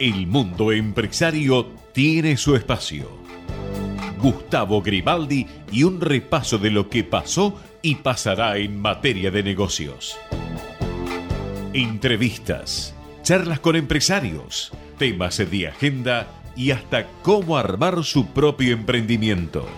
El 0.00 0.26
mundo 0.26 0.72
empresario 0.72 1.70
tiene 1.92 2.36
su 2.36 2.56
espacio. 2.56 3.08
Gustavo 4.18 4.82
Grimaldi 4.82 5.46
y 5.70 5.84
un 5.84 6.00
repaso 6.00 6.58
de 6.58 6.70
lo 6.70 6.88
que 6.88 7.04
pasó 7.04 7.60
y 7.80 7.96
pasará 7.96 8.56
en 8.56 8.80
materia 8.80 9.30
de 9.30 9.44
negocios. 9.44 10.16
Entrevistas, 11.72 12.94
charlas 13.22 13.60
con 13.60 13.76
empresarios, 13.76 14.72
temas 14.98 15.38
de 15.38 15.68
agenda 15.68 16.26
y 16.56 16.72
hasta 16.72 17.06
cómo 17.22 17.56
armar 17.56 18.02
su 18.02 18.26
propio 18.26 18.72
emprendimiento. 18.72 19.68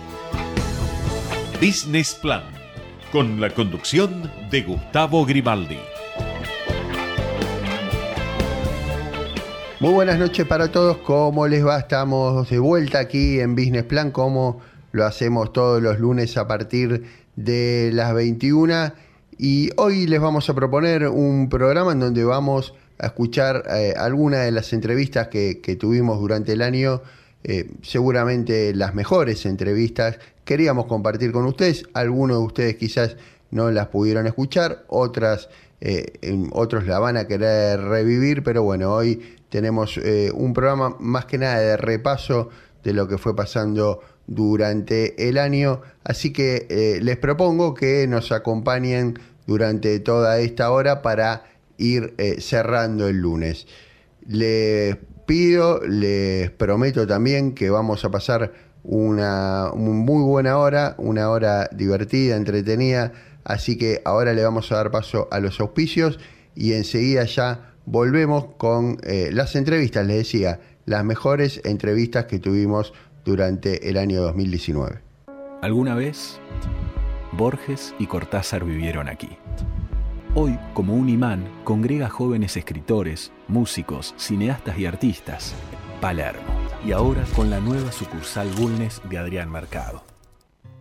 Business 1.60 2.14
Plan, 2.14 2.44
con 3.12 3.38
la 3.38 3.50
conducción 3.50 4.30
de 4.50 4.62
Gustavo 4.62 5.26
Grimaldi. 5.26 5.78
Muy 9.78 9.92
buenas 9.92 10.18
noches 10.18 10.46
para 10.46 10.72
todos, 10.72 10.96
¿cómo 10.98 11.46
les 11.46 11.62
va? 11.62 11.78
Estamos 11.78 12.48
de 12.48 12.58
vuelta 12.58 12.98
aquí 12.98 13.40
en 13.40 13.54
Business 13.54 13.84
Plan, 13.84 14.10
como 14.10 14.62
lo 14.92 15.04
hacemos 15.04 15.52
todos 15.52 15.82
los 15.82 16.00
lunes 16.00 16.38
a 16.38 16.48
partir 16.48 17.04
de 17.36 17.90
las 17.92 18.14
21. 18.14 18.94
Y 19.36 19.68
hoy 19.76 20.06
les 20.06 20.18
vamos 20.18 20.48
a 20.48 20.54
proponer 20.54 21.06
un 21.08 21.50
programa 21.50 21.92
en 21.92 22.00
donde 22.00 22.24
vamos 22.24 22.72
a 22.98 23.08
escuchar 23.08 23.64
eh, 23.68 23.92
algunas 23.94 24.46
de 24.46 24.50
las 24.50 24.72
entrevistas 24.72 25.28
que, 25.28 25.76
tuvimos 25.78 26.20
durante 26.20 26.54
el 26.54 26.62
año, 26.62 27.02
eh, 27.44 27.70
seguramente 27.82 28.74
las 28.74 28.94
mejores 28.94 29.44
entrevistas. 29.44 30.18
Queríamos 30.46 30.86
compartir 30.86 31.32
con 31.32 31.44
ustedes, 31.44 31.84
algunos 31.92 32.38
de 32.38 32.44
ustedes 32.44 32.76
quizás 32.76 33.16
no 33.50 33.70
las 33.70 33.88
pudieron 33.88 34.26
escuchar, 34.26 34.84
otras, 34.88 35.50
eh, 35.88 36.48
otros 36.50 36.84
la 36.88 36.98
van 36.98 37.16
a 37.16 37.28
querer 37.28 37.80
revivir, 37.80 38.42
pero 38.42 38.64
bueno, 38.64 38.92
hoy 38.92 39.36
tenemos 39.50 39.96
eh, 39.98 40.32
un 40.34 40.52
programa 40.52 40.96
más 40.98 41.26
que 41.26 41.38
nada 41.38 41.60
de 41.60 41.76
repaso 41.76 42.48
de 42.82 42.92
lo 42.92 43.06
que 43.06 43.18
fue 43.18 43.36
pasando 43.36 44.00
durante 44.26 45.28
el 45.28 45.38
año. 45.38 45.82
Así 46.02 46.32
que 46.32 46.66
eh, 46.68 46.98
les 47.00 47.16
propongo 47.18 47.72
que 47.74 48.08
nos 48.08 48.32
acompañen 48.32 49.16
durante 49.46 50.00
toda 50.00 50.40
esta 50.40 50.72
hora 50.72 51.02
para 51.02 51.44
ir 51.78 52.16
cerrando 52.40 53.06
el 53.06 53.18
lunes. 53.18 53.68
Les 54.26 54.96
pido, 55.24 55.80
les 55.86 56.50
prometo 56.50 57.06
también 57.06 57.54
que 57.54 57.70
vamos 57.70 58.04
a 58.04 58.10
pasar 58.10 58.52
una 58.82 59.70
muy 59.76 60.24
buena 60.24 60.58
hora, 60.58 60.96
una 60.98 61.30
hora 61.30 61.70
divertida, 61.72 62.34
entretenida. 62.34 63.12
Así 63.46 63.78
que 63.78 64.02
ahora 64.04 64.32
le 64.32 64.42
vamos 64.42 64.72
a 64.72 64.76
dar 64.76 64.90
paso 64.90 65.28
a 65.30 65.38
los 65.38 65.60
auspicios 65.60 66.18
y 66.56 66.72
enseguida 66.72 67.24
ya 67.24 67.74
volvemos 67.84 68.46
con 68.56 68.98
eh, 69.04 69.30
las 69.32 69.54
entrevistas, 69.54 70.04
les 70.04 70.16
decía, 70.16 70.58
las 70.84 71.04
mejores 71.04 71.60
entrevistas 71.64 72.24
que 72.24 72.40
tuvimos 72.40 72.92
durante 73.24 73.88
el 73.88 73.98
año 73.98 74.20
2019. 74.20 75.00
Alguna 75.62 75.94
vez, 75.94 76.40
Borges 77.32 77.94
y 78.00 78.08
Cortázar 78.08 78.64
vivieron 78.64 79.08
aquí. 79.08 79.38
Hoy, 80.34 80.58
como 80.74 80.94
un 80.94 81.08
imán, 81.08 81.48
congrega 81.62 82.08
jóvenes 82.08 82.56
escritores, 82.56 83.30
músicos, 83.46 84.12
cineastas 84.18 84.76
y 84.76 84.86
artistas. 84.86 85.54
Palermo. 86.00 86.42
Y 86.84 86.90
ahora 86.90 87.24
con 87.36 87.48
la 87.48 87.60
nueva 87.60 87.92
sucursal 87.92 88.48
Bulnes 88.58 89.00
de 89.08 89.18
Adrián 89.18 89.50
Mercado. 89.50 90.15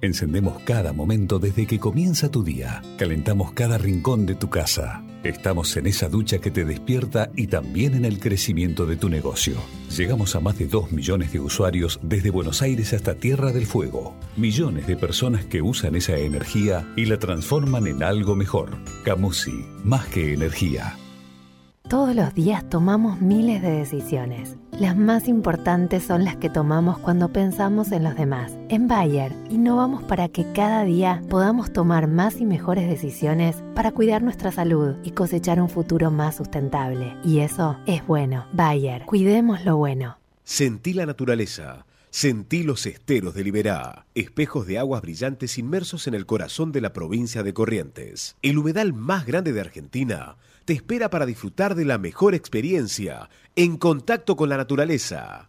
Encendemos 0.06 0.60
cada 0.66 0.94
momento 0.94 1.40
desde 1.40 1.66
que 1.66 1.80
comienza 1.80 2.30
tu 2.30 2.44
día. 2.44 2.84
Calentamos 2.96 3.54
cada 3.54 3.80
rincón 3.80 4.28
de 4.28 4.36
tu 4.36 4.52
casa. 4.52 5.02
Estamos 5.24 5.76
en 5.78 5.88
esa 5.88 6.10
ducha 6.10 6.38
que 6.38 6.52
te 6.52 6.64
despierta 6.64 7.32
y 7.36 7.48
también 7.48 7.96
en 7.96 8.06
el 8.06 8.20
crecimiento 8.20 8.86
de 8.86 8.98
tu 8.98 9.10
negocio. 9.10 9.56
Llegamos 9.98 10.36
a 10.36 10.42
más 10.42 10.60
de 10.60 10.68
2 10.68 10.92
millones 10.92 11.34
de 11.34 11.40
usuarios 11.40 12.00
desde 12.04 12.30
Buenos 12.30 12.62
Aires 12.62 12.94
hasta 12.94 13.16
Tierra 13.16 13.52
del 13.52 13.66
Fuego. 13.66 14.14
Millones 14.38 14.86
de 14.86 14.96
personas 14.96 15.44
que 15.46 15.64
usan 15.64 15.96
esa 15.96 16.16
energía 16.16 16.88
y 16.96 17.06
la 17.06 17.18
transforman 17.18 17.88
en 17.88 18.04
algo 18.04 18.36
mejor. 18.36 18.78
Camusi, 19.04 19.66
más 19.84 20.06
que 20.06 20.36
energía. 20.36 21.00
Todos 21.90 22.16
los 22.16 22.36
días 22.36 22.70
tomamos 22.70 23.22
miles 23.22 23.64
de 23.64 23.72
decisiones. 23.72 24.56
Las 24.80 24.98
más 24.98 25.30
importantes 25.30 26.04
son 26.04 26.26
las 26.26 26.36
que 26.36 26.50
tomamos 26.50 27.00
cuando 27.00 27.30
pensamos 27.30 27.94
en 27.94 28.04
los 28.04 28.14
demás. 28.16 28.52
En 28.68 28.90
Bayer, 28.90 29.32
innovamos 29.50 30.04
para 30.04 30.28
que 30.28 30.46
cada 30.52 30.84
día 30.84 31.22
podamos 31.30 31.72
tomar 31.72 32.08
más 32.10 32.42
y 32.42 32.46
mejores 32.46 32.90
decisiones 32.90 33.64
para 33.74 33.94
cuidar 33.94 34.22
nuestra 34.22 34.52
salud 34.52 34.96
y 35.02 35.12
cosechar 35.12 35.62
un 35.62 35.70
futuro 35.70 36.12
más 36.12 36.36
sustentable. 36.36 37.16
Y 37.24 37.40
eso 37.40 37.78
es 37.86 38.06
bueno. 38.06 38.48
Bayer, 38.52 39.06
cuidemos 39.06 39.64
lo 39.64 39.78
bueno. 39.78 40.18
Sentí 40.44 40.92
la 40.92 41.06
naturaleza. 41.06 41.86
Sentí 42.10 42.64
los 42.64 42.86
esteros 42.86 43.34
de 43.34 43.44
Liberá, 43.44 44.06
espejos 44.14 44.68
de 44.68 44.78
aguas 44.78 45.02
brillantes 45.02 45.58
inmersos 45.58 46.08
en 46.08 46.14
el 46.14 46.26
corazón 46.26 46.72
de 46.74 46.82
la 46.82 46.92
provincia 46.92 47.44
de 47.44 47.54
Corrientes. 47.54 48.36
El 48.42 48.58
humedal 48.58 48.94
más 48.94 49.26
grande 49.26 49.52
de 49.52 49.60
Argentina 49.60 50.38
te 50.66 50.74
espera 50.74 51.10
para 51.10 51.26
disfrutar 51.26 51.76
de 51.76 51.86
la 51.86 51.98
mejor 51.98 52.34
experiencia 52.34 53.30
en 53.56 53.78
contacto 53.78 54.36
con 54.36 54.50
la 54.50 54.58
naturaleza. 54.58 55.48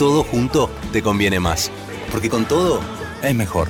Todo 0.00 0.24
junto 0.24 0.68
te 0.92 1.00
conviene 1.00 1.38
más, 1.38 1.70
porque 2.10 2.28
con 2.28 2.46
todo 2.46 2.80
es 3.22 3.36
mejor. 3.36 3.68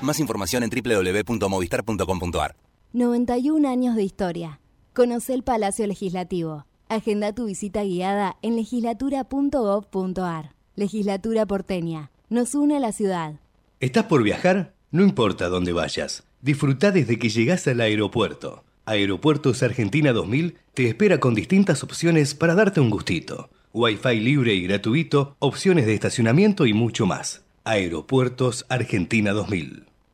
Más 0.00 0.20
información 0.20 0.62
en 0.62 0.70
www.movistar.com.ar. 0.70 2.54
91 2.92 3.68
años 3.68 3.96
de 3.96 4.04
historia. 4.04 4.60
Conoce 4.94 5.34
el 5.34 5.42
Palacio 5.42 5.88
Legislativo 5.88 6.66
Agenda 6.88 7.32
tu 7.32 7.46
visita 7.46 7.82
guiada 7.82 8.36
en 8.42 8.54
legislatura.gov.ar. 8.54 10.52
Legislatura 10.76 11.44
porteña. 11.44 12.12
Nos 12.28 12.54
une 12.54 12.76
a 12.76 12.80
la 12.80 12.92
ciudad. 12.92 13.40
¿Estás 13.80 14.04
por 14.04 14.22
viajar? 14.22 14.72
No 14.92 15.02
importa 15.02 15.48
dónde 15.48 15.72
vayas. 15.72 16.22
Disfruta 16.42 16.92
desde 16.92 17.18
que 17.18 17.28
llegas 17.28 17.66
al 17.66 17.80
aeropuerto. 17.80 18.62
Aeropuertos 18.84 19.64
Argentina 19.64 20.12
2000 20.12 20.58
te 20.74 20.86
espera 20.86 21.18
con 21.18 21.34
distintas 21.34 21.82
opciones 21.82 22.36
para 22.36 22.54
darte 22.54 22.78
un 22.78 22.90
gustito. 22.90 23.50
Wi-Fi 23.72 24.20
libre 24.20 24.54
y 24.54 24.62
gratuito, 24.62 25.34
opciones 25.40 25.86
de 25.86 25.94
estacionamiento 25.94 26.66
y 26.66 26.72
mucho 26.72 27.04
más. 27.04 27.42
Aeropuertos 27.64 28.64
Argentina 28.68 29.32
2000. 29.32 29.86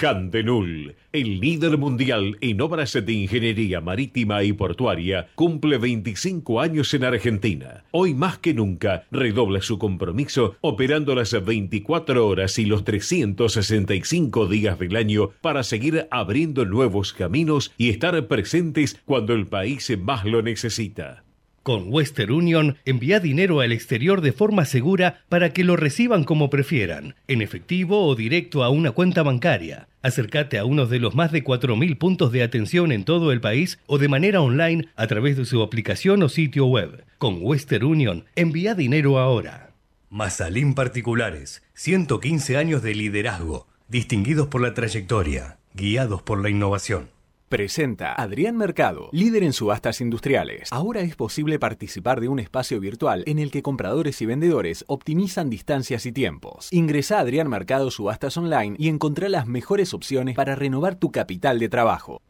Handenul, 0.00 0.94
el 1.12 1.40
líder 1.40 1.76
mundial 1.76 2.38
en 2.40 2.60
obras 2.60 2.94
de 2.94 3.12
ingeniería 3.12 3.80
marítima 3.80 4.42
y 4.42 4.52
portuaria, 4.52 5.28
cumple 5.34 5.76
25 5.78 6.60
años 6.60 6.94
en 6.94 7.04
Argentina. 7.04 7.84
Hoy 7.90 8.14
más 8.14 8.38
que 8.38 8.54
nunca 8.54 9.04
redobla 9.10 9.60
su 9.60 9.78
compromiso 9.78 10.56
operando 10.62 11.14
las 11.14 11.32
24 11.44 12.26
horas 12.26 12.58
y 12.58 12.64
los 12.64 12.84
365 12.84 14.46
días 14.46 14.78
del 14.78 14.96
año 14.96 15.30
para 15.40 15.62
seguir 15.62 16.06
abriendo 16.10 16.64
nuevos 16.64 17.12
caminos 17.12 17.72
y 17.76 17.90
estar 17.90 18.26
presentes 18.26 18.98
cuando 19.04 19.34
el 19.34 19.46
país 19.46 19.92
más 19.98 20.24
lo 20.24 20.42
necesita. 20.42 21.24
Con 21.62 21.92
Western 21.92 22.32
Union 22.32 22.78
envía 22.86 23.20
dinero 23.20 23.60
al 23.60 23.72
exterior 23.72 24.22
de 24.22 24.32
forma 24.32 24.64
segura 24.64 25.22
para 25.28 25.52
que 25.52 25.62
lo 25.62 25.76
reciban 25.76 26.24
como 26.24 26.48
prefieran, 26.48 27.16
en 27.28 27.42
efectivo 27.42 28.06
o 28.06 28.14
directo 28.14 28.64
a 28.64 28.70
una 28.70 28.92
cuenta 28.92 29.22
bancaria. 29.22 29.86
Acércate 30.00 30.56
a 30.56 30.64
uno 30.64 30.86
de 30.86 30.98
los 30.98 31.14
más 31.14 31.32
de 31.32 31.44
4.000 31.44 31.98
puntos 31.98 32.32
de 32.32 32.42
atención 32.42 32.92
en 32.92 33.04
todo 33.04 33.30
el 33.30 33.42
país 33.42 33.78
o 33.86 33.98
de 33.98 34.08
manera 34.08 34.40
online 34.40 34.88
a 34.96 35.06
través 35.06 35.36
de 35.36 35.44
su 35.44 35.62
aplicación 35.62 36.22
o 36.22 36.30
sitio 36.30 36.64
web. 36.64 37.04
Con 37.18 37.40
Western 37.42 37.84
Union 37.84 38.24
envía 38.36 38.74
dinero 38.74 39.18
ahora. 39.18 39.74
Mazalín 40.08 40.74
Particulares, 40.74 41.62
115 41.74 42.56
años 42.56 42.82
de 42.82 42.94
liderazgo, 42.94 43.68
distinguidos 43.88 44.48
por 44.48 44.62
la 44.62 44.72
trayectoria, 44.72 45.58
guiados 45.74 46.22
por 46.22 46.42
la 46.42 46.48
innovación. 46.48 47.10
Presenta 47.50 48.14
Adrián 48.14 48.56
Mercado, 48.56 49.08
líder 49.10 49.42
en 49.42 49.52
subastas 49.52 50.00
industriales. 50.00 50.68
Ahora 50.70 51.00
es 51.00 51.16
posible 51.16 51.58
participar 51.58 52.20
de 52.20 52.28
un 52.28 52.38
espacio 52.38 52.78
virtual 52.78 53.24
en 53.26 53.40
el 53.40 53.50
que 53.50 53.60
compradores 53.60 54.22
y 54.22 54.26
vendedores 54.26 54.84
optimizan 54.86 55.50
distancias 55.50 56.06
y 56.06 56.12
tiempos. 56.12 56.68
Ingresa 56.70 57.16
a 57.16 57.22
Adrián 57.22 57.48
Mercado 57.48 57.90
Subastas 57.90 58.36
Online 58.36 58.76
y 58.78 58.86
encontrá 58.86 59.28
las 59.28 59.48
mejores 59.48 59.94
opciones 59.94 60.36
para 60.36 60.54
renovar 60.54 60.94
tu 60.94 61.10
capital 61.10 61.58
de 61.58 61.68
trabajo. 61.68 62.22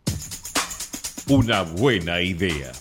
Una 1.28 1.64
buena 1.64 2.22
idea. 2.22 2.72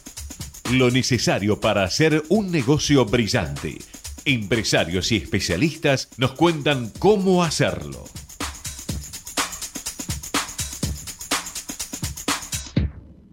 Lo 0.71 0.89
necesario 0.91 1.59
para 1.59 1.83
hacer 1.83 2.23
un 2.29 2.53
negocio 2.53 3.03
brillante. 3.03 3.79
Empresarios 4.23 5.11
y 5.11 5.17
especialistas 5.17 6.07
nos 6.17 6.31
cuentan 6.35 6.89
cómo 6.99 7.43
hacerlo. 7.43 8.05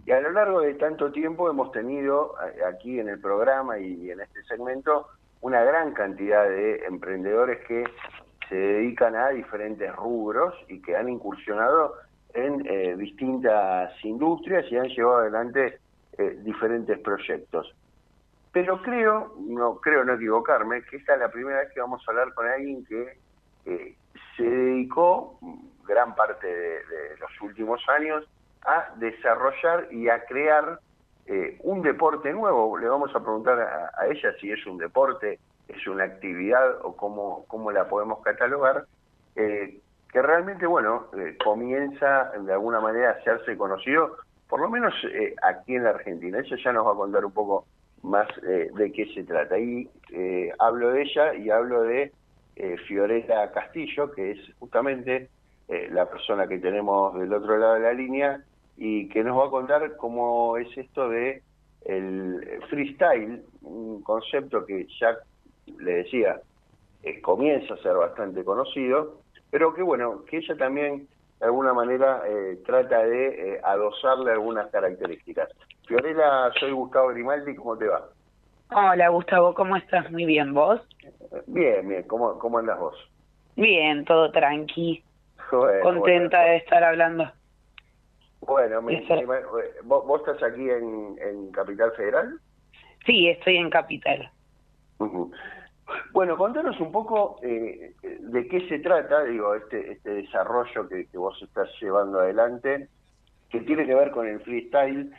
Y 0.06 0.12
a 0.12 0.20
lo 0.20 0.30
largo 0.30 0.60
de 0.60 0.74
tanto 0.74 1.10
tiempo 1.10 1.50
hemos 1.50 1.72
tenido 1.72 2.36
aquí 2.64 3.00
en 3.00 3.08
el 3.08 3.18
programa 3.20 3.76
y 3.80 4.08
en 4.08 4.20
este 4.20 4.40
segmento 4.44 5.08
una 5.40 5.64
gran 5.64 5.94
cantidad 5.94 6.48
de 6.48 6.84
emprendedores 6.86 7.66
que 7.66 7.84
se 8.48 8.54
dedican 8.54 9.16
a 9.16 9.30
diferentes 9.30 9.94
rubros 9.96 10.54
y 10.68 10.80
que 10.80 10.96
han 10.96 11.08
incursionado 11.08 11.94
en 12.34 12.64
eh, 12.66 12.94
distintas 12.96 13.92
industrias 14.04 14.64
y 14.70 14.76
han 14.76 14.88
llevado 14.88 15.18
adelante 15.18 15.80
eh, 16.18 16.38
diferentes 16.40 17.00
proyectos. 17.00 17.74
Pero 18.52 18.80
creo, 18.82 19.34
no 19.40 19.80
creo 19.80 20.04
no 20.04 20.14
equivocarme, 20.14 20.82
que 20.82 20.98
esta 20.98 21.14
es 21.14 21.18
la 21.18 21.32
primera 21.32 21.58
vez 21.58 21.72
que 21.74 21.80
vamos 21.80 22.00
a 22.06 22.12
hablar 22.12 22.32
con 22.32 22.46
alguien 22.46 22.84
que 22.84 23.18
eh, 23.64 23.96
se 24.36 24.44
dedicó 24.44 25.40
gran 25.84 26.14
parte 26.14 26.46
de 26.46 27.16
los 27.18 27.40
últimos 27.40 27.82
años 27.88 28.24
a 28.66 28.92
desarrollar 28.96 29.88
y 29.92 30.08
a 30.08 30.24
crear 30.24 30.80
eh, 31.26 31.58
un 31.62 31.82
deporte 31.82 32.32
nuevo. 32.32 32.78
Le 32.78 32.88
vamos 32.88 33.14
a 33.14 33.20
preguntar 33.20 33.58
a, 33.60 34.06
ella 34.06 34.32
si 34.40 34.50
es 34.50 34.64
un 34.66 34.78
deporte, 34.78 35.40
es 35.68 35.86
una 35.86 36.04
actividad 36.04 36.84
o 36.84 36.96
cómo, 36.96 37.44
cómo 37.48 37.72
la 37.72 37.88
podemos 37.88 38.20
catalogar, 38.22 38.84
eh, 39.34 39.80
que 40.12 40.22
realmente, 40.22 40.66
bueno, 40.66 41.06
eh, 41.18 41.36
comienza 41.42 42.30
de 42.38 42.52
alguna 42.52 42.80
manera 42.80 43.10
a 43.10 43.12
hacerse 43.14 43.56
conocido, 43.56 44.16
por 44.48 44.60
lo 44.60 44.70
menos 44.70 44.94
aquí 45.42 45.74
en 45.74 45.82
la 45.82 45.90
Argentina. 45.90 46.38
Ella 46.38 46.56
ya 46.62 46.72
nos 46.72 46.86
va 46.86 46.92
a 46.92 46.96
contar 46.96 47.24
un 47.24 47.32
poco 47.32 47.66
más 48.02 48.28
de 48.40 48.92
qué 48.92 49.12
se 49.12 49.24
trata. 49.24 49.58
Y 49.58 49.90
hablo 50.60 50.92
de 50.92 51.02
ella 51.02 51.34
y 51.34 51.50
hablo 51.50 51.82
de 51.82 52.12
Fiorella 52.86 53.50
Castillo, 53.50 54.12
que 54.12 54.30
es 54.30 54.38
justamente 54.60 55.28
la 55.90 56.08
persona 56.08 56.46
que 56.46 56.58
tenemos 56.58 57.18
del 57.18 57.34
otro 57.34 57.58
lado 57.58 57.74
de 57.74 57.80
la 57.80 57.92
línea, 57.92 58.40
y 58.76 59.08
que 59.08 59.25
nos 59.25 59.38
va 59.38 59.46
a 59.46 59.50
contar 59.50 59.96
cómo 59.96 60.56
es 60.56 60.76
esto 60.76 61.08
de 61.08 61.43
el 61.84 62.61
freestyle, 62.69 63.43
un 63.62 64.02
concepto 64.02 64.67
que 64.67 64.87
ya 65.00 65.17
le 65.78 65.93
decía 65.93 66.40
eh, 67.02 67.20
comienza 67.20 67.75
a 67.75 67.78
ser 67.78 67.94
bastante 67.94 68.44
conocido, 68.44 69.20
pero 69.50 69.73
que 69.73 69.82
bueno, 69.82 70.25
que 70.25 70.38
ella 70.38 70.56
también 70.56 71.06
de 71.38 71.46
alguna 71.46 71.73
manera 71.73 72.23
eh, 72.26 72.58
trata 72.67 73.05
de 73.05 73.55
eh, 73.55 73.61
adosarle 73.62 74.32
algunas 74.32 74.69
características. 74.70 75.50
Fiorella, 75.87 76.50
soy 76.58 76.73
Gustavo 76.73 77.08
Grimaldi, 77.08 77.55
¿cómo 77.55 77.76
te 77.76 77.87
va? 77.87 78.08
Hola 78.73 79.08
Gustavo, 79.11 79.55
¿cómo 79.55 79.76
estás? 79.76 80.11
Muy 80.11 80.25
bien, 80.25 80.52
¿vos? 80.52 80.81
Bien, 81.46 81.88
bien, 81.88 82.02
¿cómo, 82.05 82.38
cómo 82.38 82.58
andas 82.58 82.81
vos? 82.81 82.96
Bien, 83.55 84.05
todo 84.05 84.32
tranqui. 84.32 85.05
Contenta 85.82 86.40
de 86.40 86.56
estar 86.56 86.82
hablando. 86.82 87.31
Bueno, 88.46 88.81
¿vos, 89.84 90.20
estás 90.20 90.43
aquí 90.43 90.69
en, 90.70 91.50
Capital 91.52 91.93
Federal? 91.93 92.38
Sí, 93.04 93.28
estoy 93.28 93.56
en 93.56 93.70
Capital. 93.70 94.31
Bueno, 96.12 96.37
contanos 96.37 96.78
un 96.81 96.90
poco 96.90 97.38
eh, 97.43 97.94
de 98.02 98.48
qué 98.48 98.69
se 98.69 98.78
trata, 98.81 99.25
digo, 99.25 99.54
este, 99.54 99.93
este 99.93 100.10
desarrollo 100.10 100.88
que, 100.88 101.06
vos 101.14 101.40
estás 101.43 101.69
llevando 101.81 102.20
adelante, 102.20 102.88
que 103.50 103.60
tiene 103.60 103.87
que 103.87 103.94
ver 103.94 104.10
con 104.10 104.26
el 104.26 104.40
freestyle. 104.40 105.12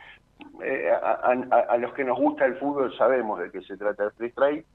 Eh, 0.63 0.91
a, 0.91 1.77
los 1.77 1.94
que 1.94 2.03
nos 2.03 2.18
gusta 2.18 2.45
el 2.45 2.56
fútbol 2.57 2.95
sabemos 2.97 3.39
de 3.39 3.51
qué 3.51 3.62
se 3.62 3.77
trata 3.77 4.06
el 4.06 4.12
freestyle, 4.12 4.65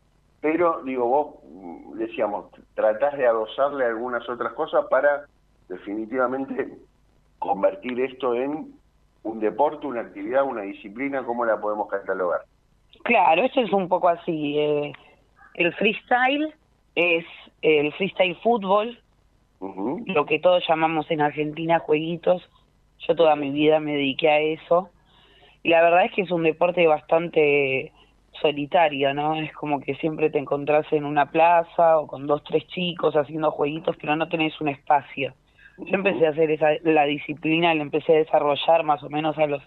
pero 0.40 0.82
digo, 0.82 1.06
vos 1.06 1.36
mm, 1.44 1.98
decíamos, 1.98 2.50
tratás 2.74 3.16
de 3.16 3.26
adosarle 3.26 3.84
algunas 3.84 4.28
otras 4.28 4.52
cosas 4.54 4.86
para 4.90 5.26
definitivamente 5.68 6.78
convertir 7.42 8.00
esto 8.00 8.34
en 8.34 8.72
un 9.24 9.40
deporte, 9.40 9.86
una 9.86 10.02
actividad, 10.02 10.44
una 10.44 10.62
disciplina, 10.62 11.24
¿cómo 11.24 11.44
la 11.44 11.60
podemos 11.60 11.88
catalogar? 11.88 12.42
Claro, 13.02 13.42
eso 13.42 13.60
es 13.60 13.72
un 13.72 13.88
poco 13.88 14.08
así. 14.08 14.58
Eh, 14.58 14.92
el 15.54 15.72
freestyle 15.74 16.54
es 16.94 17.24
el 17.62 17.92
freestyle 17.94 18.36
fútbol, 18.36 18.98
lo 20.06 20.26
que 20.26 20.38
todos 20.38 20.64
llamamos 20.68 21.10
en 21.10 21.20
Argentina 21.20 21.80
jueguitos. 21.80 22.48
Yo 23.06 23.14
toda 23.16 23.34
mi 23.36 23.50
vida 23.50 23.80
me 23.80 23.92
dediqué 23.92 24.28
a 24.28 24.40
eso. 24.40 24.90
Y 25.64 25.70
la 25.70 25.82
verdad 25.82 26.04
es 26.04 26.12
que 26.12 26.22
es 26.22 26.30
un 26.30 26.44
deporte 26.44 26.86
bastante 26.86 27.92
solitario, 28.40 29.14
¿no? 29.14 29.34
Es 29.34 29.52
como 29.52 29.80
que 29.80 29.94
siempre 29.96 30.30
te 30.30 30.38
encontrás 30.38 30.86
en 30.92 31.04
una 31.04 31.30
plaza 31.30 31.98
o 31.98 32.06
con 32.06 32.26
dos, 32.26 32.42
tres 32.44 32.66
chicos 32.68 33.14
haciendo 33.14 33.50
jueguitos, 33.50 33.96
pero 34.00 34.16
no 34.16 34.28
tenés 34.28 34.60
un 34.60 34.68
espacio. 34.68 35.34
Yo 35.78 35.94
empecé 35.94 36.26
a 36.26 36.30
hacer 36.30 36.50
esa, 36.50 36.70
la 36.84 37.04
disciplina, 37.04 37.74
la 37.74 37.82
empecé 37.82 38.14
a 38.14 38.18
desarrollar 38.18 38.84
más 38.84 39.02
o 39.02 39.10
menos 39.10 39.36
a 39.38 39.46
los... 39.46 39.62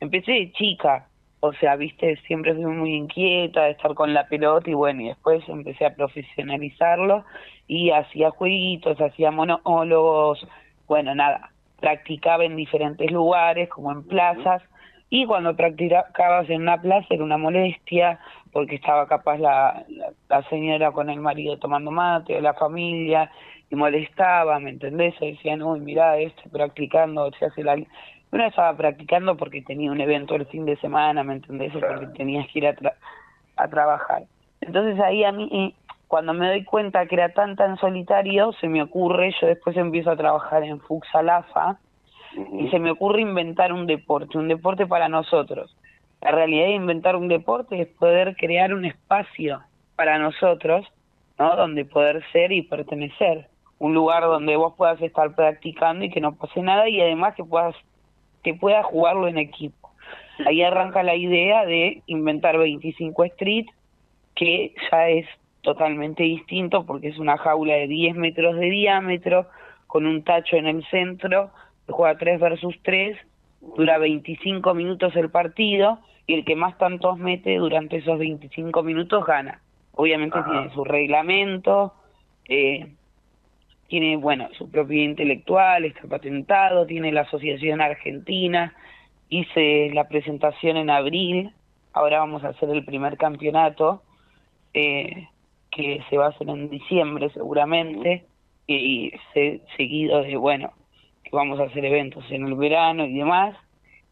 Empecé 0.00 0.32
de 0.32 0.52
chica, 0.52 1.08
o 1.40 1.52
sea, 1.52 1.76
viste, 1.76 2.16
siempre 2.26 2.54
fui 2.54 2.64
muy 2.64 2.94
inquieta 2.94 3.64
de 3.64 3.70
estar 3.72 3.94
con 3.94 4.12
la 4.12 4.26
pelota 4.26 4.70
y 4.70 4.74
bueno, 4.74 5.02
y 5.02 5.08
después 5.08 5.42
empecé 5.48 5.86
a 5.86 5.94
profesionalizarlo 5.94 7.24
y 7.66 7.90
hacía 7.90 8.30
jueguitos, 8.30 9.00
hacía 9.00 9.30
monólogos, 9.30 10.46
bueno, 10.86 11.14
nada, 11.14 11.50
practicaba 11.80 12.44
en 12.44 12.56
diferentes 12.56 13.10
lugares, 13.10 13.68
como 13.68 13.92
en 13.92 14.02
plazas, 14.02 14.62
y 15.10 15.26
cuando 15.26 15.56
practicabas 15.56 16.50
en 16.50 16.62
una 16.62 16.80
plaza 16.80 17.06
era 17.10 17.24
una 17.24 17.38
molestia, 17.38 18.18
porque 18.52 18.76
estaba 18.76 19.06
capaz 19.06 19.38
la, 19.38 19.84
la, 20.28 20.42
señora 20.48 20.92
con 20.92 21.08
el 21.08 21.20
marido 21.20 21.58
tomando 21.58 21.90
mate, 21.90 22.40
la 22.40 22.54
familia, 22.54 23.30
y 23.70 23.76
molestaba, 23.76 24.58
¿me 24.58 24.70
entendés? 24.70 25.14
Decían, 25.20 25.62
uy, 25.62 25.80
mirá, 25.80 26.16
estoy 26.18 26.50
practicando, 26.50 27.30
se 27.38 27.46
hace 27.46 27.62
la... 27.62 27.76
Uno 28.30 28.44
estaba 28.44 28.76
practicando 28.76 29.36
porque 29.36 29.62
tenía 29.62 29.90
un 29.90 30.00
evento 30.00 30.34
el 30.34 30.46
fin 30.46 30.66
de 30.66 30.76
semana, 30.76 31.22
¿me 31.22 31.34
entendés? 31.34 31.74
O 31.74 31.80
porque 31.80 32.06
tenías 32.16 32.46
que 32.48 32.58
ir 32.58 32.66
a, 32.66 32.74
a 33.56 33.68
trabajar. 33.68 34.24
Entonces 34.60 35.00
ahí 35.00 35.24
a 35.24 35.32
mí, 35.32 35.74
cuando 36.08 36.34
me 36.34 36.48
doy 36.48 36.64
cuenta 36.64 37.06
que 37.06 37.14
era 37.14 37.30
tan 37.30 37.56
tan 37.56 37.78
solitario, 37.78 38.52
se 38.60 38.68
me 38.68 38.82
ocurre, 38.82 39.34
yo 39.40 39.46
después 39.46 39.76
empiezo 39.76 40.10
a 40.10 40.16
trabajar 40.16 40.62
en 40.62 40.80
Fuxalafa, 40.80 41.78
y 42.52 42.68
se 42.68 42.78
me 42.78 42.90
ocurre 42.90 43.22
inventar 43.22 43.72
un 43.72 43.86
deporte, 43.86 44.36
un 44.36 44.48
deporte 44.48 44.86
para 44.86 45.08
nosotros. 45.08 45.74
La 46.20 46.30
realidad 46.30 46.66
de 46.66 46.74
inventar 46.74 47.16
un 47.16 47.28
deporte 47.28 47.80
es 47.80 47.88
poder 47.88 48.36
crear 48.36 48.74
un 48.74 48.84
espacio 48.84 49.62
para 49.96 50.18
nosotros 50.18 50.86
¿no? 51.38 51.56
Donde 51.56 51.84
poder 51.84 52.22
ser 52.32 52.52
y 52.52 52.62
pertenecer. 52.62 53.46
Un 53.78 53.94
lugar 53.94 54.24
donde 54.24 54.56
vos 54.56 54.74
puedas 54.76 55.00
estar 55.00 55.34
practicando 55.34 56.04
y 56.04 56.10
que 56.10 56.20
no 56.20 56.34
pase 56.34 56.62
nada 56.62 56.88
y 56.88 57.00
además 57.00 57.34
que 57.34 57.44
puedas 57.44 57.74
que 58.42 58.54
puedas 58.54 58.84
jugarlo 58.86 59.28
en 59.28 59.38
equipo. 59.38 59.90
Ahí 60.46 60.62
arranca 60.62 61.02
la 61.02 61.16
idea 61.16 61.66
de 61.66 62.02
inventar 62.06 62.56
25 62.56 63.24
Street, 63.24 63.66
que 64.34 64.74
ya 64.90 65.08
es 65.08 65.26
totalmente 65.62 66.22
distinto 66.22 66.86
porque 66.86 67.08
es 67.08 67.18
una 67.18 67.36
jaula 67.36 67.74
de 67.74 67.88
10 67.88 68.16
metros 68.16 68.56
de 68.56 68.70
diámetro, 68.70 69.46
con 69.86 70.06
un 70.06 70.22
tacho 70.22 70.56
en 70.56 70.66
el 70.66 70.84
centro, 70.86 71.50
se 71.86 71.92
juega 71.92 72.16
3 72.16 72.40
versus 72.40 72.78
3, 72.82 73.16
dura 73.76 73.98
25 73.98 74.74
minutos 74.74 75.16
el 75.16 75.30
partido 75.30 75.98
y 76.26 76.34
el 76.34 76.44
que 76.44 76.54
más 76.54 76.76
tantos 76.78 77.18
mete 77.18 77.56
durante 77.56 77.96
esos 77.96 78.18
25 78.18 78.82
minutos 78.82 79.24
gana. 79.26 79.60
Obviamente 79.92 80.38
tiene 80.42 80.70
su 80.74 80.84
reglamento, 80.84 81.94
eh, 82.48 82.94
tiene, 83.88 84.16
bueno, 84.16 84.48
su 84.56 84.70
propiedad 84.70 85.10
intelectual, 85.10 85.84
está 85.84 86.06
patentado, 86.06 86.86
tiene 86.86 87.10
la 87.10 87.22
Asociación 87.22 87.80
Argentina, 87.80 88.74
hice 89.30 89.90
la 89.94 90.08
presentación 90.08 90.76
en 90.76 90.90
abril, 90.90 91.52
ahora 91.92 92.20
vamos 92.20 92.44
a 92.44 92.48
hacer 92.48 92.68
el 92.70 92.84
primer 92.84 93.16
campeonato, 93.16 94.02
eh, 94.74 95.28
que 95.70 96.02
se 96.08 96.18
va 96.18 96.26
a 96.26 96.28
hacer 96.30 96.48
en 96.48 96.68
diciembre 96.68 97.30
seguramente, 97.30 98.26
y, 98.66 99.12
seguido 99.78 100.22
de, 100.22 100.36
bueno, 100.36 100.72
que 101.24 101.30
vamos 101.32 101.58
a 101.58 101.64
hacer 101.64 101.84
eventos 101.86 102.24
en 102.30 102.46
el 102.46 102.54
verano 102.54 103.06
y 103.06 103.14
demás, 103.14 103.56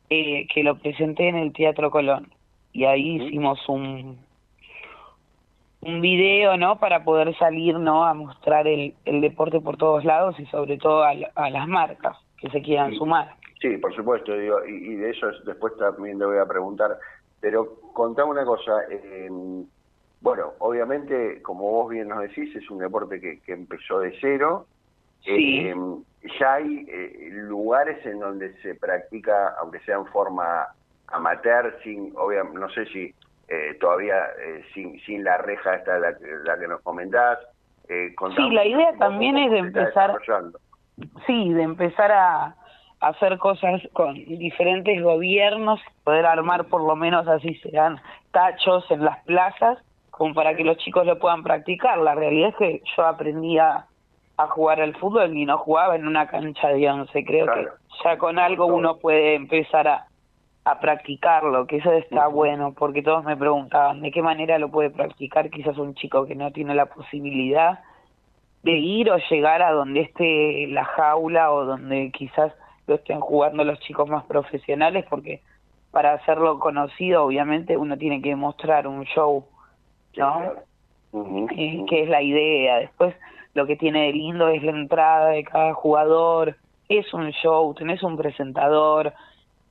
eh, 0.09 0.47
que 0.53 0.63
lo 0.63 0.79
presenté 0.79 1.29
en 1.29 1.37
el 1.37 1.53
Teatro 1.53 1.91
Colón. 1.91 2.33
Y 2.73 2.85
ahí 2.85 3.23
hicimos 3.23 3.59
un, 3.69 4.19
un 5.87 6.01
video, 6.01 6.57
¿no? 6.57 6.79
Para 6.79 7.05
poder 7.05 7.37
salir, 7.39 7.79
¿no? 7.79 8.05
A 8.05 8.15
mostrar 8.15 8.67
el, 8.67 8.95
el 9.05 9.21
deporte 9.21 9.61
por 9.61 9.77
todos 9.77 10.05
lados 10.05 10.39
y 10.39 10.47
sobre 10.47 10.77
todo 10.79 11.05
a, 11.05 11.15
las 11.51 11.69
marcas 11.69 12.17
que 12.39 12.51
se 12.51 12.61
quieran 12.63 12.95
sumar. 12.95 13.35
Sí, 13.61 13.77
por 13.79 13.95
supuesto, 13.95 14.37
digo, 14.37 14.65
y, 14.67 14.97
de 14.97 15.11
eso 15.11 15.29
después 15.45 15.77
también 15.79 16.19
le 16.19 16.27
voy 16.27 16.39
a 16.39 16.47
preguntar. 16.47 16.99
Pero 17.41 17.77
contame 17.93 18.31
una 18.31 18.45
cosa, 18.45 18.73
eh, 18.91 19.29
bueno, 20.21 20.53
obviamente, 20.59 21.41
como 21.43 21.71
vos 21.71 21.91
bien 21.91 22.09
nos 22.09 22.21
decís, 22.21 22.55
es 22.57 22.69
un 22.71 22.79
deporte 22.79 23.21
que, 23.21 23.41
que 23.41 23.53
empezó 23.53 24.01
de 24.01 24.15
cero. 24.21 24.67
Sí. 25.23 25.61
Eh, 25.61 25.75
ya 26.41 26.55
hay 26.55 26.87
eh, 26.89 27.31
lugares 27.33 28.05
en 28.05 28.19
donde 28.19 28.55
se 28.63 28.75
practica, 28.75 29.55
aunque 29.61 29.81
sea 29.81 29.97
en 29.97 30.07
forma 30.07 30.67
amateur, 31.09 31.79
sin, 31.83 32.13
obviamente, 32.17 32.59
no 32.59 32.69
sé 32.71 32.87
si 32.87 33.15
eh, 33.49 33.77
todavía 33.81 34.17
eh, 34.45 34.65
sin, 34.75 35.01
sin 35.01 35.23
la 35.23 35.39
reja 35.39 35.77
esta 35.77 35.99
la, 35.99 36.15
la 36.45 36.59
que 36.59 36.69
nos 36.69 36.81
comentás. 36.83 37.39
Eh, 37.89 38.15
sí, 38.35 38.51
la 38.51 38.67
idea 38.67 38.93
también 38.99 39.39
es 39.39 39.51
de 39.53 39.59
empezar, 39.59 40.17
sí, 41.27 41.53
de 41.53 41.63
empezar 41.63 42.11
a, 42.11 42.57
hacer 42.99 43.39
cosas 43.39 43.83
con 43.93 44.15
diferentes 44.15 45.01
gobiernos, 45.03 45.81
poder 46.03 46.25
armar 46.27 46.65
por 46.65 46.83
lo 46.83 46.97
menos 46.97 47.29
así 47.29 47.55
serán 47.57 48.01
tachos 48.33 48.91
en 48.91 49.05
las 49.05 49.23
plazas, 49.25 49.79
como 50.11 50.35
para 50.35 50.57
que 50.57 50.65
los 50.65 50.79
chicos 50.79 51.07
lo 51.07 51.19
puedan 51.19 51.43
practicar. 51.43 51.99
La 51.99 52.15
realidad 52.15 52.49
es 52.49 52.57
que 52.57 52.83
yo 52.97 53.07
aprendí 53.07 53.59
a, 53.59 53.87
jugar 54.51 54.81
al 54.81 54.97
fútbol 54.97 55.37
y 55.37 55.45
no 55.45 55.59
jugaba 55.59 55.95
en 55.95 56.07
una 56.07 56.27
cancha 56.27 56.69
de 56.69 56.91
once. 56.91 57.25
Creo 57.25 57.47
que 57.47 57.69
ya 58.03 58.19
con 58.19 58.39
algo 58.39 58.67
uno 58.67 58.97
puede 58.99 59.35
empezar 59.35 59.87
a, 59.87 60.07
a 60.67 60.81
practicarlo, 60.81 61.69
que 61.69 61.77
eso 61.77 61.93
está 61.93 62.27
bueno, 62.27 62.75
porque 62.77 63.01
todos 63.01 63.23
me 63.23 63.37
preguntaban 63.37 64.01
de 64.01 64.11
qué 64.11 64.21
manera 64.21 64.59
lo 64.59 64.69
puede 64.69 64.91
practicar 64.91 65.49
quizás 65.49 65.79
un 65.79 65.95
chico 65.95 66.27
que 66.27 66.35
no 66.35 66.51
tiene 66.51 66.75
la 66.75 66.87
posibilidad 66.87 67.79
de 68.65 68.73
ir 68.73 69.09
o 69.13 69.17
llegar 69.31 69.63
a 69.63 69.71
donde 69.71 70.01
esté 70.01 70.67
la 70.67 70.85
jaula 70.85 71.53
o 71.53 71.65
donde 71.65 72.11
quizás 72.11 72.53
lo 72.89 72.97
estén 72.97 73.21
jugando 73.21 73.63
los 73.63 73.79
chicos 73.79 74.09
más 74.09 74.25
profesionales, 74.25 75.07
porque 75.09 75.41
para 75.93 76.15
hacerlo 76.15 76.59
conocido 76.59 77.23
obviamente 77.23 77.77
uno 77.77 77.97
tiene 77.97 78.21
que 78.21 78.35
mostrar 78.35 78.89
un 78.89 79.05
show, 79.05 79.45
¿no? 80.17 80.53
Eh, 81.57 81.85
que 81.89 82.03
es 82.03 82.09
la 82.09 82.23
idea. 82.23 82.79
Después 82.79 83.15
lo 83.55 83.69
que 83.69 83.77
tiene 83.77 84.07
de 84.07 84.15
lindo 84.15 84.49
es 84.49 84.65
la 84.65 84.73
entrada 84.73 85.29
de 85.29 85.45
cada 85.45 85.75
jugador, 85.75 86.57
es 86.89 87.15
un 87.15 87.31
show, 87.31 87.73
tenés 87.75 88.03
un 88.03 88.17
presentador, 88.17 89.13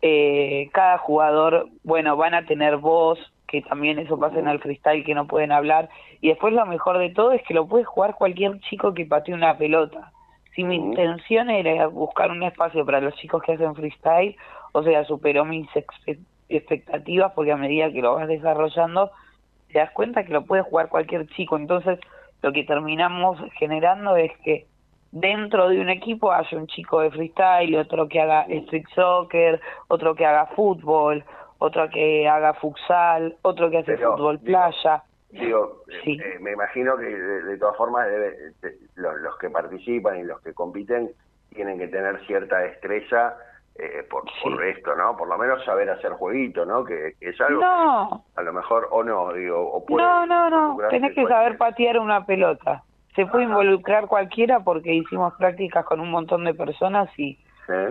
eh, 0.02 0.70
cada 0.74 0.98
jugador, 0.98 1.68
bueno, 1.84 2.16
van 2.18 2.34
a 2.34 2.46
tener 2.46 2.78
voz, 2.78 3.20
que 3.48 3.62
también 3.62 4.00
eso 4.00 4.20
pasa 4.20 4.40
en 4.40 4.48
el 4.48 4.60
freestyle, 4.60 5.04
que 5.04 5.16
no 5.16 5.28
pueden 5.28 5.52
hablar, 5.52 5.90
y 6.22 6.30
después 6.30 6.54
lo 6.54 6.66
mejor 6.66 6.98
de 6.98 7.10
todo 7.10 7.32
es 7.32 7.42
que 7.44 7.54
lo 7.54 7.68
puede 7.68 7.84
jugar 7.84 8.16
cualquier 8.16 8.60
chico 8.62 8.94
que 8.94 9.06
patee 9.06 9.34
una 9.34 9.58
pelota. 9.58 10.12
Si 10.56 10.64
mi 10.64 10.76
intención 10.76 11.50
era 11.50 11.88
buscar 11.88 12.32
un 12.32 12.44
espacio 12.44 12.86
para 12.86 13.02
los 13.02 13.16
chicos 13.16 13.44
que 13.44 13.54
hacen 13.54 13.76
freestyle, 13.76 14.36
o 14.72 14.84
sea, 14.84 15.04
superó 15.06 15.46
mis 15.46 15.68
expectativas 16.50 17.34
porque 17.34 17.52
a 17.52 17.58
medida 17.58 17.92
que 17.92 18.02
lo 18.02 18.16
vas 18.16 18.28
desarrollando, 18.28 19.12
te 19.72 19.80
das 19.80 19.92
cuenta 19.92 20.24
que 20.24 20.34
lo 20.34 20.46
puede 20.46 20.64
jugar 20.64 20.90
cualquier 20.90 21.28
chico. 21.28 21.58
Entonces, 21.58 22.00
lo 22.42 22.54
que 22.54 22.64
terminamos 22.64 23.38
generando 23.58 24.16
es 24.16 24.32
que 24.44 24.66
dentro 25.16 25.70
de 25.70 25.80
un 25.80 25.90
equipo 25.90 26.32
haya 26.34 26.58
un 26.58 26.68
chico 26.68 27.00
de 27.00 27.10
freestyle, 27.10 27.78
otro 27.78 28.08
que 28.10 28.20
haga 28.20 28.42
street 28.50 28.86
soccer, 28.94 29.62
otro 29.88 30.14
que 30.14 30.26
haga 30.26 30.48
fútbol, 30.48 31.24
otro 31.58 31.90
que 31.90 32.28
haga 32.28 32.54
futsal, 32.56 33.38
otro 33.42 33.70
que 33.70 33.78
hace 33.78 33.98
fútbol 33.98 34.40
playa. 34.40 35.04
Digo, 35.30 35.84
eh, 35.88 36.18
eh, 36.18 36.40
me 36.42 36.52
imagino 36.52 36.98
que 36.98 37.06
de, 37.06 37.58
todas 37.58 37.78
formas 37.78 38.08
los, 38.96 39.38
que 39.38 39.50
participan 39.50 40.20
y 40.20 40.24
los 40.24 40.42
que 40.42 40.54
compiten 40.54 41.12
tienen 41.54 41.78
que 41.78 41.88
tener 41.88 42.20
cierta 42.26 42.60
destreza 42.60 43.38
eh, 43.76 44.06
por, 44.10 44.26
por, 44.44 44.64
esto, 44.66 44.96
¿no? 44.96 45.16
Por 45.16 45.30
lo 45.30 45.38
menos 45.38 45.64
saber 45.64 45.90
hacer 45.90 46.12
jueguito, 46.12 46.66
¿no? 46.66 46.84
Que, 46.84 47.16
es 47.22 47.40
algo 47.40 47.64
a 47.64 48.42
lo 48.42 48.52
mejor 48.52 48.90
o 48.92 49.02
no, 49.02 49.32
digo, 49.32 49.62
o 49.62 49.86
puede 49.86 50.04
No, 50.04 50.26
no, 50.26 50.50
no, 50.50 50.78
tenés 50.90 51.16
que 51.16 51.26
saber 51.26 51.58
patear 51.58 52.00
una 52.00 52.26
pelota 52.26 52.84
se 53.16 53.26
puede 53.26 53.46
involucrar 53.46 54.08
cualquiera 54.08 54.60
porque 54.60 54.94
hicimos 54.94 55.34
prácticas 55.36 55.86
con 55.86 56.00
un 56.00 56.12
montón 56.12 56.44
de 56.44 56.54
personas 56.54 57.10
y, 57.18 57.38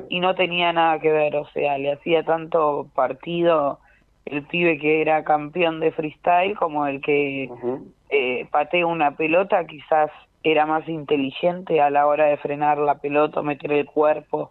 y 0.09 0.21
no 0.21 0.35
tenía 0.35 0.73
nada 0.73 0.99
que 0.99 1.11
ver, 1.11 1.35
o 1.37 1.47
sea, 1.47 1.79
le 1.79 1.93
hacía 1.93 2.23
tanto 2.25 2.87
partido 2.95 3.79
el 4.27 4.43
pibe 4.45 4.79
que 4.79 5.01
era 5.01 5.25
campeón 5.25 5.81
de 5.81 5.93
freestyle 5.93 6.57
como 6.57 6.87
el 6.87 7.01
que 7.01 7.51
eh, 8.11 8.47
patea 8.51 8.87
una 8.87 9.17
pelota, 9.17 9.65
quizás 9.67 10.11
era 10.43 10.67
más 10.67 10.87
inteligente 10.89 11.81
a 11.81 11.91
la 11.91 12.07
hora 12.07 12.27
de 12.27 12.37
frenar 12.37 12.79
la 12.79 12.97
pelota, 12.97 13.43
meter 13.43 13.73
el 13.73 13.87
cuerpo. 13.87 14.51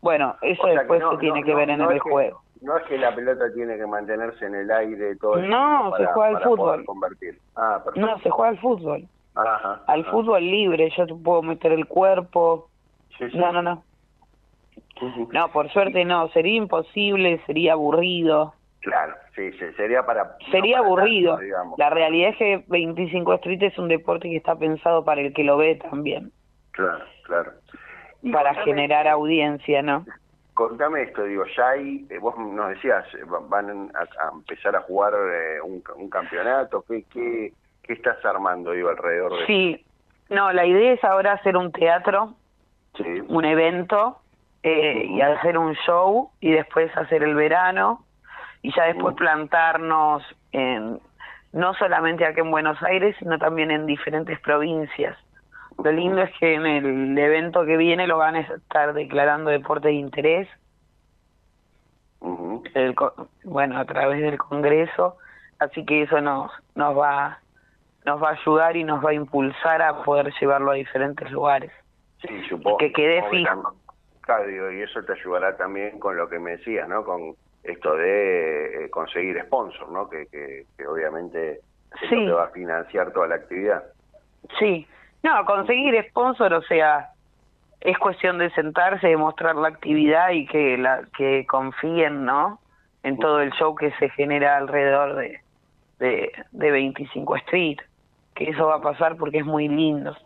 Bueno, 0.00 0.36
eso 0.40 0.66
después 0.66 1.02
se 1.10 1.18
tiene 1.18 1.42
que 1.44 1.54
ver 1.54 1.68
en 1.70 1.80
el 1.80 1.98
juego. 1.98 2.42
No 2.62 2.76
es 2.78 2.84
que 2.84 2.96
la 2.96 3.14
pelota 3.14 3.44
tiene 3.54 3.76
que 3.76 3.86
mantenerse 3.86 4.46
en 4.46 4.54
el 4.54 4.70
aire 4.70 5.14
todo 5.16 5.36
el 5.36 5.48
No, 5.48 5.94
se 5.96 6.06
juega 6.06 6.38
al 6.38 6.42
fútbol. 6.42 6.84
Convertir. 6.86 7.38
Ah, 7.54 7.82
no, 7.96 8.18
se 8.20 8.30
juega 8.30 8.50
al 8.50 8.58
fútbol 8.58 9.06
al 9.36 10.04
fútbol 10.06 10.42
libre, 10.42 10.90
yo 10.96 11.06
te 11.06 11.14
puedo 11.14 11.42
meter 11.42 11.72
el 11.72 11.86
cuerpo. 11.86 12.68
no, 13.34 13.52
no, 13.52 13.62
no. 13.62 13.84
No, 15.32 15.52
por 15.52 15.70
suerte 15.70 16.04
no, 16.04 16.28
sería 16.28 16.56
imposible, 16.56 17.40
sería 17.46 17.74
aburrido. 17.74 18.54
Claro, 18.80 19.14
sí, 19.34 19.50
sería 19.76 20.06
para... 20.06 20.36
Sería 20.50 20.78
aburrido. 20.78 21.38
la 21.76 21.90
realidad 21.90 22.30
es 22.30 22.36
que 22.36 22.64
25 22.68 23.34
Street 23.34 23.62
es 23.62 23.78
un 23.78 23.88
deporte 23.88 24.30
que 24.30 24.36
está 24.36 24.56
pensado 24.56 25.04
para 25.04 25.20
el 25.20 25.34
que 25.34 25.44
lo 25.44 25.56
ve 25.56 25.74
también. 25.76 26.30
Claro, 26.70 27.04
claro. 27.24 27.52
para 28.32 28.54
generar 28.62 29.08
audiencia, 29.08 29.82
¿no? 29.82 30.06
Contame 30.54 31.02
esto, 31.02 31.24
digo, 31.24 31.44
ya 31.54 31.70
hay, 31.70 32.06
eh, 32.08 32.18
vos 32.18 32.34
nos 32.38 32.70
decías, 32.70 33.04
eh, 33.14 33.24
van 33.26 33.90
a, 33.94 34.32
empezar 34.32 34.74
a 34.74 34.80
jugar 34.80 35.12
eh, 35.14 35.60
un, 35.60 35.82
un 35.96 36.08
campeonato, 36.08 36.82
¿qué, 36.88 37.04
qué, 37.12 37.52
¿Qué 37.86 37.92
estás 37.92 38.24
armando, 38.24 38.72
digo, 38.72 38.88
alrededor 38.88 39.38
de 39.38 39.46
Sí, 39.46 39.84
no, 40.28 40.52
la 40.52 40.66
idea 40.66 40.92
es 40.92 41.04
ahora 41.04 41.32
hacer 41.32 41.56
un 41.56 41.70
teatro, 41.70 42.34
un 43.28 43.44
evento, 43.44 44.18
eh, 44.62 45.06
y 45.08 45.20
hacer 45.20 45.56
un 45.56 45.74
show, 45.74 46.30
y 46.40 46.50
después 46.50 46.94
hacer 46.96 47.22
el 47.22 47.34
verano, 47.34 48.04
y 48.62 48.74
ya 48.74 48.84
después 48.84 49.14
plantarnos 49.14 50.24
en, 50.50 50.98
no 51.52 51.74
solamente 51.74 52.26
aquí 52.26 52.40
en 52.40 52.50
Buenos 52.50 52.82
Aires, 52.82 53.14
sino 53.18 53.38
también 53.38 53.70
en 53.70 53.86
diferentes 53.86 54.40
provincias. 54.40 55.16
Lo 55.82 55.92
lindo 55.92 56.22
es 56.22 56.30
que 56.38 56.54
en 56.54 56.66
el 56.66 57.16
evento 57.16 57.64
que 57.64 57.76
viene 57.76 58.06
lo 58.06 58.18
van 58.18 58.34
a 58.34 58.40
estar 58.40 58.94
declarando 58.94 59.50
deporte 59.50 59.88
de 59.88 59.94
interés, 59.94 60.48
bueno, 63.44 63.78
a 63.78 63.84
través 63.84 64.20
del 64.20 64.38
Congreso, 64.38 65.16
así 65.60 65.84
que 65.84 66.02
eso 66.02 66.20
nos, 66.20 66.50
nos 66.74 66.98
va 66.98 67.38
nos 68.06 68.22
va 68.22 68.30
a 68.30 68.32
ayudar 68.32 68.76
y 68.76 68.84
nos 68.84 69.04
va 69.04 69.10
a 69.10 69.14
impulsar 69.14 69.82
a 69.82 70.04
poder 70.04 70.32
llevarlo 70.40 70.70
a 70.70 70.74
diferentes 70.74 71.30
lugares. 71.30 71.72
Sí, 72.22 72.42
supongo. 72.48 72.78
Que 72.78 72.92
quede 72.92 73.22
fijo. 73.30 73.74
Claro, 74.20 74.72
y 74.72 74.80
eso 74.80 75.04
te 75.04 75.12
ayudará 75.12 75.56
también 75.56 75.98
con 75.98 76.16
lo 76.16 76.28
que 76.28 76.38
me 76.38 76.52
decías, 76.52 76.88
¿no? 76.88 77.04
Con 77.04 77.34
esto 77.62 77.96
de 77.96 78.84
eh, 78.84 78.90
conseguir 78.90 79.40
sponsor, 79.46 79.90
¿no? 79.90 80.08
Que, 80.08 80.26
que, 80.26 80.86
obviamente 80.86 81.60
te 82.08 82.30
va 82.30 82.44
a 82.44 82.48
financiar 82.48 83.12
toda 83.12 83.28
la 83.28 83.36
actividad. 83.36 83.84
Sí, 84.58 84.86
no, 85.22 85.44
conseguir 85.44 86.00
sponsor, 86.08 86.54
o 86.54 86.62
sea, 86.62 87.10
es 87.80 87.98
cuestión 87.98 88.38
de 88.38 88.50
sentarse, 88.50 89.08
de 89.08 89.16
mostrar 89.16 89.56
la 89.56 89.68
actividad 89.68 90.30
y 90.30 90.46
que 90.46 90.76
la 90.78 91.02
que 91.16 91.46
confíen, 91.46 92.24
¿no? 92.24 92.60
En 93.02 93.18
todo 93.18 93.40
el 93.40 93.52
show 93.52 93.74
que 93.74 93.92
se 93.92 94.10
genera 94.10 94.56
alrededor 94.56 95.16
de, 95.16 95.40
de, 95.98 96.32
de 96.50 96.70
25 96.70 97.36
Street, 97.36 97.78
que 98.36 98.50
eso 98.50 98.66
va 98.66 98.76
a 98.76 98.80
pasar 98.80 99.16
porque 99.16 99.38
es 99.38 99.44
muy 99.44 99.66
lindo. 99.66 100.16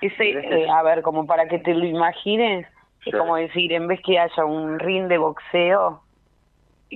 Ese, 0.00 0.30
eh, 0.30 0.68
a 0.68 0.82
ver, 0.82 1.02
como 1.02 1.26
para 1.26 1.46
que 1.46 1.58
te 1.58 1.74
lo 1.74 1.84
imagines, 1.84 2.66
es 3.04 3.14
como 3.14 3.36
decir, 3.36 3.72
en 3.72 3.86
vez 3.86 4.00
que 4.04 4.18
haya 4.18 4.44
un 4.44 4.78
ring 4.78 5.06
de 5.08 5.18
boxeo 5.18 6.02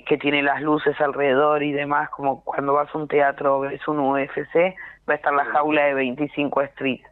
que 0.07 0.19
tiene 0.19 0.43
las 0.43 0.61
luces 0.61 1.01
alrededor 1.01 1.63
y 1.63 1.73
demás, 1.73 2.11
como 2.11 2.43
cuando 2.43 2.73
vas 2.73 2.93
a 2.93 2.99
un 2.99 3.07
teatro 3.07 3.59
o 3.59 3.61
ves 3.61 3.87
un 3.87 4.01
UFC, 4.01 4.75
va 5.09 5.13
a 5.13 5.17
estar 5.17 5.33
la 5.33 5.45
jaula 5.45 5.85
de 5.85 5.95
25 5.95 6.63
Street. 6.63 7.03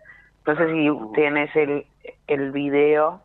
No 0.47 0.57
sé 0.57 0.73
si 0.73 0.91
tienes 1.15 1.55
el, 1.55 1.87
el 2.27 2.51
video 2.51 3.21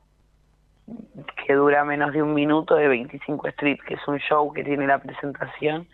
que 1.46 1.54
dura 1.54 1.84
menos 1.84 2.14
de 2.14 2.22
un 2.22 2.34
minuto 2.34 2.76
de 2.76 2.88
25 2.88 3.48
Street, 3.48 3.80
que 3.88 3.96
es 3.96 4.08
un 4.08 4.20
show 4.20 4.54
que 4.54 4.64
tiene 4.64 4.86
la 4.86 5.00
presentación. 5.00 5.88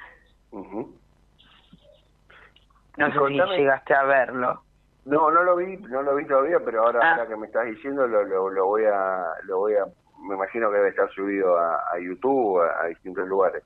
No 2.97 3.12
sé 3.12 3.19
si 3.27 3.57
llegaste 3.57 3.93
a 3.93 4.03
verlo. 4.03 4.62
No, 5.05 5.31
no 5.31 5.43
lo 5.43 5.55
vi, 5.57 5.77
no 5.77 6.01
lo 6.01 6.15
vi 6.15 6.25
todavía, 6.25 6.59
pero 6.63 6.85
ahora, 6.85 7.12
ahora 7.12 7.27
que 7.27 7.35
me 7.35 7.47
estás 7.47 7.65
diciendo 7.65 8.07
lo, 8.07 8.23
lo, 8.23 8.50
lo, 8.50 8.65
voy 8.65 8.85
a, 8.85 9.25
lo 9.43 9.57
voy 9.57 9.73
a, 9.75 9.85
me 10.19 10.35
imagino 10.35 10.69
que 10.69 10.77
debe 10.77 10.89
estar 10.89 11.09
subido 11.12 11.57
a, 11.57 11.75
a 11.91 12.00
YouTube, 12.00 12.62
a, 12.62 12.83
a, 12.83 12.88
distintos 12.88 13.27
lugares. 13.27 13.63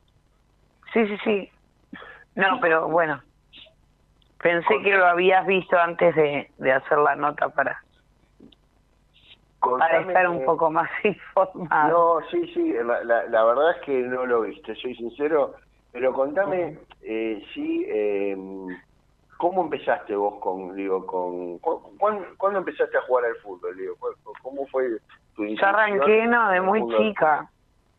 Sí, 0.94 1.06
sí, 1.08 1.18
sí. 1.24 1.52
No, 2.36 2.60
pero 2.60 2.88
bueno, 2.88 3.22
pensé 4.42 4.82
que 4.84 4.98
lo 4.98 5.06
habías 5.06 5.46
visto 5.46 5.78
antes 5.78 6.16
de, 6.16 6.50
de 6.58 6.72
hacer 6.72 6.98
la 6.98 7.16
nota 7.16 7.50
para 7.50 7.82
para 9.60 10.02
estar 10.02 10.30
un 10.30 10.46
poco 10.46 10.70
más 10.72 10.90
informado. 11.04 12.20
No, 12.22 12.28
sí, 12.30 12.48
sí, 12.54 12.74
la, 12.74 13.04
la, 13.04 13.26
la, 13.26 13.44
verdad 13.44 13.72
es 13.72 13.86
que 13.86 14.00
no 14.04 14.26
lo 14.26 14.42
viste, 14.42 14.76
soy 14.76 14.96
sincero, 14.96 15.56
pero 15.92 16.14
contame, 16.14 16.78
eh, 17.02 17.44
sí, 17.54 17.86
eh, 17.88 18.38
¿cómo 19.38 19.64
empezaste 19.64 20.16
vos 20.16 20.36
con, 20.40 20.76
digo, 20.76 21.06
con, 21.06 21.60
¿cuándo, 21.60 22.26
¿cuándo, 22.38 22.60
empezaste 22.60 22.98
a 22.98 23.02
jugar 23.02 23.26
al 23.26 23.36
fútbol, 23.38 23.78
digo? 23.78 23.96
¿Cómo 24.42 24.66
fue 24.68 25.00
tu 25.36 25.46
Yo 25.46 25.66
arranqué, 25.66 26.26
no, 26.28 26.50
de 26.50 26.62
muy 26.62 26.82
chica, 26.98 27.50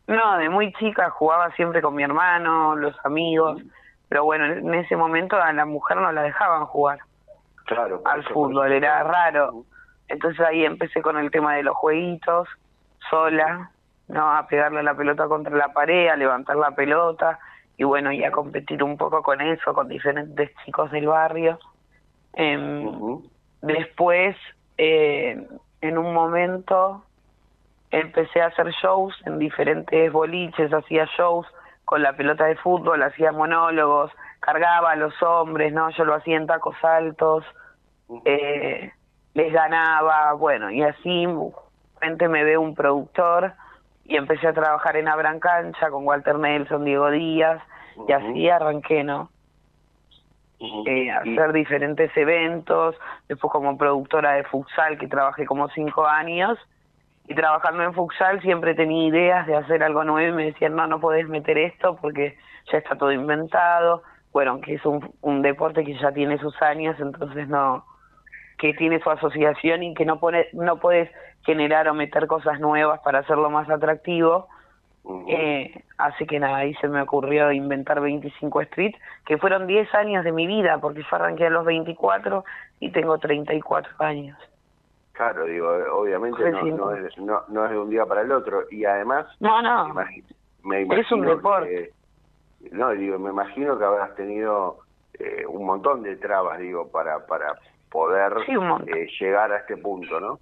no, 0.07 0.37
de 0.37 0.49
muy 0.49 0.73
chica 0.73 1.09
jugaba 1.09 1.51
siempre 1.55 1.81
con 1.81 1.95
mi 1.95 2.03
hermano, 2.03 2.75
los 2.75 2.95
amigos, 3.05 3.61
pero 4.07 4.23
bueno, 4.25 4.45
en 4.45 4.73
ese 4.73 4.95
momento 4.95 5.35
a 5.37 5.53
la 5.53 5.65
mujer 5.65 5.97
no 5.97 6.11
la 6.11 6.23
dejaban 6.23 6.65
jugar. 6.65 6.99
Claro. 7.65 8.01
Al 8.05 8.23
fútbol, 8.23 8.71
era 8.71 9.03
raro. 9.03 9.63
Entonces 10.07 10.39
ahí 10.41 10.65
empecé 10.65 11.01
con 11.03 11.17
el 11.17 11.29
tema 11.29 11.53
de 11.53 11.63
los 11.63 11.75
jueguitos, 11.75 12.47
sola, 13.11 13.69
¿no? 14.07 14.35
A 14.35 14.47
pegarle 14.47 14.81
la 14.81 14.95
pelota 14.95 15.27
contra 15.27 15.55
la 15.55 15.71
pared, 15.71 16.07
a 16.07 16.15
levantar 16.15 16.55
la 16.55 16.71
pelota 16.71 17.39
y 17.79 17.85
bueno, 17.85 18.11
y 18.11 18.25
a 18.25 18.31
competir 18.31 18.83
un 18.83 18.97
poco 18.97 19.23
con 19.23 19.39
eso, 19.39 19.73
con 19.73 19.87
diferentes 19.87 20.51
chicos 20.65 20.91
del 20.91 21.07
barrio. 21.07 21.57
Eh, 22.33 22.89
Después, 23.61 24.35
eh, 24.77 25.47
en 25.81 25.97
un 25.97 26.13
momento, 26.13 27.05
empecé 27.89 28.41
a 28.41 28.47
hacer 28.47 28.69
shows 28.81 29.15
en 29.25 29.39
diferentes 29.39 30.11
boliches, 30.11 30.73
hacía 30.73 31.07
shows 31.17 31.47
con 31.85 32.01
la 32.03 32.13
pelota 32.17 32.45
de 32.45 32.57
fútbol, 32.57 33.01
hacía 33.01 33.31
monólogos, 33.31 34.11
cargaba 34.41 34.91
a 34.91 34.95
los 34.97 35.13
hombres, 35.23 35.73
¿no? 35.73 35.89
Yo 35.91 36.03
lo 36.03 36.15
hacía 36.15 36.35
en 36.35 36.47
tacos 36.47 36.75
altos. 36.83 37.45
Eh, 38.25 38.91
les 39.33 39.53
ganaba, 39.53 40.33
bueno, 40.33 40.69
y 40.69 40.81
así 40.81 41.25
gente 42.01 42.27
me 42.27 42.43
ve 42.43 42.57
un 42.57 42.75
productor 42.75 43.53
y 44.09 44.17
empecé 44.17 44.47
a 44.47 44.53
trabajar 44.53 44.97
en 44.97 45.07
Abran 45.07 45.39
Cancha 45.39 45.89
con 45.89 46.05
Walter 46.05 46.37
Nelson, 46.37 46.83
Diego 46.83 47.11
Díaz, 47.11 47.61
y 48.07 48.11
así 48.11 48.49
arranqué, 48.49 49.03
¿no? 49.03 49.29
eh, 50.59 51.11
hacer 51.11 51.53
diferentes 51.53 52.15
eventos, 52.17 52.95
después 53.27 53.51
como 53.51 53.77
productora 53.77 54.33
de 54.33 54.43
futsal, 54.43 54.97
que 54.97 55.07
trabajé 55.07 55.45
como 55.45 55.69
cinco 55.69 56.05
años, 56.05 56.57
y 57.27 57.35
trabajando 57.35 57.83
en 57.83 57.93
futsal 57.93 58.41
siempre 58.41 58.73
tenía 58.73 59.07
ideas 59.07 59.47
de 59.47 59.55
hacer 59.55 59.83
algo 59.83 60.03
nuevo 60.03 60.33
y 60.33 60.35
me 60.35 60.45
decían, 60.45 60.75
no, 60.75 60.87
no 60.87 60.99
podés 60.99 61.27
meter 61.29 61.57
esto 61.59 61.95
porque 62.01 62.35
ya 62.71 62.79
está 62.79 62.95
todo 62.95 63.11
inventado, 63.11 64.01
bueno, 64.33 64.59
que 64.59 64.73
es 64.73 64.85
un, 64.85 65.13
un 65.21 65.43
deporte 65.43 65.85
que 65.85 65.97
ya 65.99 66.11
tiene 66.11 66.39
sus 66.39 66.59
años, 66.61 66.99
entonces 66.99 67.47
no, 67.47 67.85
que 68.59 68.73
tiene 68.73 68.99
su 68.99 69.09
asociación 69.09 69.81
y 69.81 69.93
que 69.93 70.05
no 70.05 70.19
pone, 70.19 70.47
no 70.53 70.77
puedes 70.77 71.09
generar 71.45 71.87
o 71.87 71.93
meter 71.93 72.27
cosas 72.27 72.59
nuevas 72.59 72.99
para 73.01 73.19
hacerlo 73.19 73.49
más 73.49 73.69
atractivo. 73.69 74.47
eh, 75.27 75.83
así 75.97 76.27
que 76.27 76.39
nada, 76.39 76.57
ahí 76.57 76.75
se 76.75 76.87
me 76.87 77.01
ocurrió 77.01 77.51
inventar 77.51 78.01
25 78.01 78.61
Street, 78.61 78.95
que 79.25 79.37
fueron 79.37 79.65
10 79.65 79.95
años 79.95 80.23
de 80.23 80.33
mi 80.33 80.45
vida, 80.45 80.77
porque 80.79 81.01
yo 81.01 81.15
arranqué 81.15 81.47
a 81.47 81.49
los 81.49 81.65
24 81.65 82.43
y 82.81 82.91
tengo 82.91 83.17
34 83.17 83.91
años. 83.99 84.37
Claro, 85.13 85.45
digo, 85.45 85.67
obviamente 85.93 86.51
no, 86.51 86.63
no, 86.63 86.93
es, 86.93 87.17
no, 87.17 87.41
no, 87.47 87.65
es 87.65 87.71
de 87.71 87.77
un 87.77 87.89
día 87.89 88.05
para 88.05 88.21
el 88.21 88.31
otro. 88.31 88.63
Y 88.69 88.85
además, 88.85 89.25
no, 89.39 89.61
no. 89.61 89.85
Me 89.85 89.91
imagino, 89.91 90.27
me 90.63 90.81
imagino 90.81 91.01
es 91.01 91.11
un 91.11 91.21
deporte. 91.25 91.91
Que, 92.61 92.69
no, 92.71 92.91
digo, 92.91 93.19
me 93.19 93.29
imagino 93.29 93.77
que 93.77 93.85
habrás 93.85 94.15
tenido 94.15 94.79
eh, 95.17 95.45
un 95.47 95.65
montón 95.65 96.03
de 96.03 96.15
trabas, 96.17 96.59
digo, 96.59 96.89
para, 96.89 97.25
para 97.25 97.53
poder 97.89 98.33
sí, 98.45 98.53
eh, 98.87 99.07
llegar 99.19 99.51
a 99.51 99.57
este 99.57 99.77
punto, 99.77 100.19
¿no? 100.19 100.39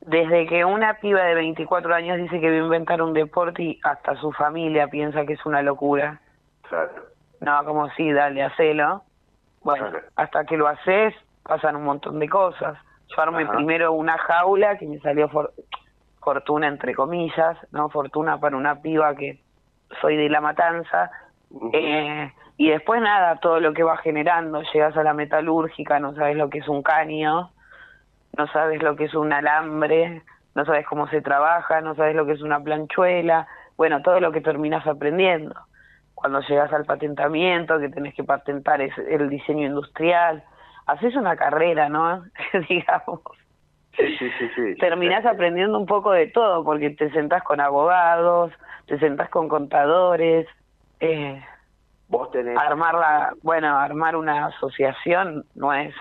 Desde 0.00 0.46
que 0.46 0.64
una 0.64 0.94
piba 0.94 1.22
de 1.24 1.34
24 1.34 1.92
años 1.94 2.18
dice 2.18 2.40
que 2.40 2.48
va 2.48 2.56
a 2.56 2.64
inventar 2.64 3.02
un 3.02 3.12
deporte 3.12 3.62
y 3.62 3.80
hasta 3.82 4.14
su 4.16 4.30
familia 4.32 4.86
piensa 4.86 5.26
que 5.26 5.32
es 5.32 5.44
una 5.44 5.62
locura. 5.62 6.20
Claro. 6.68 6.92
No, 7.40 7.64
como 7.64 7.90
sí, 7.90 8.12
dale, 8.12 8.42
hacelo. 8.44 9.02
Bueno, 9.62 9.90
claro. 9.90 10.06
hasta 10.14 10.44
que 10.44 10.56
lo 10.56 10.68
haces 10.68 11.14
pasan 11.42 11.76
un 11.76 11.84
montón 11.84 12.18
de 12.18 12.28
cosas. 12.28 12.78
Yo 13.08 13.22
armé 13.22 13.44
Ajá. 13.44 13.54
primero 13.54 13.92
una 13.92 14.18
jaula 14.18 14.78
que 14.78 14.86
me 14.86 14.98
salió 15.00 15.28
for 15.28 15.52
fortuna, 16.20 16.66
entre 16.66 16.92
comillas, 16.94 17.56
¿no? 17.70 17.88
Fortuna 17.88 18.38
para 18.38 18.56
una 18.56 18.82
piba 18.82 19.14
que 19.14 19.40
soy 20.00 20.16
de 20.16 20.28
La 20.28 20.40
Matanza. 20.40 21.10
Uh 21.50 21.70
-huh. 21.70 21.70
eh, 21.72 22.32
y 22.56 22.70
después 22.70 23.02
nada, 23.02 23.36
todo 23.36 23.60
lo 23.60 23.74
que 23.74 23.82
va 23.82 23.98
generando, 23.98 24.62
llegas 24.72 24.96
a 24.96 25.02
la 25.02 25.12
metalúrgica, 25.12 25.98
no 25.98 26.14
sabes 26.14 26.36
lo 26.36 26.48
que 26.48 26.58
es 26.58 26.68
un 26.68 26.82
caño, 26.82 27.50
no 28.36 28.46
sabes 28.48 28.82
lo 28.82 28.96
que 28.96 29.04
es 29.04 29.14
un 29.14 29.32
alambre, 29.32 30.22
no 30.54 30.64
sabes 30.64 30.86
cómo 30.86 31.06
se 31.08 31.20
trabaja, 31.20 31.82
no 31.82 31.94
sabes 31.94 32.16
lo 32.16 32.24
que 32.24 32.32
es 32.32 32.40
una 32.40 32.60
planchuela, 32.60 33.46
bueno, 33.76 34.00
todo 34.00 34.20
lo 34.20 34.32
que 34.32 34.40
terminas 34.40 34.86
aprendiendo. 34.86 35.54
Cuando 36.14 36.40
llegas 36.40 36.72
al 36.72 36.86
patentamiento, 36.86 37.78
que 37.78 37.90
tenés 37.90 38.14
que 38.14 38.24
patentar 38.24 38.80
es 38.80 38.96
el 38.96 39.28
diseño 39.28 39.66
industrial, 39.66 40.42
haces 40.86 41.14
una 41.14 41.36
carrera, 41.36 41.90
¿no? 41.90 42.24
Digamos. 42.70 43.20
Sí, 43.96 44.16
sí, 44.18 44.30
sí. 44.54 44.74
Terminás 44.78 45.26
aprendiendo 45.26 45.78
un 45.78 45.86
poco 45.86 46.12
de 46.12 46.26
todo, 46.28 46.64
porque 46.64 46.90
te 46.90 47.10
sentás 47.10 47.42
con 47.42 47.60
abogados, 47.60 48.52
te 48.86 48.98
sentás 48.98 49.28
con 49.30 49.48
contadores, 49.48 50.46
eh, 51.00 51.42
Vos 52.08 52.30
tenés... 52.30 52.56
Armar 52.58 52.94
la, 52.94 53.34
bueno, 53.42 53.76
armar 53.76 54.16
una 54.16 54.46
asociación 54.46 55.44
no 55.54 55.72
es 55.72 55.94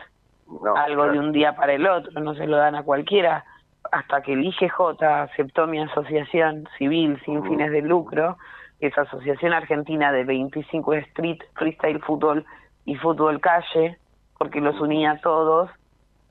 no, 0.47 0.75
algo 0.75 1.03
claro. 1.03 1.11
de 1.13 1.19
un 1.19 1.31
día 1.31 1.55
para 1.55 1.73
el 1.73 1.87
otro, 1.87 2.19
no 2.21 2.35
se 2.35 2.45
lo 2.47 2.57
dan 2.57 2.75
a 2.75 2.83
cualquiera. 2.83 3.45
Hasta 3.91 4.21
que 4.21 4.33
el 4.33 4.45
IGJ 4.45 5.03
aceptó 5.03 5.67
mi 5.67 5.79
asociación 5.79 6.67
civil 6.77 7.21
sin 7.25 7.43
fines 7.43 7.71
de 7.71 7.81
lucro, 7.81 8.37
esa 8.79 9.01
Asociación 9.01 9.53
Argentina 9.53 10.11
de 10.11 10.23
25 10.23 10.93
Street, 10.93 11.39
Freestyle 11.53 12.01
Fútbol 12.01 12.45
y 12.85 12.95
Fútbol 12.95 13.39
Calle, 13.39 13.97
porque 14.37 14.61
los 14.61 14.79
unía 14.79 15.11
a 15.11 15.21
todos, 15.21 15.69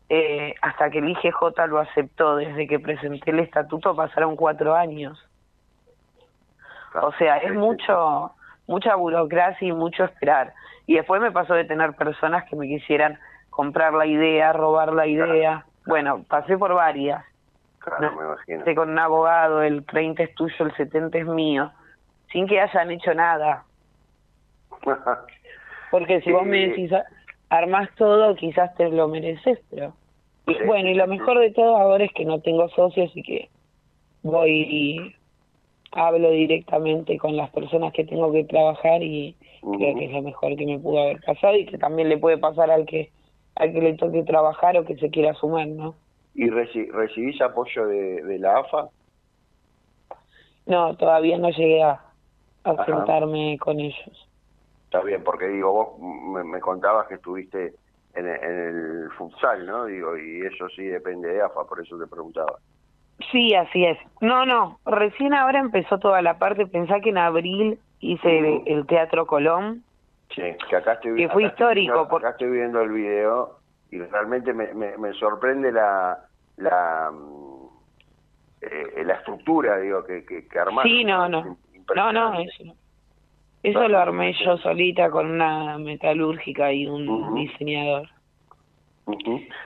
eh, 0.08 0.54
hasta 0.60 0.90
que 0.90 0.98
el 0.98 1.08
IGJ 1.08 1.66
lo 1.68 1.78
aceptó, 1.78 2.37
desde 2.37 2.66
que 2.66 2.78
presenté 2.78 3.30
el 3.30 3.40
estatuto 3.40 3.96
pasaron 3.96 4.37
cuatro 4.37 4.74
años. 4.74 5.18
O 7.02 7.12
sea, 7.14 7.38
es 7.38 7.54
mucho 7.54 8.32
mucha 8.66 8.94
burocracia 8.94 9.68
y 9.68 9.72
mucho 9.72 10.05
esperar. 10.05 10.53
Y 10.87 10.94
después 10.94 11.20
me 11.20 11.33
pasó 11.33 11.55
de 11.55 11.64
tener 11.64 11.94
personas 11.94 12.44
que 12.44 12.57
me 12.57 12.66
quisieran 12.66 13.18
comprar 13.50 13.92
la 13.94 14.07
idea, 14.07 14.53
robar 14.53 14.92
la 14.92 15.07
idea. 15.07 15.24
Claro. 15.27 15.64
Bueno, 15.87 16.24
pasé 16.29 16.59
por 16.59 16.74
varias. 16.74 17.24
Claro, 17.79 18.16
me 18.16 18.24
imagino. 18.24 18.74
Con 18.74 18.90
un 18.90 18.98
abogado, 18.98 19.62
el 19.62 19.85
30 19.85 20.22
es 20.22 20.35
tuyo, 20.35 20.64
el 20.64 20.74
70 20.77 21.18
es 21.18 21.27
mío, 21.27 21.70
sin 22.33 22.46
que 22.46 22.61
hayan 22.61 22.90
hecho 22.90 23.14
nada. 23.14 23.64
Porque 25.90 26.18
si 26.20 26.27
sí. 26.27 26.33
vos 26.33 26.44
me 26.44 26.68
decís, 26.68 26.90
armás 27.50 27.88
todo, 27.96 28.35
quizás 28.35 28.74
te 28.74 28.88
lo 28.90 29.09
mereces, 29.09 29.61
pero... 29.70 29.92
Y, 30.46 30.55
sí, 30.55 30.61
bueno, 30.66 30.90
y 30.90 30.94
lo 30.94 31.07
mejor 31.07 31.38
de 31.38 31.53
todo 31.53 31.77
ahora 31.77 32.05
es 32.05 32.12
que 32.12 32.24
no 32.24 32.40
tengo 32.40 32.68
socios 32.70 33.11
y 33.14 33.22
que 33.22 33.48
voy 34.22 35.14
hablo 35.94 36.30
directamente 36.30 37.18
con 37.18 37.37
las 37.37 37.50
personas 37.50 37.92
que 37.92 38.04
tengo 38.04 38.33
que 38.33 38.44
trabajar 38.44 39.02
y 39.02 39.37
uh 39.62 39.72
-huh. 39.72 39.76
creo 39.76 39.94
que 39.96 40.04
es 40.07 40.12
lo 40.12 40.22
mejor 40.22 40.57
que 40.57 40.66
me 40.66 40.78
pudo 40.78 41.02
haber 41.02 41.20
pasado 41.20 41.57
y 41.57 41.66
que 41.66 41.78
también 41.78 42.09
le 42.09 42.18
puede 42.18 42.38
pasar 42.38 42.70
al 42.70 42.85
que 42.85 43.11
a 43.57 43.68
que 43.68 43.80
le 43.80 43.94
toque 43.94 44.22
trabajar 44.24 44.76
o 44.76 44.85
que 44.85 44.96
se 44.96 45.11
quiera 45.11 45.33
sumar, 45.35 45.68
¿no? 45.68 45.94
¿Y 46.35 46.50
recibís 46.50 47.40
apoyo 47.40 47.87
de, 47.87 48.38
la 48.40 48.59
AFA? 48.59 48.88
No, 50.66 50.96
todavía 50.96 51.38
no 51.38 51.50
llegué 51.50 51.83
a, 51.83 52.00
sentarme 52.85 53.57
con 53.59 53.78
ellos. 53.78 54.28
Está 54.87 55.00
bien, 55.02 55.22
porque 55.22 55.46
digo, 55.46 55.72
vos 55.72 56.44
me, 56.44 56.61
contabas 56.61 57.07
que 57.07 57.14
estuviste 57.14 57.74
en, 58.14 58.26
el 58.26 59.11
futsal, 59.16 59.64
¿no? 59.66 59.85
Digo, 59.85 60.16
y 60.16 60.40
eso 60.40 60.68
sí 60.70 60.83
depende 60.85 61.28
de 61.28 61.42
AFA, 61.42 61.64
por 61.64 61.80
eso 61.80 61.96
te 61.98 62.07
preguntaba. 62.09 62.59
Sí, 63.31 63.55
así 63.55 63.85
es. 63.85 63.98
No, 64.20 64.44
no, 64.44 64.79
recién 64.85 65.35
ahora 65.35 65.61
empezó 65.61 65.98
toda 65.98 66.22
la 66.22 66.38
parte, 66.38 66.66
pensá 66.66 67.00
que 67.00 67.11
en 67.11 67.18
abril 67.18 67.79
hice 68.00 68.62
el, 68.66 68.87
Teatro 68.87 69.27
Colón. 69.27 69.83
Sí, 70.35 70.42
que 70.68 70.77
acá 70.77 70.94
estoy, 70.94 71.16
que 71.16 71.29
fue 71.29 71.44
histórico. 71.44 72.00
Acá 72.00 72.31
estoy 72.31 72.50
viendo 72.50 72.83
el 72.83 72.90
video 72.90 73.59
y 73.94 73.98
realmente 73.98 74.53
me, 74.53 74.74
me, 74.74 75.12
sorprende 75.14 75.70
la 75.70 76.18
la 76.57 77.12
eh, 78.61 79.05
la 79.05 79.14
estructura 79.14 79.79
digo 79.79 80.05
que, 80.05 80.24
que, 80.24 80.48
que 80.48 80.61
sí 80.83 81.05
no 81.05 81.29
no 81.29 81.57
no 81.94 82.12
no 82.12 82.40
eso 82.40 82.74
eso 83.62 83.88
lo 83.88 83.98
armé 83.98 84.35
yo 84.44 84.57
solita 84.59 85.11
con 85.11 85.31
una 85.31 85.79
metalúrgica 85.79 86.72
y 86.72 86.87
un 86.87 87.35
diseñador 87.35 88.09